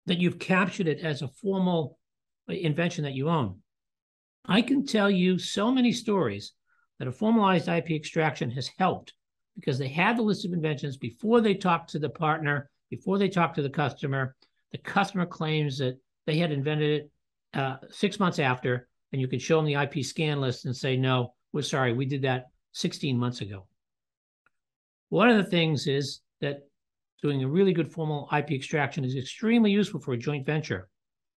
that 0.06 0.18
you've 0.18 0.38
captured 0.38 0.86
it 0.88 1.00
as 1.00 1.22
a 1.22 1.28
formal 1.28 1.98
invention 2.48 3.04
that 3.04 3.14
you 3.14 3.28
own. 3.28 3.60
I 4.46 4.62
can 4.62 4.84
tell 4.84 5.10
you 5.10 5.38
so 5.38 5.70
many 5.70 5.92
stories 5.92 6.52
that 6.98 7.08
a 7.08 7.12
formalized 7.12 7.68
IP 7.68 7.90
extraction 7.90 8.50
has 8.50 8.70
helped 8.78 9.14
because 9.56 9.78
they 9.78 9.88
had 9.88 10.16
the 10.16 10.22
list 10.22 10.44
of 10.44 10.52
inventions 10.52 10.96
before 10.96 11.40
they 11.40 11.54
talked 11.54 11.90
to 11.90 11.98
the 11.98 12.10
partner, 12.10 12.68
before 12.90 13.18
they 13.18 13.28
talked 13.28 13.54
to 13.56 13.62
the 13.62 13.70
customer. 13.70 14.36
The 14.72 14.78
customer 14.78 15.26
claims 15.26 15.78
that 15.78 15.98
they 16.26 16.36
had 16.36 16.52
invented 16.52 17.02
it 17.02 17.10
uh, 17.58 17.76
six 17.90 18.18
months 18.18 18.38
after, 18.38 18.88
and 19.12 19.20
you 19.20 19.28
can 19.28 19.38
show 19.38 19.56
them 19.56 19.66
the 19.66 19.74
IP 19.74 20.04
scan 20.04 20.40
list 20.40 20.64
and 20.64 20.76
say, 20.76 20.96
no, 20.96 21.34
we're 21.52 21.62
sorry, 21.62 21.92
we 21.92 22.04
did 22.04 22.22
that 22.22 22.46
16 22.72 23.16
months 23.16 23.40
ago. 23.40 23.66
One 25.14 25.30
of 25.30 25.36
the 25.36 25.48
things 25.48 25.86
is 25.86 26.22
that 26.40 26.66
doing 27.22 27.44
a 27.44 27.48
really 27.48 27.72
good 27.72 27.92
formal 27.92 28.28
IP 28.36 28.50
extraction 28.50 29.04
is 29.04 29.14
extremely 29.14 29.70
useful 29.70 30.00
for 30.00 30.12
a 30.12 30.18
joint 30.18 30.44
venture. 30.44 30.88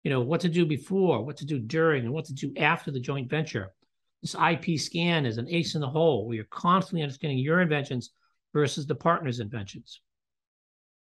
You 0.05 0.11
know, 0.11 0.21
what 0.21 0.39
to 0.41 0.47
do 0.47 0.65
before, 0.65 1.25
what 1.25 1.35
to 1.35 1.45
do 1.45 1.59
during, 1.59 2.05
and 2.05 2.13
what 2.13 2.23
to 2.27 2.33
do 2.33 2.53
after 2.55 2.89
the 2.89 3.01
joint 3.01 3.29
venture. 3.29 3.73
This 4.21 4.33
IP 4.33 4.79
scan 4.79 5.25
is 5.25 5.37
an 5.37 5.49
ace 5.49 5.75
in 5.75 5.81
the 5.81 5.89
hole 5.89 6.25
where 6.25 6.37
you're 6.37 6.45
constantly 6.45 7.03
understanding 7.03 7.37
your 7.37 7.59
inventions 7.59 8.11
versus 8.53 8.87
the 8.87 8.95
partner's 8.95 9.41
inventions. 9.41 9.99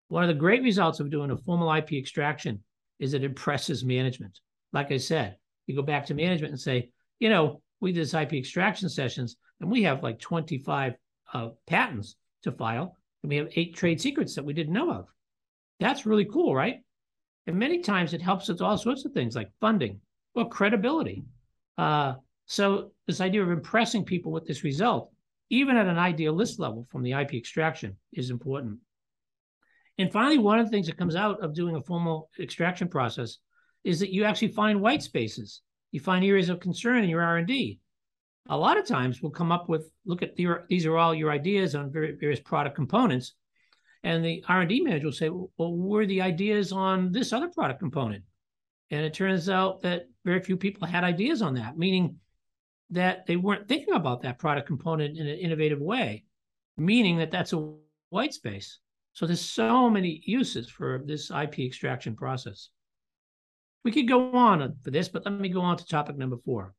One 0.09 0.21
of 0.21 0.27
the 0.27 0.35
great 0.35 0.61
results 0.61 0.99
of 0.99 1.09
doing 1.09 1.31
a 1.31 1.37
formal 1.37 1.73
IP 1.73 1.93
extraction 1.93 2.63
is 2.99 3.15
it 3.15 3.23
impresses 3.23 3.83
management. 3.83 4.39
Like 4.71 4.91
I 4.91 4.97
said, 4.97 5.35
you 5.65 5.75
go 5.75 5.81
back 5.81 6.05
to 6.05 6.13
management 6.13 6.51
and 6.51 6.61
say, 6.61 6.91
you 7.17 7.29
know, 7.29 7.63
we 7.79 7.91
did 7.91 8.03
this 8.03 8.13
IP 8.13 8.33
extraction 8.33 8.87
sessions 8.87 9.35
and 9.59 9.71
we 9.71 9.81
have 9.81 10.03
like 10.03 10.19
25 10.19 10.93
uh, 11.33 11.49
patents 11.65 12.17
to 12.43 12.51
file 12.51 12.97
and 13.23 13.29
we 13.29 13.37
have 13.37 13.49
eight 13.55 13.75
trade 13.75 14.01
secrets 14.01 14.35
that 14.35 14.45
we 14.45 14.53
didn't 14.53 14.73
know 14.73 14.91
of. 14.91 15.07
That's 15.79 16.05
really 16.05 16.25
cool, 16.25 16.55
right? 16.55 16.79
And 17.47 17.57
many 17.57 17.79
times 17.79 18.13
it 18.13 18.21
helps 18.21 18.47
with 18.47 18.61
all 18.61 18.77
sorts 18.77 19.05
of 19.05 19.13
things 19.13 19.35
like 19.35 19.51
funding 19.59 19.99
or 20.35 20.49
credibility. 20.49 21.23
Uh, 21.77 22.15
so 22.45 22.91
this 23.07 23.21
idea 23.21 23.41
of 23.41 23.51
impressing 23.51 24.05
people 24.05 24.31
with 24.31 24.45
this 24.45 24.63
result, 24.63 25.11
even 25.49 25.77
at 25.77 25.87
an 25.87 25.97
idealist 25.97 26.59
level 26.59 26.87
from 26.91 27.03
the 27.03 27.13
IP 27.13 27.33
extraction, 27.33 27.97
is 28.13 28.29
important. 28.29 28.79
And 29.97 30.11
finally, 30.11 30.37
one 30.37 30.59
of 30.59 30.65
the 30.65 30.71
things 30.71 30.87
that 30.87 30.97
comes 30.97 31.15
out 31.15 31.43
of 31.43 31.53
doing 31.53 31.75
a 31.75 31.81
formal 31.81 32.29
extraction 32.39 32.87
process 32.87 33.37
is 33.83 33.99
that 33.99 34.13
you 34.13 34.23
actually 34.23 34.49
find 34.49 34.81
white 34.81 35.03
spaces. 35.03 35.61
You 35.91 35.99
find 35.99 36.23
areas 36.23 36.49
of 36.49 36.59
concern 36.59 37.03
in 37.03 37.09
your 37.09 37.21
R&D. 37.21 37.79
A 38.49 38.57
lot 38.57 38.77
of 38.77 38.85
times 38.85 39.21
we'll 39.21 39.31
come 39.31 39.51
up 39.51 39.69
with, 39.69 39.89
look 40.05 40.21
at 40.21 40.35
the, 40.35 40.47
these 40.67 40.85
are 40.85 40.97
all 40.97 41.13
your 41.13 41.31
ideas 41.31 41.75
on 41.75 41.91
various 41.91 42.39
product 42.39 42.75
components. 42.75 43.35
And 44.03 44.25
the 44.25 44.43
R&D 44.47 44.81
manager 44.81 45.05
will 45.05 45.13
say, 45.13 45.29
well, 45.29 45.49
where 45.57 46.01
are 46.01 46.07
the 46.07 46.21
ideas 46.21 46.71
on 46.71 47.11
this 47.11 47.33
other 47.33 47.49
product 47.49 47.79
component? 47.79 48.23
And 48.89 49.05
it 49.05 49.13
turns 49.13 49.47
out 49.47 49.81
that 49.83 50.07
very 50.25 50.41
few 50.41 50.57
people 50.57 50.87
had 50.87 51.03
ideas 51.03 51.41
on 51.41 51.53
that, 51.55 51.77
meaning 51.77 52.17
that 52.89 53.25
they 53.25 53.37
weren't 53.37 53.67
thinking 53.67 53.93
about 53.93 54.21
that 54.21 54.39
product 54.39 54.67
component 54.67 55.17
in 55.17 55.27
an 55.27 55.37
innovative 55.37 55.79
way, 55.79 56.25
meaning 56.77 57.17
that 57.19 57.31
that's 57.31 57.53
a 57.53 57.73
white 58.09 58.33
space. 58.33 58.79
So 59.13 59.25
there's 59.25 59.41
so 59.41 59.89
many 59.89 60.21
uses 60.25 60.69
for 60.69 61.01
this 61.05 61.31
IP 61.31 61.59
extraction 61.59 62.15
process. 62.15 62.69
We 63.83 63.91
could 63.91 64.07
go 64.07 64.31
on 64.33 64.75
for 64.83 64.91
this, 64.91 65.09
but 65.09 65.25
let 65.25 65.39
me 65.39 65.49
go 65.49 65.61
on 65.61 65.77
to 65.77 65.85
topic 65.85 66.17
number 66.17 66.37
four 66.43 66.73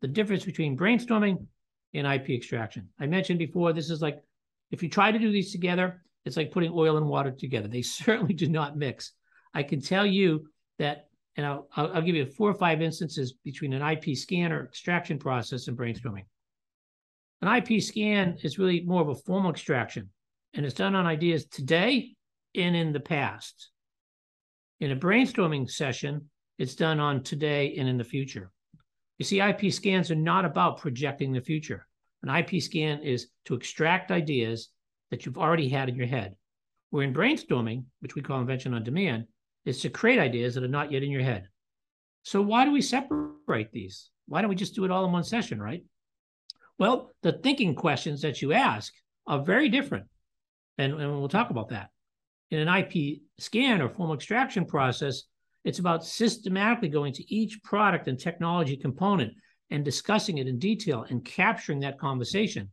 the 0.00 0.08
difference 0.08 0.44
between 0.44 0.76
brainstorming 0.76 1.46
and 1.94 2.06
IP 2.06 2.30
extraction. 2.30 2.88
I 2.98 3.06
mentioned 3.06 3.38
before, 3.38 3.72
this 3.72 3.90
is 3.90 4.00
like 4.00 4.22
if 4.70 4.82
you 4.82 4.88
try 4.88 5.12
to 5.12 5.18
do 5.18 5.32
these 5.32 5.52
together, 5.52 6.02
it's 6.24 6.36
like 6.36 6.52
putting 6.52 6.72
oil 6.74 6.96
and 6.96 7.06
water 7.06 7.30
together. 7.30 7.68
They 7.68 7.82
certainly 7.82 8.34
do 8.34 8.48
not 8.48 8.76
mix. 8.76 9.12
I 9.54 9.62
can 9.62 9.80
tell 9.80 10.06
you 10.06 10.48
that, 10.78 11.08
and 11.36 11.44
I'll, 11.44 11.68
I'll 11.76 12.02
give 12.02 12.14
you 12.14 12.26
four 12.26 12.50
or 12.50 12.54
five 12.54 12.82
instances 12.82 13.34
between 13.44 13.72
an 13.72 13.82
IP 13.82 14.16
scan 14.16 14.52
or 14.52 14.64
extraction 14.64 15.18
process 15.18 15.68
and 15.68 15.76
brainstorming. 15.76 16.24
An 17.42 17.56
IP 17.56 17.82
scan 17.82 18.36
is 18.42 18.58
really 18.58 18.82
more 18.82 19.00
of 19.00 19.08
a 19.08 19.14
formal 19.14 19.50
extraction, 19.50 20.10
and 20.54 20.66
it's 20.66 20.74
done 20.74 20.94
on 20.94 21.06
ideas 21.06 21.46
today 21.46 22.14
and 22.54 22.76
in 22.76 22.92
the 22.92 23.00
past. 23.00 23.70
In 24.80 24.90
a 24.92 24.96
brainstorming 24.96 25.70
session, 25.70 26.30
it's 26.58 26.74
done 26.74 27.00
on 27.00 27.22
today 27.22 27.74
and 27.78 27.88
in 27.88 27.96
the 27.96 28.04
future. 28.04 28.50
You 29.20 29.24
see, 29.26 29.38
IP 29.38 29.70
scans 29.70 30.10
are 30.10 30.14
not 30.14 30.46
about 30.46 30.78
projecting 30.78 31.30
the 31.30 31.42
future. 31.42 31.86
An 32.22 32.34
IP 32.34 32.62
scan 32.62 33.02
is 33.02 33.28
to 33.44 33.54
extract 33.54 34.10
ideas 34.10 34.70
that 35.10 35.26
you've 35.26 35.36
already 35.36 35.68
had 35.68 35.90
in 35.90 35.94
your 35.94 36.06
head. 36.06 36.36
Where 36.88 37.04
in 37.04 37.12
brainstorming, 37.12 37.84
which 38.00 38.14
we 38.14 38.22
call 38.22 38.40
invention 38.40 38.72
on 38.72 38.82
demand, 38.82 39.26
is 39.66 39.82
to 39.82 39.90
create 39.90 40.18
ideas 40.18 40.54
that 40.54 40.64
are 40.64 40.68
not 40.68 40.90
yet 40.90 41.02
in 41.02 41.10
your 41.10 41.20
head. 41.20 41.48
So 42.22 42.40
why 42.40 42.64
do 42.64 42.72
we 42.72 42.80
separate 42.80 43.70
these? 43.72 44.08
Why 44.26 44.40
don't 44.40 44.48
we 44.48 44.56
just 44.56 44.74
do 44.74 44.86
it 44.86 44.90
all 44.90 45.04
in 45.04 45.12
one 45.12 45.24
session, 45.24 45.60
right? 45.60 45.84
Well, 46.78 47.10
the 47.22 47.32
thinking 47.32 47.74
questions 47.74 48.22
that 48.22 48.40
you 48.40 48.54
ask 48.54 48.90
are 49.26 49.44
very 49.44 49.68
different. 49.68 50.06
And, 50.78 50.94
and 50.94 51.18
we'll 51.18 51.28
talk 51.28 51.50
about 51.50 51.68
that. 51.68 51.90
In 52.50 52.66
an 52.66 52.74
IP 52.74 53.20
scan 53.38 53.82
or 53.82 53.90
formal 53.90 54.14
extraction 54.14 54.64
process, 54.64 55.24
it's 55.64 55.78
about 55.78 56.04
systematically 56.04 56.88
going 56.88 57.12
to 57.14 57.34
each 57.34 57.62
product 57.62 58.08
and 58.08 58.18
technology 58.18 58.76
component 58.76 59.32
and 59.70 59.84
discussing 59.84 60.38
it 60.38 60.48
in 60.48 60.58
detail 60.58 61.06
and 61.08 61.24
capturing 61.24 61.80
that 61.80 61.98
conversation. 61.98 62.70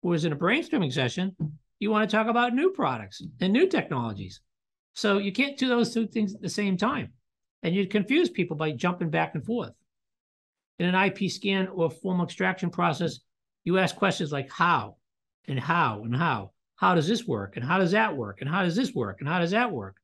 Whereas 0.00 0.24
in 0.24 0.32
a 0.32 0.36
brainstorming 0.36 0.92
session, 0.92 1.34
you 1.78 1.90
want 1.90 2.08
to 2.08 2.16
talk 2.16 2.28
about 2.28 2.54
new 2.54 2.70
products 2.70 3.22
and 3.40 3.52
new 3.52 3.66
technologies. 3.66 4.40
So 4.94 5.18
you 5.18 5.32
can't 5.32 5.58
do 5.58 5.68
those 5.68 5.92
two 5.92 6.06
things 6.06 6.34
at 6.34 6.40
the 6.40 6.48
same 6.48 6.76
time. 6.76 7.12
And 7.62 7.74
you'd 7.74 7.90
confuse 7.90 8.30
people 8.30 8.56
by 8.56 8.72
jumping 8.72 9.10
back 9.10 9.34
and 9.34 9.44
forth. 9.44 9.72
In 10.78 10.86
an 10.86 10.94
IP 10.94 11.30
scan 11.30 11.68
or 11.68 11.90
formal 11.90 12.26
extraction 12.26 12.70
process, 12.70 13.18
you 13.64 13.78
ask 13.78 13.96
questions 13.96 14.30
like 14.30 14.50
how 14.50 14.96
and 15.48 15.58
how 15.58 16.02
and 16.04 16.14
how. 16.14 16.52
How 16.76 16.94
does 16.94 17.08
this 17.08 17.26
work? 17.26 17.56
And 17.56 17.64
how 17.64 17.78
does 17.78 17.92
that 17.92 18.14
work? 18.14 18.42
And 18.42 18.50
how 18.50 18.62
does 18.62 18.76
this 18.76 18.94
work? 18.94 19.20
And 19.20 19.28
how 19.28 19.38
does 19.38 19.50
that 19.52 19.72
work? 19.72 19.96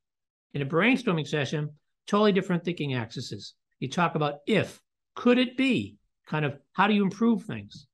In 0.55 0.63
a 0.63 0.67
brainstorming 0.67 1.29
session, 1.29 1.71
totally 2.07 2.33
different 2.33 2.65
thinking 2.65 2.95
axes. 2.95 3.55
You 3.79 3.89
talk 3.89 4.15
about 4.15 4.41
if, 4.47 4.81
could 5.15 5.39
it 5.39 5.57
be, 5.57 5.97
kind 6.27 6.45
of 6.45 6.57
how 6.73 6.87
do 6.87 6.95
you 6.95 7.03
improve 7.03 7.45
things? 7.45 7.87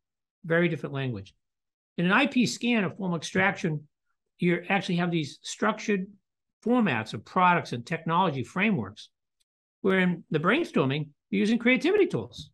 Very 0.45 0.69
different 0.69 0.95
language. 0.95 1.35
In 1.97 2.11
an 2.11 2.21
IP 2.21 2.49
scan 2.49 2.85
of 2.85 2.97
formal 2.97 3.17
extraction, 3.17 3.89
you 4.39 4.63
actually 4.69 4.97
have 4.97 5.11
these 5.11 5.39
structured 5.43 6.07
formats 6.65 7.15
of 7.15 7.25
products 7.25 7.73
and 7.73 7.85
technology 7.85 8.45
frameworks, 8.45 9.09
where 9.81 10.01
in 10.01 10.25
the 10.31 10.39
brainstorming, 10.39 11.09
you're 11.31 11.41
using 11.41 11.59
creativity 11.59 12.07
tools. 12.07 12.51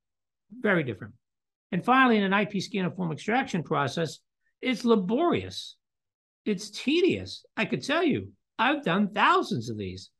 Very 0.60 0.82
different. 0.82 1.14
And 1.72 1.84
finally, 1.84 2.16
in 2.16 2.24
an 2.24 2.32
IP 2.32 2.62
scan 2.62 2.84
of 2.84 2.96
form 2.96 3.12
extraction 3.12 3.62
process, 3.62 4.20
it's 4.62 4.84
laborious. 4.84 5.76
It's 6.44 6.70
tedious. 6.70 7.44
I 7.56 7.64
could 7.64 7.82
tell 7.82 8.02
you, 8.02 8.32
I've 8.58 8.84
done 8.84 9.08
thousands 9.08 9.70
of 9.70 9.76
these 9.76 10.10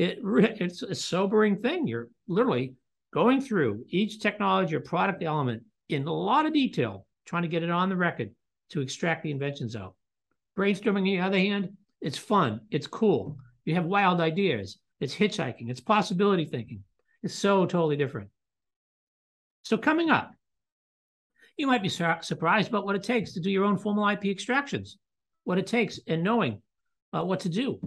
it 0.00 0.18
it's 0.60 0.82
a 0.82 0.94
sobering 0.94 1.56
thing. 1.56 1.86
You're 1.86 2.08
literally 2.26 2.74
going 3.12 3.40
through 3.40 3.84
each 3.90 4.20
technology 4.20 4.74
or 4.74 4.80
product 4.80 5.22
element 5.22 5.62
in 5.88 6.06
a 6.06 6.12
lot 6.12 6.46
of 6.46 6.54
detail, 6.54 7.06
trying 7.26 7.42
to 7.42 7.48
get 7.48 7.62
it 7.62 7.70
on 7.70 7.88
the 7.88 7.96
record 7.96 8.30
to 8.70 8.80
extract 8.80 9.22
the 9.22 9.30
inventions 9.30 9.76
out. 9.76 9.94
Brainstorming, 10.56 10.98
on 10.98 11.04
the 11.04 11.20
other 11.20 11.38
hand, 11.38 11.76
it's 12.00 12.16
fun, 12.16 12.60
it's 12.70 12.86
cool. 12.86 13.36
You 13.64 13.74
have 13.74 13.84
wild 13.84 14.20
ideas, 14.20 14.78
it's 15.00 15.14
hitchhiking, 15.14 15.68
it's 15.68 15.80
possibility 15.80 16.46
thinking. 16.46 16.82
It's 17.22 17.34
so 17.34 17.66
totally 17.66 17.96
different. 17.96 18.30
So, 19.64 19.76
coming 19.76 20.08
up, 20.08 20.32
you 21.58 21.66
might 21.66 21.82
be 21.82 21.90
sur- 21.90 22.20
surprised 22.22 22.68
about 22.68 22.86
what 22.86 22.96
it 22.96 23.02
takes 23.02 23.34
to 23.34 23.40
do 23.40 23.50
your 23.50 23.64
own 23.64 23.76
formal 23.76 24.08
IP 24.08 24.26
extractions, 24.26 24.96
what 25.44 25.58
it 25.58 25.66
takes, 25.66 26.00
and 26.06 26.22
knowing 26.22 26.62
uh, 27.12 27.22
what 27.22 27.40
to 27.40 27.50
do 27.50 27.78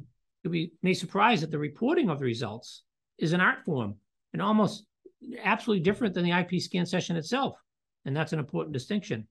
you'll 0.44 0.52
be 0.54 0.72
may 0.82 0.94
surprised 0.94 1.42
that 1.44 1.52
the 1.52 1.60
reporting 1.60 2.10
of 2.10 2.20
the 2.20 2.26
results 2.26 2.84
is 3.18 3.34
an 3.34 3.42
art 3.42 3.64
form 3.64 3.96
and 4.34 4.42
almost 4.42 4.86
absolutely 5.44 5.84
different 5.84 6.14
than 6.14 6.24
the 6.24 6.38
IP 6.38 6.62
scan 6.62 6.86
session 6.86 7.16
itself. 7.16 7.56
And 8.06 8.16
that's 8.16 8.34
an 8.34 8.40
important 8.40 8.74
distinction. 8.74 9.28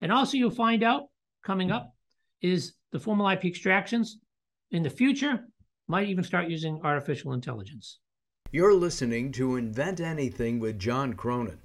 And 0.00 0.12
also, 0.12 0.36
you'll 0.36 0.50
find 0.50 0.82
out 0.82 1.04
coming 1.44 1.70
up 1.70 1.94
is 2.42 2.74
the 2.92 2.98
formal 2.98 3.28
IP 3.28 3.44
extractions 3.44 4.18
in 4.72 4.82
the 4.82 4.90
future 4.90 5.46
might 5.88 6.08
even 6.08 6.24
start 6.24 6.48
using 6.48 6.80
artificial 6.82 7.32
intelligence. 7.32 8.00
You're 8.50 8.74
listening 8.74 9.32
to 9.32 9.56
Invent 9.56 10.00
Anything 10.00 10.58
with 10.58 10.78
John 10.78 11.14
Cronin. 11.14 11.60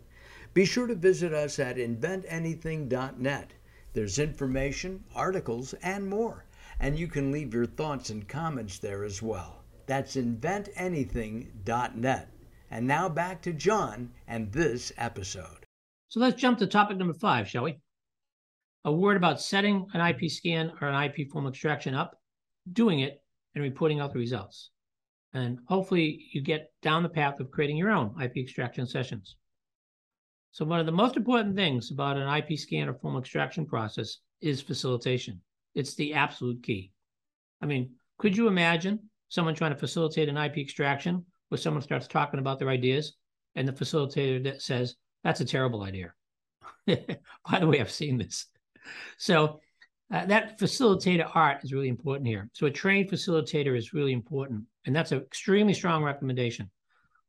Be 0.54 0.66
sure 0.66 0.88
to 0.88 0.96
visit 0.96 1.34
us 1.34 1.58
at 1.60 1.78
inventanything.net. 1.78 3.54
There's 3.94 4.20
information, 4.20 5.04
articles, 5.16 5.74
and 5.82 6.08
more 6.08 6.46
and 6.80 6.98
you 6.98 7.08
can 7.08 7.32
leave 7.32 7.54
your 7.54 7.66
thoughts 7.66 8.10
and 8.10 8.28
comments 8.28 8.80
there 8.80 9.04
as 9.04 9.22
well. 9.22 9.64
That's 9.86 10.16
inventanything.net. 10.16 12.32
And 12.70 12.88
now 12.88 13.10
back 13.10 13.42
to 13.42 13.52
John 13.52 14.12
and 14.28 14.52
this 14.52 14.94
episode. 14.98 15.66
So 16.08 16.20
let's 16.20 16.40
jump 16.40 16.60
to 16.60 16.68
topic 16.68 16.98
number 16.98 17.14
five, 17.14 17.48
shall 17.48 17.64
we? 17.64 17.80
A 18.84 18.92
word 18.92 19.18
about 19.18 19.42
setting 19.42 19.88
an 19.94 20.02
IP 20.02 20.32
scan 20.32 20.72
or 20.82 20.88
an 20.88 21.04
IP 21.04 21.30
form 21.30 21.48
extraction 21.48 21.94
up, 21.94 22.20
doing 22.72 23.00
it, 23.00 23.22
and 23.54 23.64
reporting 23.64 24.00
out 24.00 24.14
the 24.14 24.20
results. 24.20 24.72
And 25.34 25.60
hopefully, 25.68 26.28
you 26.34 26.42
get 26.42 26.72
down 26.82 27.04
the 27.04 27.10
path 27.10 27.40
of 27.40 27.52
creating 27.52 27.78
your 27.78 27.92
own 27.92 28.16
IP 28.22 28.38
extraction 28.38 28.88
sessions. 28.88 29.36
So, 30.52 30.66
one 30.66 30.80
of 30.80 30.86
the 30.86 30.92
most 30.92 31.16
important 31.16 31.56
things 31.56 31.92
about 31.92 32.18
an 32.18 32.28
IP 32.28 32.58
scan 32.58 32.90
or 32.90 32.94
form 32.94 33.18
extraction 33.18 33.66
process 33.66 34.18
is 34.42 34.62
facilitation. 34.62 35.42
It's 35.76 35.96
the 35.96 36.14
absolute 36.14 36.64
key. 36.64 36.92
I 37.62 37.66
mean, 37.66 37.92
could 38.18 38.36
you 38.36 38.48
imagine 38.48 39.00
someone 39.30 39.56
trying 39.56 39.72
to 39.72 39.80
facilitate 39.80 40.30
an 40.30 40.38
IP 40.38 40.58
extraction 40.58 41.26
where 41.50 41.58
someone 41.58 41.82
starts 41.82 42.08
talking 42.08 42.40
about 42.40 42.60
their 42.60 42.70
ideas 42.70 43.14
and 43.56 43.68
the 43.68 43.72
facilitator 43.74 44.44
that 44.44 44.62
says, 44.62 44.96
that's 45.24 45.42
a 45.42 45.46
terrible 45.46 45.84
idea. 45.84 46.14
By 46.88 47.60
the 47.60 47.68
way, 47.68 47.80
I've 47.80 47.92
seen 47.92 48.18
this. 48.18 48.48
So 49.18 49.60
uh, 50.14 50.26
that 50.26 50.60
facilitator 50.60 51.30
art 51.34 51.64
is 51.64 51.74
really 51.74 51.88
important 51.88 52.28
here. 52.28 52.50
So 52.54 52.66
a 52.66 52.72
trained 52.72 53.10
facilitator 53.10 53.78
is 53.78 53.94
really 53.94 54.14
important. 54.14 54.64
And 54.86 54.96
that's 54.96 55.12
an 55.12 55.20
extremely 55.20 55.74
strong 55.74 56.04
recommendation. 56.04 56.70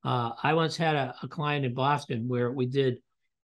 Uh, 0.05 0.31
I 0.43 0.55
once 0.55 0.77
had 0.77 0.97
a, 0.97 1.15
a, 1.23 1.29
client 1.29 1.65
in 1.65 1.75
Boston 1.75 2.27
where 2.27 2.51
we 2.51 2.67
did 2.67 2.99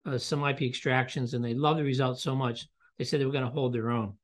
uh, 0.04 0.18
some 0.18 0.44
IP 0.44 0.62
extractions 0.62 1.34
and 1.34 1.44
they 1.44 1.54
loved 1.54 1.78
the 1.78 1.84
results 1.84 2.22
so 2.22 2.34
much, 2.34 2.66
they 2.98 3.04
said 3.04 3.20
they 3.20 3.24
were 3.24 3.32
going 3.32 3.44
to 3.44 3.50
hold 3.50 3.72
their 3.72 3.90
own 3.90 4.14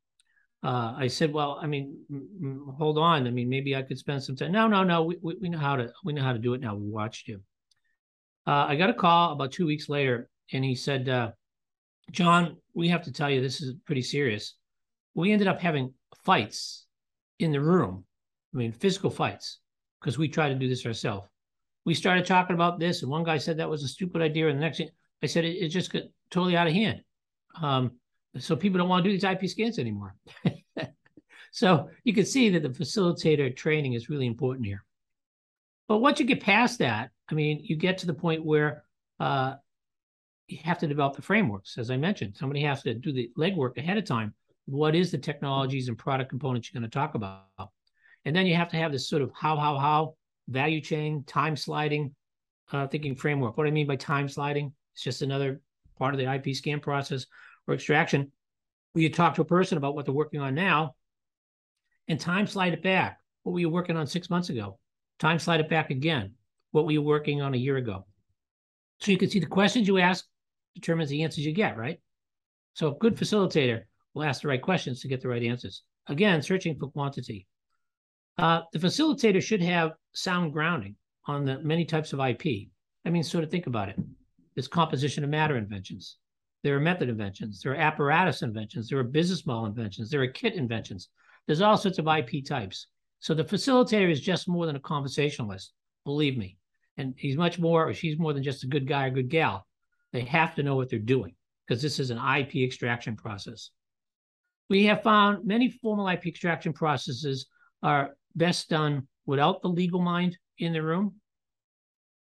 uh, 0.66 0.94
I 0.98 1.06
said, 1.06 1.32
well, 1.32 1.60
I 1.62 1.68
mean, 1.68 1.96
m- 2.10 2.28
m- 2.42 2.74
hold 2.76 2.98
on. 2.98 3.28
I 3.28 3.30
mean, 3.30 3.48
maybe 3.48 3.76
I 3.76 3.82
could 3.82 3.98
spend 3.98 4.24
some 4.24 4.34
time. 4.34 4.50
No, 4.50 4.66
no, 4.66 4.82
no. 4.82 5.04
We, 5.04 5.16
we, 5.22 5.36
we 5.42 5.48
know 5.48 5.58
how 5.58 5.76
to 5.76 5.92
we 6.02 6.12
know 6.12 6.24
how 6.24 6.32
to 6.32 6.40
do 6.40 6.54
it 6.54 6.60
now. 6.60 6.74
We 6.74 6.90
watched 6.90 7.28
you. 7.28 7.40
Uh, 8.48 8.66
I 8.68 8.74
got 8.74 8.90
a 8.90 8.94
call 8.94 9.32
about 9.32 9.52
two 9.52 9.64
weeks 9.64 9.88
later, 9.88 10.28
and 10.52 10.64
he 10.64 10.74
said, 10.74 11.08
uh, 11.08 11.30
John, 12.10 12.56
we 12.74 12.88
have 12.88 13.02
to 13.04 13.12
tell 13.12 13.30
you 13.30 13.40
this 13.40 13.60
is 13.60 13.74
pretty 13.84 14.02
serious. 14.02 14.54
We 15.14 15.30
ended 15.30 15.46
up 15.46 15.60
having 15.60 15.94
fights 16.24 16.86
in 17.38 17.52
the 17.52 17.60
room. 17.60 18.04
I 18.52 18.58
mean, 18.58 18.72
physical 18.72 19.10
fights 19.10 19.60
because 20.00 20.18
we 20.18 20.26
tried 20.26 20.48
to 20.48 20.56
do 20.56 20.68
this 20.68 20.84
ourselves. 20.84 21.28
We 21.84 21.94
started 21.94 22.26
talking 22.26 22.54
about 22.54 22.80
this, 22.80 23.02
and 23.02 23.10
one 23.10 23.22
guy 23.22 23.38
said 23.38 23.58
that 23.58 23.70
was 23.70 23.84
a 23.84 23.88
stupid 23.88 24.20
idea, 24.20 24.48
and 24.48 24.58
the 24.58 24.62
next 24.62 24.78
thing 24.78 24.88
I 25.22 25.26
said 25.26 25.44
it, 25.44 25.62
it 25.62 25.68
just 25.68 25.92
got 25.92 26.02
totally 26.30 26.56
out 26.56 26.66
of 26.66 26.72
hand. 26.72 27.02
Um, 27.62 27.92
so 28.38 28.56
people 28.56 28.78
don't 28.78 28.88
want 28.88 29.04
to 29.04 29.10
do 29.10 29.16
these 29.16 29.24
IP 29.24 29.48
scans 29.48 29.78
anymore. 29.78 30.14
so 31.52 31.88
you 32.04 32.12
can 32.12 32.24
see 32.24 32.50
that 32.50 32.62
the 32.62 32.68
facilitator 32.68 33.54
training 33.54 33.94
is 33.94 34.08
really 34.08 34.26
important 34.26 34.66
here. 34.66 34.84
But 35.88 35.98
once 35.98 36.18
you 36.18 36.26
get 36.26 36.40
past 36.40 36.80
that, 36.80 37.10
I 37.30 37.34
mean, 37.34 37.60
you 37.62 37.76
get 37.76 37.98
to 37.98 38.06
the 38.06 38.14
point 38.14 38.44
where 38.44 38.84
uh, 39.20 39.54
you 40.48 40.58
have 40.64 40.78
to 40.78 40.86
develop 40.86 41.16
the 41.16 41.22
frameworks. 41.22 41.78
As 41.78 41.90
I 41.90 41.96
mentioned, 41.96 42.36
somebody 42.36 42.62
has 42.62 42.82
to 42.82 42.94
do 42.94 43.12
the 43.12 43.30
legwork 43.38 43.78
ahead 43.78 43.98
of 43.98 44.04
time. 44.04 44.34
What 44.66 44.94
is 44.94 45.10
the 45.10 45.18
technologies 45.18 45.88
and 45.88 45.96
product 45.96 46.30
components 46.30 46.68
you're 46.72 46.80
going 46.80 46.90
to 46.90 46.94
talk 46.94 47.14
about? 47.14 47.44
And 48.24 48.34
then 48.34 48.46
you 48.46 48.56
have 48.56 48.68
to 48.70 48.76
have 48.76 48.90
this 48.90 49.08
sort 49.08 49.22
of 49.22 49.30
how, 49.34 49.56
how, 49.56 49.78
how 49.78 50.14
value 50.48 50.80
chain, 50.80 51.22
time 51.24 51.56
sliding 51.56 52.14
uh, 52.72 52.86
thinking 52.88 53.14
framework. 53.14 53.56
What 53.56 53.66
I 53.66 53.70
mean 53.70 53.86
by 53.86 53.96
time 53.96 54.28
sliding, 54.28 54.72
it's 54.94 55.02
just 55.02 55.22
another 55.22 55.60
part 55.98 56.14
of 56.14 56.18
the 56.18 56.32
IP 56.32 56.54
scan 56.54 56.80
process 56.80 57.26
or 57.66 57.74
extraction 57.74 58.30
where 58.92 59.02
you 59.02 59.10
talk 59.10 59.34
to 59.34 59.42
a 59.42 59.46
person 59.46 59.78
about 59.78 59.94
what 59.94 60.04
they're 60.06 60.14
working 60.14 60.40
on 60.40 60.54
now 60.54 60.94
and 62.08 62.18
time 62.18 62.46
slide 62.46 62.72
it 62.72 62.82
back. 62.82 63.20
What 63.42 63.52
were 63.52 63.60
you 63.60 63.70
working 63.70 63.96
on 63.96 64.06
six 64.06 64.30
months 64.30 64.48
ago? 64.48 64.78
Time 65.18 65.38
slide 65.38 65.60
it 65.60 65.68
back 65.68 65.90
again. 65.90 66.32
What 66.72 66.84
were 66.84 66.92
you 66.92 67.02
working 67.02 67.42
on 67.42 67.54
a 67.54 67.58
year 67.58 67.76
ago? 67.76 68.06
So 69.00 69.10
you 69.10 69.18
can 69.18 69.30
see 69.30 69.38
the 69.38 69.46
questions 69.46 69.88
you 69.88 69.98
ask 69.98 70.24
determines 70.74 71.10
the 71.10 71.22
answers 71.22 71.44
you 71.44 71.52
get, 71.52 71.76
right? 71.76 72.00
So 72.74 72.88
a 72.88 72.98
good 72.98 73.16
facilitator 73.16 73.82
will 74.14 74.24
ask 74.24 74.42
the 74.42 74.48
right 74.48 74.60
questions 74.60 75.00
to 75.00 75.08
get 75.08 75.20
the 75.20 75.28
right 75.28 75.42
answers. 75.42 75.82
Again, 76.08 76.42
searching 76.42 76.78
for 76.78 76.90
quantity. 76.90 77.46
Uh, 78.38 78.62
the 78.72 78.78
facilitator 78.78 79.42
should 79.42 79.62
have 79.62 79.92
sound 80.12 80.52
grounding 80.52 80.96
on 81.26 81.44
the 81.44 81.58
many 81.60 81.84
types 81.84 82.12
of 82.12 82.20
IP. 82.20 82.68
I 83.04 83.10
mean, 83.10 83.22
sort 83.22 83.44
of 83.44 83.50
think 83.50 83.66
about 83.66 83.88
it. 83.88 83.98
There's 84.54 84.68
composition 84.68 85.24
of 85.24 85.30
matter 85.30 85.56
inventions. 85.56 86.16
There 86.62 86.76
are 86.76 86.80
method 86.80 87.08
inventions. 87.08 87.60
There 87.60 87.72
are 87.72 87.76
apparatus 87.76 88.42
inventions. 88.42 88.88
There 88.88 88.98
are 88.98 89.04
business 89.04 89.46
model 89.46 89.66
inventions. 89.66 90.10
There 90.10 90.22
are 90.22 90.28
kit 90.28 90.54
inventions. 90.54 91.08
There's 91.46 91.60
all 91.60 91.76
sorts 91.76 91.98
of 91.98 92.08
IP 92.08 92.44
types. 92.44 92.86
So 93.20 93.34
the 93.34 93.44
facilitator 93.44 94.10
is 94.10 94.20
just 94.20 94.48
more 94.48 94.66
than 94.66 94.76
a 94.76 94.80
conversationalist, 94.80 95.72
believe 96.04 96.36
me. 96.36 96.58
And 96.96 97.14
he's 97.16 97.36
much 97.36 97.58
more, 97.58 97.88
or 97.88 97.94
she's 97.94 98.18
more 98.18 98.32
than 98.32 98.42
just 98.42 98.64
a 98.64 98.68
good 98.68 98.88
guy 98.88 99.06
or 99.06 99.10
good 99.10 99.28
gal. 99.28 99.66
They 100.12 100.22
have 100.22 100.54
to 100.56 100.62
know 100.62 100.76
what 100.76 100.88
they're 100.88 100.98
doing 100.98 101.34
because 101.66 101.82
this 101.82 101.98
is 101.98 102.10
an 102.10 102.18
IP 102.18 102.56
extraction 102.56 103.16
process. 103.16 103.70
We 104.68 104.86
have 104.86 105.02
found 105.02 105.46
many 105.46 105.70
formal 105.70 106.08
IP 106.08 106.26
extraction 106.26 106.72
processes 106.72 107.46
are 107.82 108.16
best 108.34 108.68
done 108.68 109.06
without 109.26 109.62
the 109.62 109.68
legal 109.68 110.00
mind 110.00 110.36
in 110.58 110.72
the 110.72 110.82
room. 110.82 111.16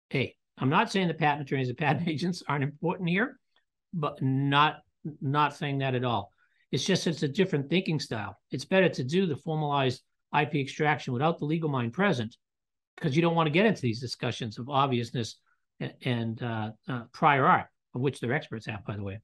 Hey, 0.09 0.35
I'm 0.57 0.69
not 0.69 0.91
saying 0.91 1.07
the 1.07 1.13
patent 1.13 1.47
attorneys 1.47 1.69
and 1.69 1.77
patent 1.77 2.07
agents 2.07 2.43
aren't 2.47 2.63
important 2.63 3.09
here, 3.09 3.39
but 3.95 4.21
not 4.21 4.81
not 5.21 5.55
saying 5.55 5.79
that 5.79 5.95
at 5.95 6.03
all. 6.03 6.31
It's 6.71 6.85
just 6.85 7.07
it's 7.07 7.23
a 7.23 7.27
different 7.27 7.69
thinking 7.69 7.99
style. 7.99 8.37
It's 8.51 8.65
better 8.65 8.89
to 8.89 9.03
do 9.03 9.25
the 9.25 9.37
formalized 9.37 10.01
IP 10.37 10.55
extraction 10.55 11.13
without 11.13 11.39
the 11.39 11.45
legal 11.45 11.69
mind 11.69 11.93
present, 11.93 12.35
because 12.95 13.15
you 13.15 13.21
don't 13.21 13.35
want 13.35 13.47
to 13.47 13.53
get 13.53 13.65
into 13.65 13.81
these 13.81 14.01
discussions 14.01 14.59
of 14.59 14.69
obviousness 14.69 15.37
and, 15.79 15.93
and 16.03 16.43
uh, 16.43 16.71
uh, 16.87 17.03
prior 17.13 17.45
art, 17.45 17.67
of 17.93 18.01
which 18.01 18.19
they're 18.19 18.33
experts 18.33 18.67
at, 18.67 18.85
by 18.85 18.95
the 18.95 19.03
way. 19.03 19.19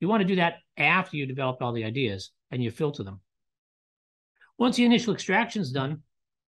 You 0.00 0.08
want 0.08 0.22
to 0.22 0.28
do 0.28 0.36
that 0.36 0.56
after 0.76 1.16
you 1.16 1.26
develop 1.26 1.60
all 1.60 1.72
the 1.72 1.84
ideas 1.84 2.30
and 2.50 2.62
you 2.62 2.70
filter 2.70 3.02
them. 3.02 3.20
Once 4.58 4.76
the 4.76 4.84
initial 4.84 5.14
extraction 5.14 5.62
is 5.62 5.72
done, 5.72 6.02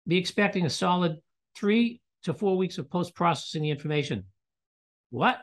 be 0.06 0.16
expecting 0.16 0.66
a 0.66 0.70
solid 0.70 1.16
three 1.56 2.00
to 2.22 2.34
four 2.34 2.56
weeks 2.56 2.78
of 2.78 2.90
post 2.90 3.14
processing 3.14 3.62
the 3.62 3.70
information. 3.70 4.24
What? 5.10 5.40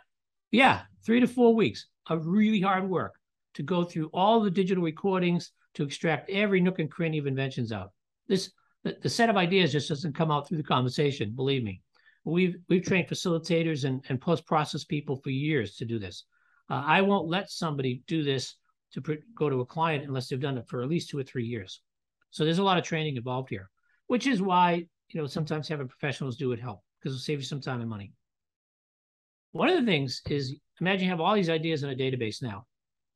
Yeah, 0.53 0.81
three 1.03 1.19
to 1.19 1.25
four 1.25 1.55
weeks 1.55 1.87
of 2.05 2.27
really 2.27 2.61
hard 2.61 2.87
work 2.87 3.15
to 3.55 3.63
go 3.63 3.83
through 3.83 4.11
all 4.13 4.39
the 4.39 4.51
digital 4.51 4.83
recordings 4.83 5.51
to 5.73 5.83
extract 5.83 6.29
every 6.29 6.61
nook 6.61 6.77
and 6.77 6.91
cranny 6.91 7.17
of 7.17 7.25
inventions 7.25 7.71
out. 7.71 7.89
This 8.27 8.51
the, 8.83 8.95
the 9.01 9.09
set 9.09 9.29
of 9.31 9.35
ideas 9.35 9.71
just 9.71 9.89
doesn't 9.89 10.15
come 10.15 10.29
out 10.29 10.47
through 10.47 10.57
the 10.57 10.63
conversation. 10.63 11.33
Believe 11.35 11.63
me, 11.63 11.81
we've 12.23 12.55
we've 12.69 12.85
trained 12.85 13.07
facilitators 13.07 13.83
and, 13.83 14.05
and 14.09 14.21
post 14.21 14.45
process 14.45 14.83
people 14.83 15.15
for 15.15 15.31
years 15.31 15.75
to 15.77 15.85
do 15.85 15.97
this. 15.97 16.23
Uh, 16.69 16.83
I 16.85 17.01
won't 17.01 17.27
let 17.27 17.49
somebody 17.49 18.03
do 18.05 18.23
this 18.23 18.55
to 18.93 19.01
pr- 19.01 19.25
go 19.35 19.49
to 19.49 19.61
a 19.61 19.65
client 19.65 20.05
unless 20.05 20.27
they've 20.27 20.39
done 20.39 20.59
it 20.59 20.67
for 20.67 20.83
at 20.83 20.89
least 20.89 21.09
two 21.09 21.17
or 21.17 21.23
three 21.23 21.45
years. 21.45 21.81
So 22.29 22.45
there's 22.45 22.59
a 22.59 22.63
lot 22.63 22.77
of 22.77 22.83
training 22.83 23.15
involved 23.15 23.49
here, 23.49 23.71
which 24.05 24.27
is 24.27 24.39
why 24.39 24.85
you 25.09 25.19
know 25.19 25.25
sometimes 25.25 25.67
having 25.67 25.87
professionals 25.87 26.37
do 26.37 26.51
it 26.51 26.59
help 26.59 26.81
because 26.99 27.15
it'll 27.15 27.23
save 27.23 27.39
you 27.39 27.45
some 27.45 27.59
time 27.59 27.81
and 27.81 27.89
money. 27.89 28.13
One 29.53 29.69
of 29.69 29.79
the 29.79 29.85
things 29.85 30.21
is 30.29 30.55
imagine 30.81 31.05
you 31.05 31.11
have 31.11 31.21
all 31.21 31.35
these 31.35 31.49
ideas 31.49 31.83
in 31.83 31.91
a 31.91 31.95
database 31.95 32.41
now, 32.41 32.65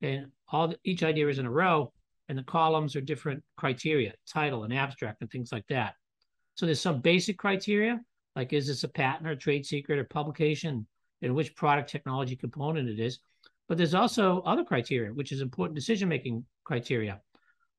and 0.01 0.27
all 0.47 0.69
the, 0.69 0.77
each 0.83 1.03
idea 1.03 1.27
is 1.27 1.39
in 1.39 1.47
a 1.47 1.51
row, 1.51 1.91
and 2.29 2.37
the 2.37 2.43
columns 2.43 2.95
are 2.95 3.01
different 3.01 3.43
criteria, 3.57 4.13
title 4.31 4.63
and 4.63 4.73
abstract 4.73 5.21
and 5.21 5.31
things 5.31 5.51
like 5.51 5.65
that. 5.67 5.95
So 6.53 6.65
there's 6.65 6.79
some 6.79 7.01
basic 7.01 7.39
criteria, 7.39 7.99
like 8.35 8.53
is 8.53 8.67
this 8.67 8.83
a 8.83 8.87
patent 8.87 9.27
or 9.27 9.35
trade 9.35 9.65
secret 9.65 9.97
or 9.97 10.03
publication, 10.03 10.85
and 11.23 11.33
which 11.33 11.55
product 11.55 11.89
technology 11.89 12.35
component 12.35 12.87
it 12.87 12.99
is. 12.99 13.17
But 13.67 13.79
there's 13.79 13.95
also 13.95 14.41
other 14.45 14.63
criteria, 14.63 15.11
which 15.11 15.31
is 15.31 15.41
important 15.41 15.75
decision 15.75 16.07
making 16.07 16.45
criteria. 16.63 17.19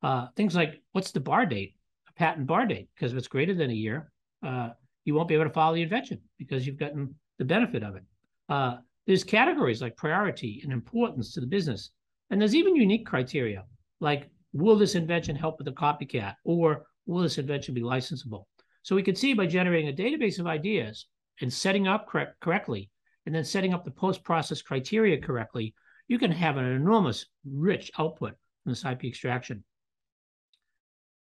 Uh, 0.03 0.27
things 0.35 0.57
like 0.57 0.83
what's 0.92 1.12
the 1.12 1.21
bar 1.21 1.47
date, 1.47 1.77
a 2.09 2.12
patent 2.14 2.49
bar 2.49 2.66
date, 2.66 2.88
because 2.94 3.12
if 3.12 3.18
it's 3.18 3.29
greater 3.29 3.55
than 3.55 3.71
a 3.71 3.75
year, 3.75 4.11
uh, 4.44 4.71
you 5.05 5.14
won't 5.14 5.29
be 5.29 5.35
able 5.35 5.44
to 5.44 5.51
follow 5.51 5.77
the 5.77 5.83
invention 5.83 6.21
because 6.38 6.66
you've 6.66 6.77
gotten 6.77 7.14
the 7.38 7.44
benefit 7.44 7.85
of 7.85 7.94
it. 7.94 8.03
Uh, 8.49 8.77
there's 9.07 9.25
categories 9.25 9.81
like 9.81 9.97
priority 9.97 10.61
and 10.63 10.73
importance 10.73 11.33
to 11.33 11.41
the 11.41 11.47
business. 11.47 11.91
And 12.31 12.41
there's 12.41 12.55
even 12.55 12.77
unique 12.77 13.07
criteria 13.07 13.65
like 14.01 14.29
will 14.53 14.77
this 14.77 14.95
invention 14.95 15.37
help 15.37 15.59
with 15.59 15.69
a 15.69 15.73
copycat 15.73 16.35
or 16.45 16.87
will 17.07 17.23
this 17.23 17.39
invention 17.39 17.75
be 17.75 17.83
licensable? 17.83 18.45
So 18.83 18.95
we 18.95 19.03
can 19.03 19.17
see 19.17 19.35
by 19.35 19.47
generating 19.47 19.89
a 19.89 19.93
database 19.93 20.39
of 20.39 20.47
ideas 20.47 21.07
and 21.41 21.53
setting 21.53 21.87
up 21.87 22.07
correct, 22.07 22.41
correctly, 22.41 22.91
and 23.27 23.35
then 23.35 23.45
setting 23.45 23.75
up 23.75 23.85
the 23.85 23.91
post 23.91 24.25
process 24.25 24.63
criteria 24.63 25.21
correctly, 25.21 25.75
you 26.09 26.19
can 26.19 26.33
have 26.33 26.57
an 26.57 26.65
enormous, 26.65 27.27
rich 27.45 27.91
output 27.99 28.35
from 28.63 28.73
this 28.73 28.85
IP 28.85 29.05
extraction. 29.05 29.65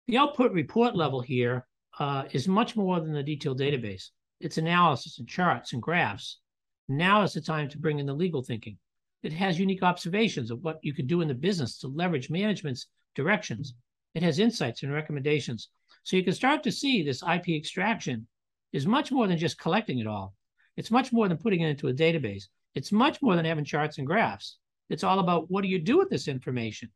The 0.06 0.18
output 0.18 0.52
report 0.52 0.94
level 0.94 1.22
here 1.22 1.66
uh, 1.98 2.24
is 2.32 2.46
much 2.46 2.76
more 2.76 3.00
than 3.00 3.12
the 3.12 3.22
detailed 3.22 3.58
database. 3.58 4.10
It's 4.40 4.58
analysis 4.58 5.18
and 5.18 5.28
charts 5.28 5.72
and 5.72 5.80
graphs. 5.80 6.40
Now 6.88 7.22
is 7.22 7.32
the 7.32 7.40
time 7.40 7.68
to 7.70 7.78
bring 7.78 7.98
in 7.98 8.06
the 8.06 8.14
legal 8.14 8.42
thinking. 8.42 8.78
It 9.22 9.32
has 9.32 9.58
unique 9.58 9.82
observations 9.82 10.50
of 10.50 10.62
what 10.62 10.80
you 10.82 10.92
could 10.92 11.06
do 11.06 11.22
in 11.22 11.28
the 11.28 11.34
business 11.34 11.78
to 11.78 11.88
leverage 11.88 12.28
management's 12.28 12.88
directions. 13.14 13.74
It 14.14 14.22
has 14.22 14.38
insights 14.38 14.82
and 14.82 14.92
recommendations. 14.92 15.68
So 16.02 16.16
you 16.16 16.22
can 16.22 16.34
start 16.34 16.62
to 16.64 16.72
see 16.72 17.02
this 17.02 17.22
IP 17.22 17.48
extraction 17.48 18.26
is 18.72 18.86
much 18.86 19.10
more 19.10 19.26
than 19.26 19.38
just 19.38 19.58
collecting 19.58 19.98
it 19.98 20.06
all. 20.06 20.34
It's 20.76 20.90
much 20.90 21.12
more 21.12 21.28
than 21.28 21.38
putting 21.38 21.62
it 21.62 21.70
into 21.70 21.88
a 21.88 21.94
database. 21.94 22.44
It's 22.74 22.92
much 22.92 23.22
more 23.22 23.36
than 23.36 23.44
having 23.44 23.64
charts 23.64 23.98
and 23.98 24.06
graphs. 24.06 24.58
It's 24.90 25.04
all 25.04 25.20
about 25.20 25.50
what 25.50 25.62
do 25.62 25.68
you 25.68 25.78
do 25.78 25.96
with 25.96 26.10
this 26.10 26.28
information? 26.28 26.90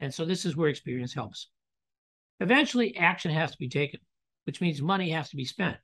And 0.00 0.14
so 0.14 0.24
this 0.24 0.44
is 0.44 0.56
where 0.56 0.68
experience 0.68 1.14
helps. 1.14 1.48
Eventually, 2.40 2.96
action 2.96 3.30
has 3.30 3.50
to 3.52 3.58
be 3.58 3.68
taken, 3.68 4.00
which 4.44 4.60
means 4.60 4.82
money 4.82 5.10
has 5.10 5.30
to 5.30 5.36
be 5.36 5.44
spent, 5.44 5.76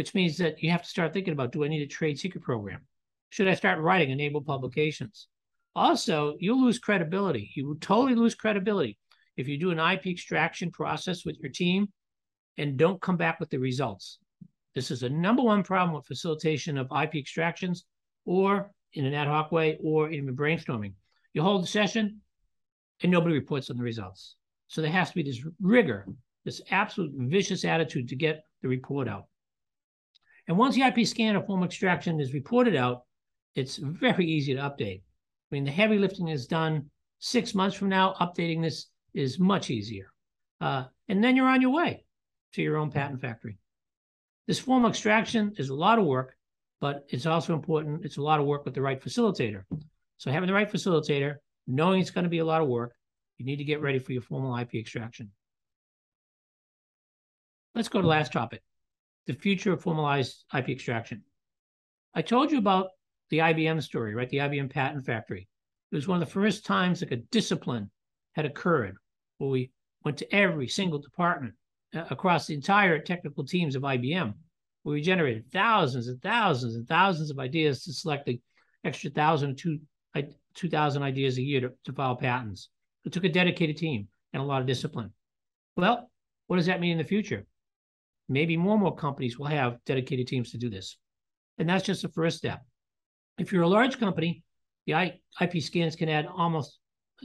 which 0.00 0.14
means 0.14 0.38
that 0.38 0.62
you 0.62 0.70
have 0.70 0.80
to 0.80 0.88
start 0.88 1.12
thinking 1.12 1.34
about 1.34 1.52
do 1.52 1.62
I 1.62 1.68
need 1.68 1.82
a 1.82 1.86
trade 1.86 2.18
secret 2.18 2.42
program? 2.42 2.80
Should 3.28 3.48
I 3.48 3.52
start 3.52 3.80
writing 3.80 4.08
enabled 4.08 4.46
publications? 4.46 5.28
Also, 5.76 6.36
you'll 6.40 6.64
lose 6.64 6.78
credibility. 6.78 7.50
You 7.54 7.66
will 7.66 7.76
totally 7.82 8.14
lose 8.14 8.34
credibility 8.34 8.96
if 9.36 9.46
you 9.46 9.58
do 9.58 9.72
an 9.72 9.78
IP 9.78 10.06
extraction 10.06 10.70
process 10.70 11.26
with 11.26 11.36
your 11.38 11.52
team 11.52 11.88
and 12.56 12.78
don't 12.78 13.02
come 13.02 13.18
back 13.18 13.38
with 13.40 13.50
the 13.50 13.58
results. 13.58 14.20
This 14.74 14.90
is 14.90 15.02
a 15.02 15.10
number 15.10 15.42
one 15.42 15.62
problem 15.62 15.94
with 15.94 16.06
facilitation 16.06 16.78
of 16.78 16.90
IP 16.90 17.16
extractions 17.16 17.84
or 18.24 18.72
in 18.94 19.04
an 19.04 19.12
ad 19.12 19.28
hoc 19.28 19.52
way 19.52 19.76
or 19.84 20.08
even 20.08 20.34
brainstorming. 20.34 20.94
You 21.34 21.42
hold 21.42 21.62
the 21.62 21.66
session 21.66 22.22
and 23.02 23.12
nobody 23.12 23.34
reports 23.34 23.68
on 23.68 23.76
the 23.76 23.82
results. 23.82 24.36
So 24.68 24.80
there 24.80 24.90
has 24.90 25.10
to 25.10 25.14
be 25.16 25.24
this 25.24 25.44
rigor, 25.60 26.06
this 26.46 26.62
absolute 26.70 27.12
vicious 27.14 27.66
attitude 27.66 28.08
to 28.08 28.16
get 28.16 28.44
the 28.62 28.68
report 28.68 29.06
out. 29.06 29.26
And 30.50 30.58
once 30.58 30.74
the 30.74 30.82
IP 30.82 31.06
scan 31.06 31.36
or 31.36 31.42
form 31.42 31.62
extraction 31.62 32.18
is 32.18 32.34
reported 32.34 32.74
out, 32.74 33.04
it's 33.54 33.76
very 33.76 34.26
easy 34.26 34.52
to 34.52 34.60
update. 34.60 34.98
I 34.98 35.48
mean, 35.52 35.62
the 35.62 35.70
heavy 35.70 35.96
lifting 35.96 36.26
is 36.26 36.48
done 36.48 36.90
six 37.20 37.54
months 37.54 37.76
from 37.76 37.88
now. 37.88 38.14
Updating 38.20 38.60
this 38.60 38.86
is 39.14 39.38
much 39.38 39.70
easier. 39.70 40.12
Uh, 40.60 40.86
and 41.08 41.22
then 41.22 41.36
you're 41.36 41.46
on 41.46 41.60
your 41.60 41.70
way 41.70 42.04
to 42.54 42.62
your 42.62 42.78
own 42.78 42.90
patent 42.90 43.20
factory. 43.20 43.58
This 44.48 44.58
formal 44.58 44.90
extraction 44.90 45.52
is 45.56 45.68
a 45.68 45.74
lot 45.74 46.00
of 46.00 46.04
work, 46.04 46.34
but 46.80 47.04
it's 47.10 47.26
also 47.26 47.54
important. 47.54 48.04
It's 48.04 48.16
a 48.16 48.22
lot 48.22 48.40
of 48.40 48.46
work 48.46 48.64
with 48.64 48.74
the 48.74 48.82
right 48.82 49.00
facilitator. 49.00 49.62
So 50.16 50.32
having 50.32 50.48
the 50.48 50.52
right 50.52 50.68
facilitator, 50.68 51.36
knowing 51.68 52.00
it's 52.00 52.10
going 52.10 52.24
to 52.24 52.28
be 52.28 52.40
a 52.40 52.44
lot 52.44 52.60
of 52.60 52.66
work, 52.66 52.96
you 53.38 53.46
need 53.46 53.58
to 53.58 53.64
get 53.64 53.80
ready 53.80 54.00
for 54.00 54.10
your 54.10 54.22
formal 54.22 54.56
IP 54.56 54.74
extraction. 54.74 55.30
Let's 57.76 57.88
go 57.88 58.02
to 58.02 58.08
last 58.08 58.32
topic, 58.32 58.62
the 59.30 59.38
future 59.38 59.72
of 59.72 59.80
formalized 59.80 60.44
IP 60.52 60.70
extraction. 60.70 61.22
I 62.14 62.22
told 62.22 62.50
you 62.50 62.58
about 62.58 62.88
the 63.30 63.38
IBM 63.38 63.80
story, 63.80 64.12
right? 64.12 64.28
The 64.28 64.38
IBM 64.38 64.70
patent 64.70 65.06
factory. 65.06 65.46
It 65.92 65.94
was 65.94 66.08
one 66.08 66.20
of 66.20 66.26
the 66.26 66.32
first 66.32 66.66
times 66.66 67.00
like 67.00 67.12
a 67.12 67.16
discipline 67.16 67.90
had 68.32 68.44
occurred 68.44 68.96
where 69.38 69.50
we 69.50 69.70
went 70.04 70.18
to 70.18 70.34
every 70.34 70.66
single 70.66 70.98
department 70.98 71.54
uh, 71.94 72.04
across 72.10 72.46
the 72.46 72.54
entire 72.54 72.98
technical 72.98 73.44
teams 73.44 73.76
of 73.76 73.82
IBM, 73.82 74.34
where 74.82 74.92
we 74.94 75.00
generated 75.00 75.44
thousands 75.52 76.08
and 76.08 76.20
thousands 76.22 76.74
and 76.74 76.88
thousands 76.88 77.30
of 77.30 77.38
ideas 77.38 77.84
to 77.84 77.92
select 77.92 78.26
the 78.26 78.40
extra 78.84 79.10
thousand 79.10 79.56
two, 79.56 79.78
2,000 80.54 81.02
ideas 81.04 81.38
a 81.38 81.42
year 81.42 81.60
to, 81.60 81.72
to 81.84 81.92
file 81.92 82.16
patents. 82.16 82.68
It 83.04 83.12
took 83.12 83.24
a 83.24 83.28
dedicated 83.28 83.76
team 83.76 84.08
and 84.32 84.42
a 84.42 84.46
lot 84.46 84.60
of 84.60 84.66
discipline. 84.66 85.12
Well, 85.76 86.10
what 86.48 86.56
does 86.56 86.66
that 86.66 86.80
mean 86.80 86.92
in 86.92 86.98
the 86.98 87.04
future? 87.04 87.46
Maybe 88.30 88.56
more 88.56 88.74
and 88.74 88.82
more 88.82 88.94
companies 88.94 89.38
will 89.38 89.46
have 89.46 89.78
dedicated 89.84 90.28
teams 90.28 90.52
to 90.52 90.56
do 90.56 90.70
this. 90.70 90.96
And 91.58 91.68
that's 91.68 91.84
just 91.84 92.02
the 92.02 92.08
first 92.08 92.38
step. 92.38 92.62
If 93.38 93.52
you're 93.52 93.64
a 93.64 93.68
large 93.68 93.98
company, 93.98 94.44
the 94.86 95.12
IP 95.40 95.60
scans 95.60 95.96
can 95.96 96.08
add 96.08 96.26
almost 96.26 96.78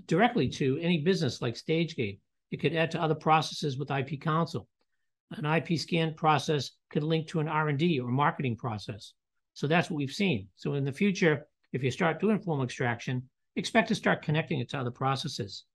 directly 0.08 0.50
to 0.50 0.80
any 0.82 0.98
business 0.98 1.44
like 1.44 1.54
StageGate. 1.54 2.20
It 2.50 2.58
could 2.58 2.76
add 2.76 2.90
to 2.92 3.02
other 3.02 3.14
processes 3.14 3.78
with 3.78 3.92
IP 3.92 4.20
Counsel. 4.20 4.68
An 5.32 5.46
IP 5.46 5.78
scan 5.80 6.16
process 6.16 6.72
could 6.90 7.04
link 7.04 7.28
to 7.28 7.40
an 7.40 7.48
R&D 7.48 8.00
or 8.00 8.10
marketing 8.10 8.56
process. 8.56 9.14
So 9.54 9.68
that's 9.68 9.92
what 9.92 9.98
we've 9.98 10.12
seen. 10.12 10.48
So 10.56 10.74
in 10.74 10.86
the 10.86 10.92
future, 10.92 11.46
if 11.72 11.84
you 11.84 11.92
start 11.92 12.20
doing 12.20 12.40
formal 12.40 12.66
extraction, 12.66 13.30
expect 13.56 13.90
to 13.90 13.96
start 13.96 14.24
connecting 14.24 14.60
it 14.60 14.70
to 14.70 14.80
other 14.80 14.92
processes. 14.92 15.66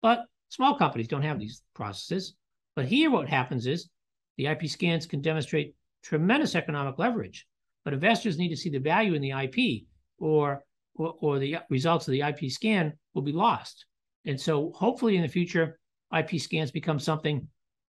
But 0.00 0.24
small 0.48 0.74
companies 0.74 1.08
don't 1.08 1.22
have 1.22 1.38
these 1.38 1.62
processes. 1.74 2.34
But 2.74 2.86
here, 2.86 3.10
what 3.10 3.28
happens 3.28 3.66
is 3.66 3.90
the 4.36 4.46
IP 4.46 4.66
scans 4.66 5.06
can 5.06 5.20
demonstrate 5.20 5.74
tremendous 6.02 6.54
economic 6.54 6.98
leverage, 6.98 7.46
but 7.84 7.92
investors 7.92 8.38
need 8.38 8.48
to 8.48 8.56
see 8.56 8.70
the 8.70 8.78
value 8.78 9.14
in 9.14 9.22
the 9.22 9.32
IP 9.32 9.84
or, 10.18 10.64
or, 10.94 11.14
or 11.20 11.38
the 11.38 11.58
results 11.68 12.08
of 12.08 12.12
the 12.12 12.22
IP 12.22 12.50
scan 12.50 12.92
will 13.14 13.22
be 13.22 13.32
lost. 13.32 13.86
And 14.24 14.40
so 14.40 14.72
hopefully 14.74 15.16
in 15.16 15.22
the 15.22 15.28
future, 15.28 15.78
IP 16.16 16.40
scans 16.40 16.70
become 16.70 16.98
something 16.98 17.46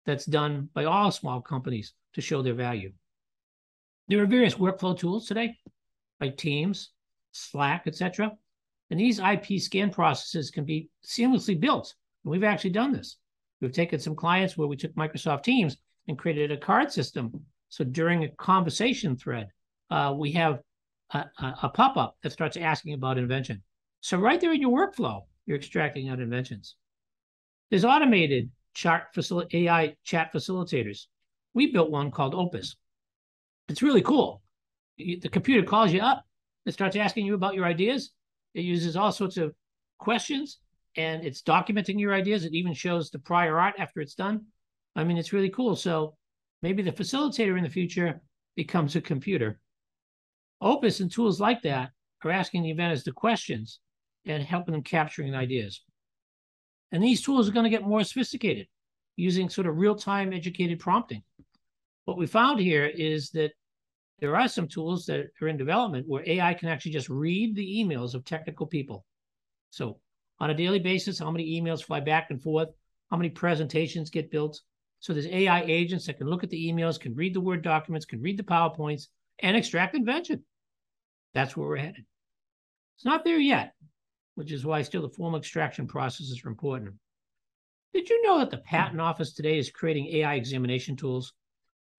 that's 0.05 0.25
done 0.25 0.68
by 0.75 0.85
all 0.85 1.11
small 1.11 1.40
companies 1.40 1.92
to 2.14 2.20
show 2.20 2.42
their 2.42 2.55
value. 2.55 2.92
There 4.09 4.22
are 4.22 4.27
various 4.27 4.55
workflow 4.55 4.96
tools 4.96 5.27
today, 5.27 5.57
like 6.20 6.37
Teams, 6.37 6.90
Slack, 7.33 7.87
etc. 7.87 8.33
And 8.90 9.01
these 9.01 9.18
IP 9.18 9.61
scan 9.61 9.90
processes 9.90 10.51
can 10.51 10.64
be 10.64 10.88
seamlessly 11.05 11.59
built. 11.59 11.92
And 12.25 12.31
we've 12.31 12.44
actually 12.44 12.70
done 12.70 12.92
this. 12.92 13.16
We've 13.61 13.72
taken 13.72 13.99
some 13.99 14.14
clients 14.14 14.57
where 14.57 14.68
we 14.68 14.77
took 14.77 14.94
Microsoft 14.94 15.42
Teams 15.42 15.77
and 16.08 16.18
created 16.18 16.52
a 16.52 16.56
card 16.56 16.92
system. 16.92 17.32
So 17.68 17.84
during 17.84 18.24
a 18.24 18.28
conversation 18.30 19.16
thread, 19.16 19.48
uh, 19.90 20.14
we 20.16 20.32
have 20.32 20.60
a, 21.12 21.24
a, 21.38 21.54
a 21.64 21.68
pop 21.68 21.96
up 21.96 22.16
that 22.22 22.32
starts 22.32 22.56
asking 22.56 22.94
about 22.94 23.18
invention. 23.18 23.62
So 24.00 24.18
right 24.18 24.40
there 24.40 24.52
in 24.52 24.60
your 24.60 24.76
workflow, 24.76 25.22
you're 25.46 25.56
extracting 25.56 26.08
out 26.08 26.20
inventions. 26.20 26.76
There's 27.70 27.84
automated 27.84 28.50
chart 28.74 29.04
facil- 29.16 29.52
AI 29.52 29.96
chat 30.04 30.32
facilitators. 30.32 31.06
We 31.54 31.72
built 31.72 31.90
one 31.90 32.10
called 32.10 32.34
Opus. 32.34 32.76
It's 33.68 33.82
really 33.82 34.02
cool. 34.02 34.42
The 34.98 35.28
computer 35.30 35.66
calls 35.66 35.92
you 35.92 36.00
up, 36.00 36.24
it 36.66 36.72
starts 36.72 36.96
asking 36.96 37.26
you 37.26 37.34
about 37.34 37.54
your 37.54 37.64
ideas. 37.64 38.12
It 38.54 38.62
uses 38.62 38.96
all 38.96 39.12
sorts 39.12 39.36
of 39.36 39.54
questions 39.98 40.58
and 40.96 41.24
it's 41.24 41.42
documenting 41.42 42.00
your 42.00 42.12
ideas. 42.12 42.44
It 42.44 42.54
even 42.54 42.74
shows 42.74 43.10
the 43.10 43.18
prior 43.18 43.58
art 43.58 43.74
after 43.78 44.00
it's 44.00 44.14
done. 44.14 44.46
I 44.96 45.04
mean, 45.04 45.18
it's 45.18 45.32
really 45.32 45.50
cool. 45.50 45.76
So 45.76 46.16
maybe 46.62 46.82
the 46.82 46.90
facilitator 46.90 47.56
in 47.56 47.62
the 47.62 47.70
future 47.70 48.20
becomes 48.56 48.96
a 48.96 49.00
computer. 49.00 49.61
Opus 50.61 51.00
and 51.00 51.12
tools 51.12 51.38
like 51.38 51.62
that 51.62 51.90
are 52.24 52.30
asking 52.30 52.62
the 52.62 52.70
inventors 52.70 53.04
the 53.04 53.12
questions 53.12 53.78
and 54.24 54.42
helping 54.42 54.72
them 54.72 54.82
capturing 54.82 55.35
ideas. 55.35 55.82
And 56.90 57.02
these 57.02 57.22
tools 57.22 57.48
are 57.48 57.52
going 57.52 57.64
to 57.64 57.70
get 57.70 57.87
more 57.87 58.02
sophisticated 58.02 58.66
using 59.16 59.48
sort 59.48 59.66
of 59.66 59.76
real-time 59.76 60.32
educated 60.32 60.80
prompting. 60.80 61.22
What 62.06 62.16
we 62.16 62.26
found 62.26 62.61
here 62.61 62.87
is 62.87 63.30
that 63.30 63.52
there 64.18 64.37
are 64.37 64.48
some 64.48 64.66
tools 64.66 65.04
that 65.06 65.26
are 65.42 65.48
in 65.48 65.56
development 65.56 66.09
where 66.09 66.26
AI 66.26 66.54
can 66.54 66.68
actually 66.68 66.92
just 66.92 67.11
read 67.11 67.54
the 67.54 67.85
emails 67.85 68.14
of 68.14 68.24
technical 68.24 68.66
people. 68.66 69.04
So 69.70 70.00
on 70.40 70.50
a 70.50 70.54
daily 70.54 70.78
basis, 70.78 71.18
how 71.18 71.30
many 71.30 71.61
emails 71.61 71.85
fly 71.85 72.00
back 72.00 72.30
and 72.30 72.40
forth, 72.40 72.68
how 73.11 73.16
many 73.18 73.28
presentations 73.28 74.09
get 74.09 74.30
built. 74.30 74.61
So 75.06 75.12
there's 75.12 75.28
AI 75.28 75.62
agents 75.62 76.06
that 76.06 76.18
can 76.18 76.26
look 76.26 76.42
at 76.42 76.50
the 76.50 76.68
emails, 76.68 76.98
can 76.98 77.14
read 77.14 77.32
the 77.32 77.40
Word 77.40 77.62
documents, 77.62 78.04
can 78.04 78.20
read 78.20 78.36
the 78.36 78.42
PowerPoints, 78.42 79.06
and 79.38 79.56
extract 79.56 79.94
invention. 79.94 80.42
That's 81.32 81.56
where 81.56 81.68
we're 81.68 81.76
headed. 81.76 82.04
It's 82.96 83.04
not 83.04 83.22
there 83.22 83.38
yet, 83.38 83.74
which 84.34 84.50
is 84.50 84.66
why 84.66 84.82
still 84.82 85.02
the 85.02 85.08
formal 85.08 85.38
extraction 85.38 85.86
processes 85.86 86.42
are 86.44 86.48
important. 86.48 86.94
Did 87.94 88.10
you 88.10 88.20
know 88.24 88.40
that 88.40 88.50
the 88.50 88.56
Patent 88.56 89.00
Office 89.00 89.32
today 89.32 89.60
is 89.60 89.70
creating 89.70 90.08
AI 90.08 90.34
examination 90.34 90.96
tools? 90.96 91.32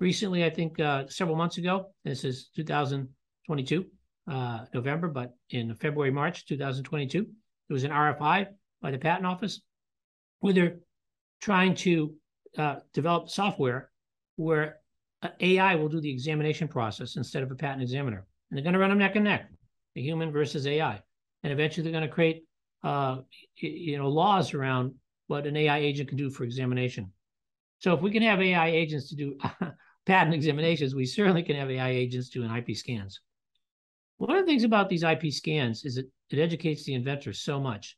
Recently, 0.02 0.44
I 0.44 0.50
think 0.50 0.78
uh, 0.82 1.08
several 1.08 1.38
months 1.38 1.60
ago, 1.60 1.94
this 2.04 2.26
is 2.26 2.50
2022, 2.58 3.86
uh, 4.30 4.66
November, 4.74 5.08
but 5.08 5.34
in 5.52 5.74
February, 5.76 6.12
March 6.12 6.46
2022, 6.46 7.22
there 7.22 7.30
was 7.74 7.86
an 7.86 7.92
RFI 7.92 8.48
by 8.82 8.92
the 8.92 8.98
Patent 8.98 9.28
Office 9.28 9.62
where 10.42 10.52
they're 10.52 10.80
trying 11.40 11.74
to 11.76 12.14
uh, 12.58 12.78
develop 12.94 13.30
software 13.30 13.90
where 14.36 14.78
AI 15.40 15.76
will 15.76 15.90
do 15.90 16.02
the 16.02 16.12
examination 16.12 16.68
process 16.68 17.16
instead 17.16 17.44
of 17.44 17.52
a 17.52 17.56
patent 17.56 17.82
examiner. 17.82 18.26
And 18.50 18.58
they're 18.58 18.64
going 18.64 18.74
to 18.74 18.80
run 18.80 18.90
them 18.90 19.00
neck 19.00 19.16
and 19.16 19.26
neck, 19.26 19.50
the 19.96 20.02
human 20.02 20.32
versus 20.32 20.68
AI. 20.68 21.02
And 21.44 21.54
eventually 21.54 21.84
they're 21.84 21.98
going 21.98 22.08
to 22.08 22.14
create 22.14 22.44
uh, 22.84 23.18
you 23.58 23.98
know, 23.98 24.10
laws 24.10 24.54
around 24.54 24.94
what 25.28 25.48
an 25.48 25.58
AI 25.58 25.80
agent 25.80 26.10
can 26.10 26.18
do 26.18 26.30
for 26.30 26.44
examination. 26.44 27.12
So 27.80 27.94
if 27.94 28.02
we 28.02 28.12
can 28.12 28.24
have 28.24 28.42
AI 28.42 28.70
agents 28.70 29.10
to 29.10 29.16
do 29.16 29.38
patent 30.06 30.34
examinations, 30.34 30.96
we 30.96 31.06
certainly 31.06 31.44
can 31.44 31.56
have 31.56 31.70
AI 31.70 31.90
agents 31.90 32.30
doing 32.30 32.56
IP 32.56 32.76
scans. 32.76 33.20
One 34.18 34.36
of 34.36 34.46
the 34.46 34.50
things 34.50 34.64
about 34.64 34.90
these 34.90 35.04
IP 35.04 35.32
scans 35.32 35.86
is 35.86 35.98
it, 35.98 36.08
it 36.32 36.40
educates 36.40 36.86
the 36.86 36.96
inventor 36.96 37.34
so 37.34 37.60
much. 37.60 37.98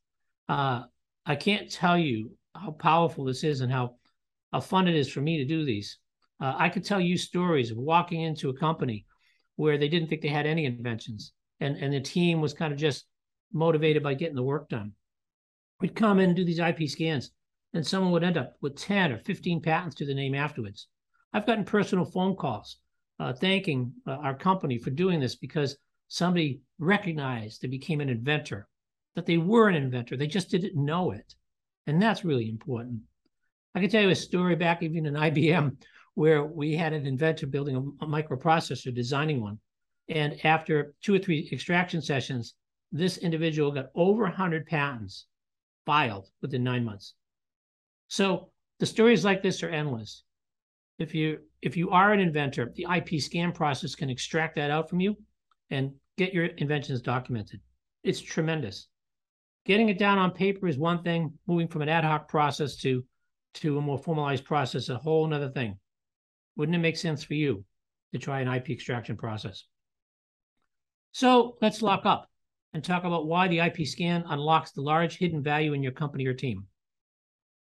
Uh, 0.50 0.84
I 1.26 1.36
can't 1.36 1.72
tell 1.72 1.98
you 1.98 2.32
how 2.56 2.72
powerful 2.72 3.24
this 3.24 3.44
is 3.44 3.62
and 3.62 3.72
how, 3.72 3.96
how 4.52 4.60
fun 4.60 4.88
it 4.88 4.96
is 4.96 5.12
for 5.12 5.22
me 5.22 5.38
to 5.38 5.46
do 5.46 5.66
these. 5.66 5.98
Uh, 6.42 6.54
I 6.58 6.70
could 6.70 6.86
tell 6.86 7.02
you 7.02 7.18
stories 7.18 7.72
of 7.72 7.78
walking 7.78 8.22
into 8.22 8.50
a 8.50 8.58
company 8.58 9.06
where 9.56 9.78
they 9.78 9.90
didn't 9.90 10.08
think 10.08 10.22
they 10.22 10.30
had 10.30 10.46
any 10.46 10.66
inventions 10.66 11.34
and, 11.60 11.76
and 11.78 11.94
the 11.94 12.00
team 12.00 12.42
was 12.42 12.54
kind 12.54 12.72
of 12.72 12.80
just 12.80 13.06
motivated 13.52 14.02
by 14.02 14.14
getting 14.14 14.36
the 14.36 14.44
work 14.44 14.70
done. 14.70 14.94
We'd 15.82 15.96
come 15.96 16.20
in 16.20 16.30
and 16.30 16.36
do 16.36 16.46
these 16.46 16.60
IP 16.60 16.88
scans 16.88 17.32
and 17.74 17.86
someone 17.86 18.12
would 18.12 18.24
end 18.24 18.38
up 18.38 18.54
with 18.62 18.76
10 18.76 19.12
or 19.12 19.20
15 19.20 19.62
patents 19.62 19.96
to 19.98 20.06
the 20.06 20.14
name 20.14 20.36
afterwards. 20.36 20.88
I've 21.34 21.46
gotten 21.46 21.66
personal 21.66 22.06
phone 22.06 22.36
calls 22.36 22.78
uh, 23.20 23.34
thanking 23.34 23.94
uh, 24.08 24.12
our 24.12 24.34
company 24.34 24.78
for 24.78 24.90
doing 24.90 25.20
this 25.20 25.36
because 25.36 25.78
somebody 26.08 26.62
recognized 26.80 27.62
they 27.62 27.68
became 27.68 28.02
an 28.02 28.10
inventor, 28.10 28.68
that 29.16 29.26
they 29.26 29.38
were 29.38 29.68
an 29.68 29.76
inventor. 29.76 30.18
They 30.18 30.28
just 30.28 30.50
didn't 30.50 30.76
know 30.76 31.12
it. 31.12 31.36
And 31.86 32.02
that's 32.02 32.26
really 32.26 32.50
important. 32.50 33.02
I 33.76 33.82
can 33.82 33.90
tell 33.90 34.02
you 34.02 34.10
a 34.10 34.16
story 34.16 34.56
back 34.56 34.82
even 34.82 35.06
in 35.06 35.14
IBM 35.14 35.76
where 36.16 36.44
we 36.44 36.76
had 36.76 36.94
an 36.94 37.06
inventor 37.06 37.48
building 37.48 37.76
a, 37.76 38.06
a 38.06 38.08
microprocessor, 38.08 38.94
designing 38.94 39.42
one. 39.42 39.60
And 40.10 40.44
after 40.44 40.94
two 41.04 41.14
or 41.14 41.20
three 41.20 41.48
extraction 41.52 42.02
sessions, 42.02 42.56
this 42.92 43.18
individual 43.18 43.72
got 43.72 43.90
over 43.96 44.24
100 44.24 44.66
patents 44.66 45.28
filed 45.86 46.28
within 46.42 46.64
nine 46.64 46.84
months. 46.84 47.14
So 48.08 48.50
the 48.80 48.86
stories 48.86 49.24
like 49.24 49.44
this 49.44 49.62
are 49.62 49.70
endless. 49.70 50.24
If 50.98 51.16
you 51.16 51.40
if 51.62 51.78
you 51.78 51.92
are 51.92 52.12
an 52.12 52.20
inventor, 52.20 52.72
the 52.76 52.88
IP 52.94 53.22
scan 53.22 53.52
process 53.52 53.96
can 53.96 54.10
extract 54.10 54.56
that 54.56 54.72
out 54.72 54.90
from 54.90 55.00
you 55.00 55.16
and 55.70 55.92
get 56.18 56.34
your 56.34 56.46
inventions 56.46 57.02
documented. 57.02 57.60
It's 58.04 58.22
tremendous. 58.22 58.88
Getting 59.66 59.90
it 59.90 60.00
down 60.00 60.18
on 60.18 60.32
paper 60.32 60.68
is 60.68 60.78
one 60.78 61.04
thing, 61.04 61.34
moving 61.48 61.68
from 61.68 61.82
an 61.82 61.90
ad 61.90 62.04
hoc 62.04 62.28
process 62.28 62.78
to, 62.78 63.04
to 63.60 63.78
a 63.78 63.82
more 63.82 63.98
formalized 63.98 64.46
process, 64.46 64.90
a 64.90 64.98
whole 64.98 65.32
other 65.34 65.50
thing. 65.50 65.78
Wouldn't 66.56 66.76
it 66.76 66.80
make 66.80 66.98
sense 66.98 67.24
for 67.24 67.34
you 67.34 67.64
to 68.14 68.20
try 68.20 68.42
an 68.42 68.48
IP 68.48 68.70
extraction 68.70 69.18
process? 69.18 69.66
So 71.12 71.58
let's 71.62 71.82
lock 71.82 72.06
up 72.06 72.30
and 72.74 72.84
talk 72.84 73.04
about 73.04 73.28
why 73.28 73.48
the 73.48 73.60
IP 73.60 73.86
scan 73.86 74.24
unlocks 74.28 74.72
the 74.72 74.82
large 74.82 75.18
hidden 75.18 75.42
value 75.42 75.74
in 75.74 75.84
your 75.84 75.92
company 75.92 76.26
or 76.26 76.34
team. 76.34 76.66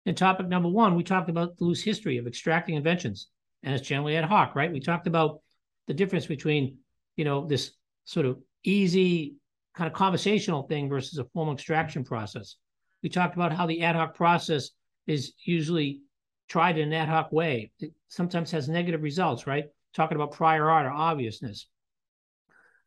In 0.06 0.16
topic 0.16 0.48
number 0.48 0.70
one, 0.70 0.96
we 0.96 1.04
talked 1.04 1.30
about 1.30 1.58
the 1.58 1.64
loose 1.64 1.82
history 1.82 2.18
of 2.18 2.28
extracting 2.28 2.76
inventions, 2.76 3.30
and 3.64 3.74
it's 3.74 3.88
generally 3.88 4.18
ad 4.18 4.26
hoc, 4.26 4.56
right? 4.56 4.72
We 4.72 4.80
talked 4.80 5.08
about 5.08 5.40
the 5.88 5.94
difference 5.94 6.26
between, 6.26 6.78
you 7.16 7.26
know, 7.26 7.48
this 7.48 7.72
sort 8.06 8.26
of 8.26 8.40
easy 8.64 9.36
kind 9.76 9.88
of 9.88 9.94
conversational 9.94 10.64
thing 10.64 10.90
versus 10.90 11.18
a 11.18 11.26
formal 11.34 11.54
extraction 11.54 12.04
process. 12.04 12.58
We 13.02 13.10
talked 13.10 13.36
about 13.36 13.54
how 13.54 13.66
the 13.66 13.82
ad 13.82 13.96
hoc 13.96 14.16
process 14.16 14.72
is 15.08 15.34
usually 15.44 16.02
tried 16.48 16.78
in 16.78 16.88
an 16.90 16.94
ad 16.94 17.10
hoc 17.10 17.32
way. 17.32 17.72
It 17.80 17.94
sometimes 18.08 18.52
has 18.52 18.70
negative 18.70 19.02
results, 19.04 19.48
right? 19.48 19.66
talking 19.94 20.16
about 20.16 20.32
prior 20.32 20.70
art 20.70 20.86
or 20.86 20.92
obviousness. 20.92 21.68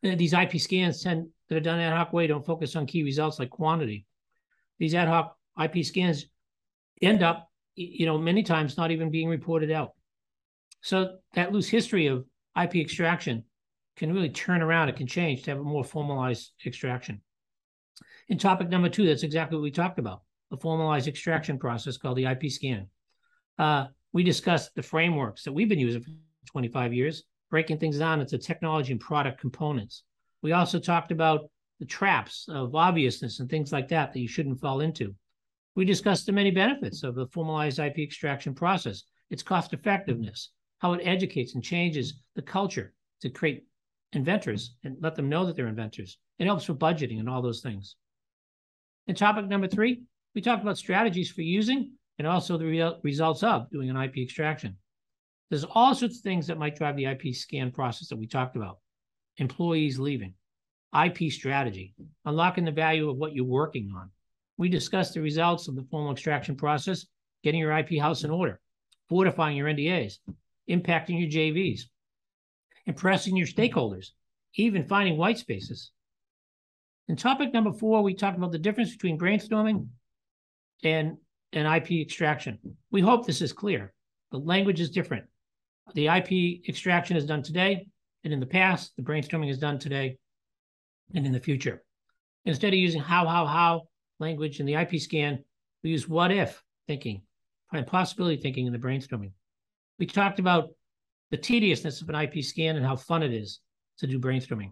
And 0.03 0.19
these 0.19 0.33
IP 0.33 0.59
scans 0.59 1.01
tend 1.01 1.29
that 1.49 1.55
are 1.55 1.61
done 1.61 1.79
ad 1.79 1.93
hoc 1.93 2.13
way 2.13 2.27
don't 2.27 2.45
focus 2.45 2.75
on 2.75 2.85
key 2.85 3.03
results 3.03 3.39
like 3.39 3.49
quantity. 3.49 4.05
These 4.79 4.93
ad 4.93 5.07
hoc 5.07 5.35
IP 5.61 5.83
scans 5.83 6.25
end 7.01 7.23
up, 7.23 7.49
you 7.75 8.05
know, 8.05 8.17
many 8.17 8.43
times 8.43 8.77
not 8.77 8.91
even 8.91 9.09
being 9.09 9.29
reported 9.29 9.71
out. 9.71 9.93
So 10.81 11.17
that 11.33 11.51
loose 11.51 11.67
history 11.67 12.07
of 12.07 12.25
IP 12.61 12.75
extraction 12.75 13.43
can 13.95 14.13
really 14.13 14.29
turn 14.29 14.61
around. 14.61 14.89
It 14.89 14.97
can 14.97 15.07
change 15.07 15.43
to 15.43 15.51
have 15.51 15.59
a 15.59 15.63
more 15.63 15.83
formalized 15.83 16.51
extraction. 16.65 17.21
In 18.27 18.37
topic 18.37 18.69
number 18.69 18.89
two, 18.89 19.07
that's 19.07 19.23
exactly 19.23 19.57
what 19.57 19.63
we 19.63 19.71
talked 19.71 19.99
about 19.99 20.21
a 20.51 20.57
formalized 20.57 21.07
extraction 21.07 21.57
process 21.57 21.97
called 21.97 22.17
the 22.17 22.25
IP 22.25 22.49
scan. 22.49 22.87
Uh, 23.57 23.87
we 24.13 24.23
discussed 24.23 24.73
the 24.75 24.83
frameworks 24.83 25.43
that 25.43 25.51
we've 25.51 25.69
been 25.69 25.79
using 25.79 26.01
for 26.01 26.11
25 26.47 26.93
years, 26.93 27.23
breaking 27.49 27.77
things 27.77 27.99
down 27.99 28.21
into 28.21 28.37
technology 28.37 28.91
and 28.91 29.01
product 29.01 29.39
components. 29.39 30.03
We 30.41 30.51
also 30.53 30.79
talked 30.79 31.11
about 31.11 31.49
the 31.79 31.85
traps 31.85 32.47
of 32.49 32.75
obviousness 32.75 33.39
and 33.39 33.49
things 33.49 33.71
like 33.71 33.87
that 33.89 34.13
that 34.13 34.19
you 34.19 34.27
shouldn't 34.27 34.59
fall 34.59 34.81
into. 34.81 35.13
We 35.75 35.85
discussed 35.85 36.25
the 36.25 36.31
many 36.31 36.51
benefits 36.51 37.03
of 37.03 37.15
the 37.15 37.27
formalized 37.27 37.79
IP 37.79 37.99
extraction 37.99 38.55
process, 38.55 39.03
its 39.29 39.43
cost 39.43 39.73
effectiveness, 39.73 40.49
how 40.79 40.93
it 40.93 41.01
educates 41.03 41.53
and 41.55 41.63
changes 41.63 42.21
the 42.35 42.41
culture 42.41 42.93
to 43.21 43.29
create 43.29 43.65
inventors 44.13 44.75
and 44.83 44.97
let 45.01 45.15
them 45.15 45.29
know 45.29 45.45
that 45.45 45.55
they're 45.55 45.67
inventors. 45.67 46.17
It 46.39 46.45
helps 46.45 46.65
for 46.65 46.73
budgeting 46.73 47.19
and 47.19 47.29
all 47.29 47.41
those 47.41 47.61
things. 47.61 47.95
In 49.07 49.15
topic 49.15 49.47
number 49.47 49.67
three, 49.67 50.01
we 50.37 50.41
talked 50.41 50.61
about 50.61 50.77
strategies 50.77 51.31
for 51.31 51.41
using 51.41 51.93
and 52.19 52.27
also 52.27 52.59
the 52.59 52.65
re 52.67 52.93
results 53.01 53.41
of 53.41 53.67
doing 53.71 53.89
an 53.89 53.97
IP 53.97 54.17
extraction. 54.17 54.77
There's 55.49 55.63
all 55.63 55.95
sorts 55.95 56.17
of 56.17 56.21
things 56.21 56.45
that 56.45 56.59
might 56.59 56.75
drive 56.75 56.95
the 56.95 57.05
IP 57.05 57.33
scan 57.33 57.71
process 57.71 58.09
that 58.09 58.19
we 58.19 58.27
talked 58.27 58.55
about. 58.55 58.77
Employees 59.37 59.97
leaving, 59.97 60.35
IP 60.93 61.31
strategy, 61.31 61.95
unlocking 62.23 62.65
the 62.65 62.71
value 62.71 63.09
of 63.09 63.17
what 63.17 63.33
you're 63.33 63.45
working 63.45 63.91
on. 63.97 64.11
We 64.59 64.69
discussed 64.69 65.15
the 65.15 65.21
results 65.21 65.67
of 65.67 65.75
the 65.75 65.87
formal 65.89 66.11
extraction 66.11 66.55
process, 66.55 67.07
getting 67.43 67.59
your 67.59 67.75
IP 67.75 67.99
house 67.99 68.23
in 68.23 68.29
order, 68.29 68.59
fortifying 69.09 69.57
your 69.57 69.69
NDAs, 69.69 70.19
impacting 70.69 71.19
your 71.19 71.31
JVs, 71.31 71.81
impressing 72.85 73.35
your 73.35 73.47
stakeholders, 73.47 74.09
even 74.53 74.85
finding 74.85 75.17
white 75.17 75.39
spaces. 75.39 75.89
In 77.07 77.15
topic 77.15 77.55
number 77.55 77.73
four, 77.73 78.03
we 78.03 78.13
talked 78.13 78.37
about 78.37 78.51
the 78.51 78.59
difference 78.59 78.91
between 78.91 79.17
brainstorming 79.17 79.87
and, 80.83 81.17
and 81.53 81.67
IP 81.67 81.91
extraction. 81.91 82.59
We 82.91 83.01
hope 83.01 83.25
this 83.25 83.41
is 83.41 83.53
clear. 83.53 83.93
The 84.31 84.39
language 84.39 84.79
is 84.79 84.89
different. 84.89 85.25
The 85.93 86.07
IP 86.07 86.67
extraction 86.67 87.15
is 87.15 87.25
done 87.25 87.43
today, 87.43 87.87
and 88.23 88.33
in 88.33 88.39
the 88.39 88.45
past, 88.45 88.93
the 88.97 89.03
brainstorming 89.03 89.49
is 89.49 89.57
done 89.57 89.79
today 89.79 90.17
and 91.15 91.25
in 91.25 91.31
the 91.31 91.39
future. 91.39 91.83
Instead 92.45 92.73
of 92.73 92.79
using 92.79 93.01
how, 93.01 93.25
how, 93.27 93.45
how 93.45 93.83
language 94.19 94.59
in 94.59 94.65
the 94.65 94.75
IP 94.75 94.99
scan, 94.99 95.43
we 95.83 95.91
use 95.91 96.07
what 96.07 96.31
if 96.31 96.61
thinking 96.87 97.21
and 97.73 97.85
possibility 97.85 98.37
thinking 98.37 98.65
in 98.65 98.73
the 98.73 98.79
brainstorming. 98.79 99.31
We 99.99 100.05
talked 100.05 100.39
about 100.39 100.69
the 101.31 101.37
tediousness 101.37 102.01
of 102.01 102.09
an 102.09 102.15
IP 102.15 102.43
scan 102.43 102.75
and 102.75 102.85
how 102.85 102.95
fun 102.95 103.23
it 103.23 103.33
is 103.33 103.59
to 103.99 104.07
do 104.07 104.19
brainstorming. 104.19 104.71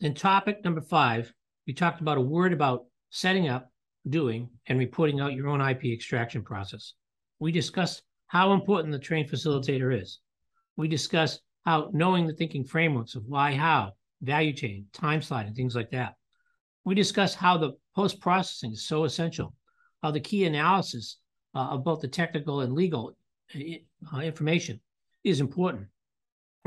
In 0.00 0.14
topic 0.14 0.62
number 0.64 0.82
five, 0.82 1.32
we 1.66 1.72
talked 1.72 2.00
about 2.00 2.18
a 2.18 2.22
word 2.22 2.52
about 2.52 2.84
setting 3.10 3.48
up, 3.48 3.70
doing, 4.08 4.48
and 4.66 4.78
reporting 4.78 5.20
out 5.20 5.32
your 5.32 5.48
own 5.48 5.60
IP 5.60 5.86
extraction 5.86 6.42
process. 6.42 6.94
We 7.38 7.52
discussed 7.52 8.02
how 8.28 8.52
important 8.52 8.92
the 8.92 8.98
trained 8.98 9.30
facilitator 9.30 10.00
is. 10.00 10.20
We 10.76 10.88
discussed 10.88 11.40
how 11.64 11.90
knowing 11.92 12.26
the 12.26 12.34
thinking 12.34 12.64
frameworks 12.64 13.14
of 13.14 13.24
why, 13.26 13.54
how, 13.54 13.92
value 14.22 14.52
chain, 14.52 14.86
time 14.92 15.22
slide, 15.22 15.46
and 15.46 15.56
things 15.56 15.74
like 15.74 15.90
that. 15.90 16.14
We 16.84 16.94
discussed 16.94 17.36
how 17.36 17.58
the 17.58 17.72
post 17.94 18.20
processing 18.20 18.72
is 18.72 18.86
so 18.86 19.04
essential, 19.04 19.54
how 20.02 20.10
the 20.12 20.20
key 20.20 20.44
analysis 20.44 21.18
uh, 21.54 21.70
of 21.70 21.84
both 21.84 22.00
the 22.00 22.08
technical 22.08 22.60
and 22.60 22.72
legal 22.72 23.16
uh, 23.54 24.18
information 24.18 24.80
is 25.24 25.40
important. 25.40 25.86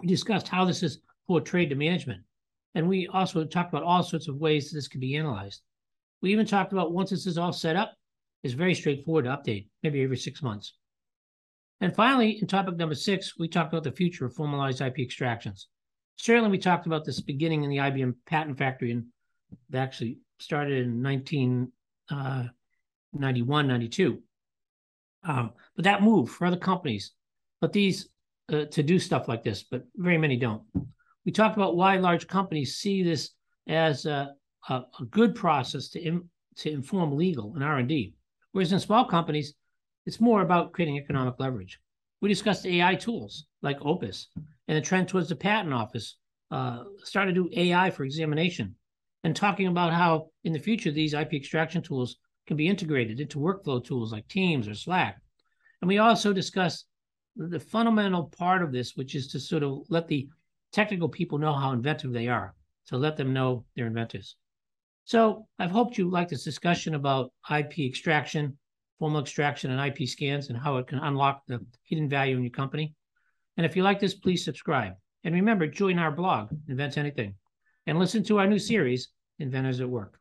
We 0.01 0.07
discussed 0.07 0.47
how 0.47 0.65
this 0.65 0.83
is 0.83 0.99
portrayed 1.27 1.69
to 1.69 1.75
management. 1.75 2.23
And 2.75 2.87
we 2.87 3.07
also 3.07 3.43
talked 3.45 3.73
about 3.73 3.83
all 3.83 4.03
sorts 4.03 4.27
of 4.27 4.35
ways 4.35 4.71
this 4.71 4.87
can 4.87 4.99
be 4.99 5.15
analyzed. 5.15 5.61
We 6.21 6.31
even 6.31 6.45
talked 6.45 6.73
about 6.73 6.91
once 6.91 7.09
this 7.09 7.25
is 7.25 7.37
all 7.37 7.53
set 7.53 7.75
up, 7.75 7.93
it's 8.43 8.53
very 8.53 8.73
straightforward 8.73 9.25
to 9.25 9.31
update, 9.31 9.67
maybe 9.83 10.03
every 10.03 10.17
six 10.17 10.41
months. 10.41 10.73
And 11.81 11.95
finally, 11.95 12.39
in 12.41 12.47
topic 12.47 12.75
number 12.75 12.95
six, 12.95 13.37
we 13.37 13.47
talked 13.47 13.71
about 13.71 13.83
the 13.83 13.91
future 13.91 14.25
of 14.25 14.35
formalized 14.35 14.81
IP 14.81 14.99
extractions. 14.99 15.67
Certainly, 16.17 16.51
we 16.51 16.57
talked 16.57 16.87
about 16.87 17.05
this 17.05 17.21
beginning 17.21 17.63
in 17.63 17.69
the 17.69 17.77
IBM 17.77 18.15
patent 18.25 18.57
factory, 18.57 18.91
and 18.91 19.05
that 19.69 19.83
actually 19.83 20.19
started 20.39 20.85
in 20.85 21.01
1991, 21.01 23.65
uh, 23.65 23.67
92. 23.67 24.21
Um, 25.23 25.51
but 25.75 25.85
that 25.85 26.01
moved 26.01 26.33
for 26.33 26.47
other 26.47 26.57
companies, 26.57 27.11
but 27.61 27.73
these 27.73 28.09
uh, 28.51 28.65
to 28.65 28.83
do 28.83 28.99
stuff 28.99 29.27
like 29.27 29.43
this, 29.43 29.63
but 29.63 29.85
very 29.95 30.17
many 30.17 30.35
don't. 30.35 30.63
We 31.25 31.31
talked 31.31 31.55
about 31.55 31.75
why 31.75 31.97
large 31.97 32.27
companies 32.27 32.77
see 32.77 33.03
this 33.03 33.31
as 33.67 34.05
a, 34.05 34.33
a, 34.67 34.81
a 34.99 35.05
good 35.09 35.35
process 35.35 35.89
to 35.89 36.01
Im, 36.01 36.29
to 36.57 36.71
inform 36.71 37.15
legal 37.15 37.53
and 37.55 37.63
R 37.63 37.77
and 37.77 37.87
D, 37.87 38.13
whereas 38.51 38.73
in 38.73 38.79
small 38.79 39.05
companies, 39.05 39.53
it's 40.05 40.19
more 40.19 40.41
about 40.41 40.73
creating 40.73 40.97
economic 40.97 41.35
leverage. 41.39 41.79
We 42.21 42.29
discussed 42.29 42.65
AI 42.65 42.95
tools 42.95 43.45
like 43.61 43.77
Opus 43.81 44.27
and 44.67 44.77
the 44.77 44.81
trend 44.81 45.07
towards 45.07 45.29
the 45.29 45.35
patent 45.35 45.73
office, 45.73 46.17
uh, 46.51 46.83
started 47.03 47.35
to 47.35 47.43
do 47.43 47.59
AI 47.59 47.89
for 47.91 48.03
examination, 48.03 48.75
and 49.23 49.35
talking 49.35 49.67
about 49.67 49.93
how 49.93 50.29
in 50.43 50.53
the 50.53 50.59
future 50.59 50.91
these 50.91 51.13
IP 51.13 51.33
extraction 51.33 51.81
tools 51.81 52.17
can 52.47 52.57
be 52.57 52.67
integrated 52.67 53.19
into 53.19 53.39
workflow 53.39 53.83
tools 53.83 54.11
like 54.11 54.27
Teams 54.27 54.67
or 54.67 54.73
Slack. 54.73 55.21
And 55.81 55.87
we 55.87 55.99
also 55.99 56.33
discussed 56.33 56.87
the 57.35 57.59
fundamental 57.59 58.25
part 58.25 58.61
of 58.61 58.71
this, 58.71 58.95
which 58.95 59.15
is 59.15 59.27
to 59.29 59.39
sort 59.39 59.63
of 59.63 59.83
let 59.89 60.07
the 60.07 60.27
technical 60.71 61.07
people 61.09 61.37
know 61.37 61.53
how 61.53 61.71
inventive 61.71 62.11
they 62.11 62.27
are, 62.27 62.53
to 62.87 62.97
let 62.97 63.17
them 63.17 63.33
know 63.33 63.65
they're 63.75 63.87
inventors. 63.87 64.35
So 65.09 65.47
I've 65.57 65.71
hoped 65.71 65.97
you 65.97 66.07
like 66.07 66.29
this 66.29 66.43
discussion 66.43 66.93
about 66.93 67.31
IP 67.49 67.79
extraction, 67.79 68.55
formal 68.99 69.21
extraction, 69.21 69.71
and 69.71 69.81
IP 69.81 70.07
scans 70.07 70.49
and 70.49 70.57
how 70.57 70.77
it 70.77 70.85
can 70.85 70.99
unlock 70.99 71.41
the 71.47 71.65
hidden 71.83 72.07
value 72.07 72.37
in 72.37 72.43
your 72.43 72.51
company. 72.51 72.93
And 73.57 73.65
if 73.65 73.75
you 73.75 73.81
like 73.81 73.99
this, 73.99 74.13
please 74.13 74.45
subscribe. 74.45 74.93
And 75.23 75.33
remember, 75.33 75.65
join 75.65 75.97
our 75.97 76.11
blog, 76.11 76.51
Invent 76.67 76.99
Anything, 76.99 77.33
and 77.87 77.97
listen 77.97 78.23
to 78.25 78.37
our 78.37 78.45
new 78.45 78.59
series, 78.59 79.09
Inventors 79.39 79.81
at 79.81 79.89
Work. 79.89 80.19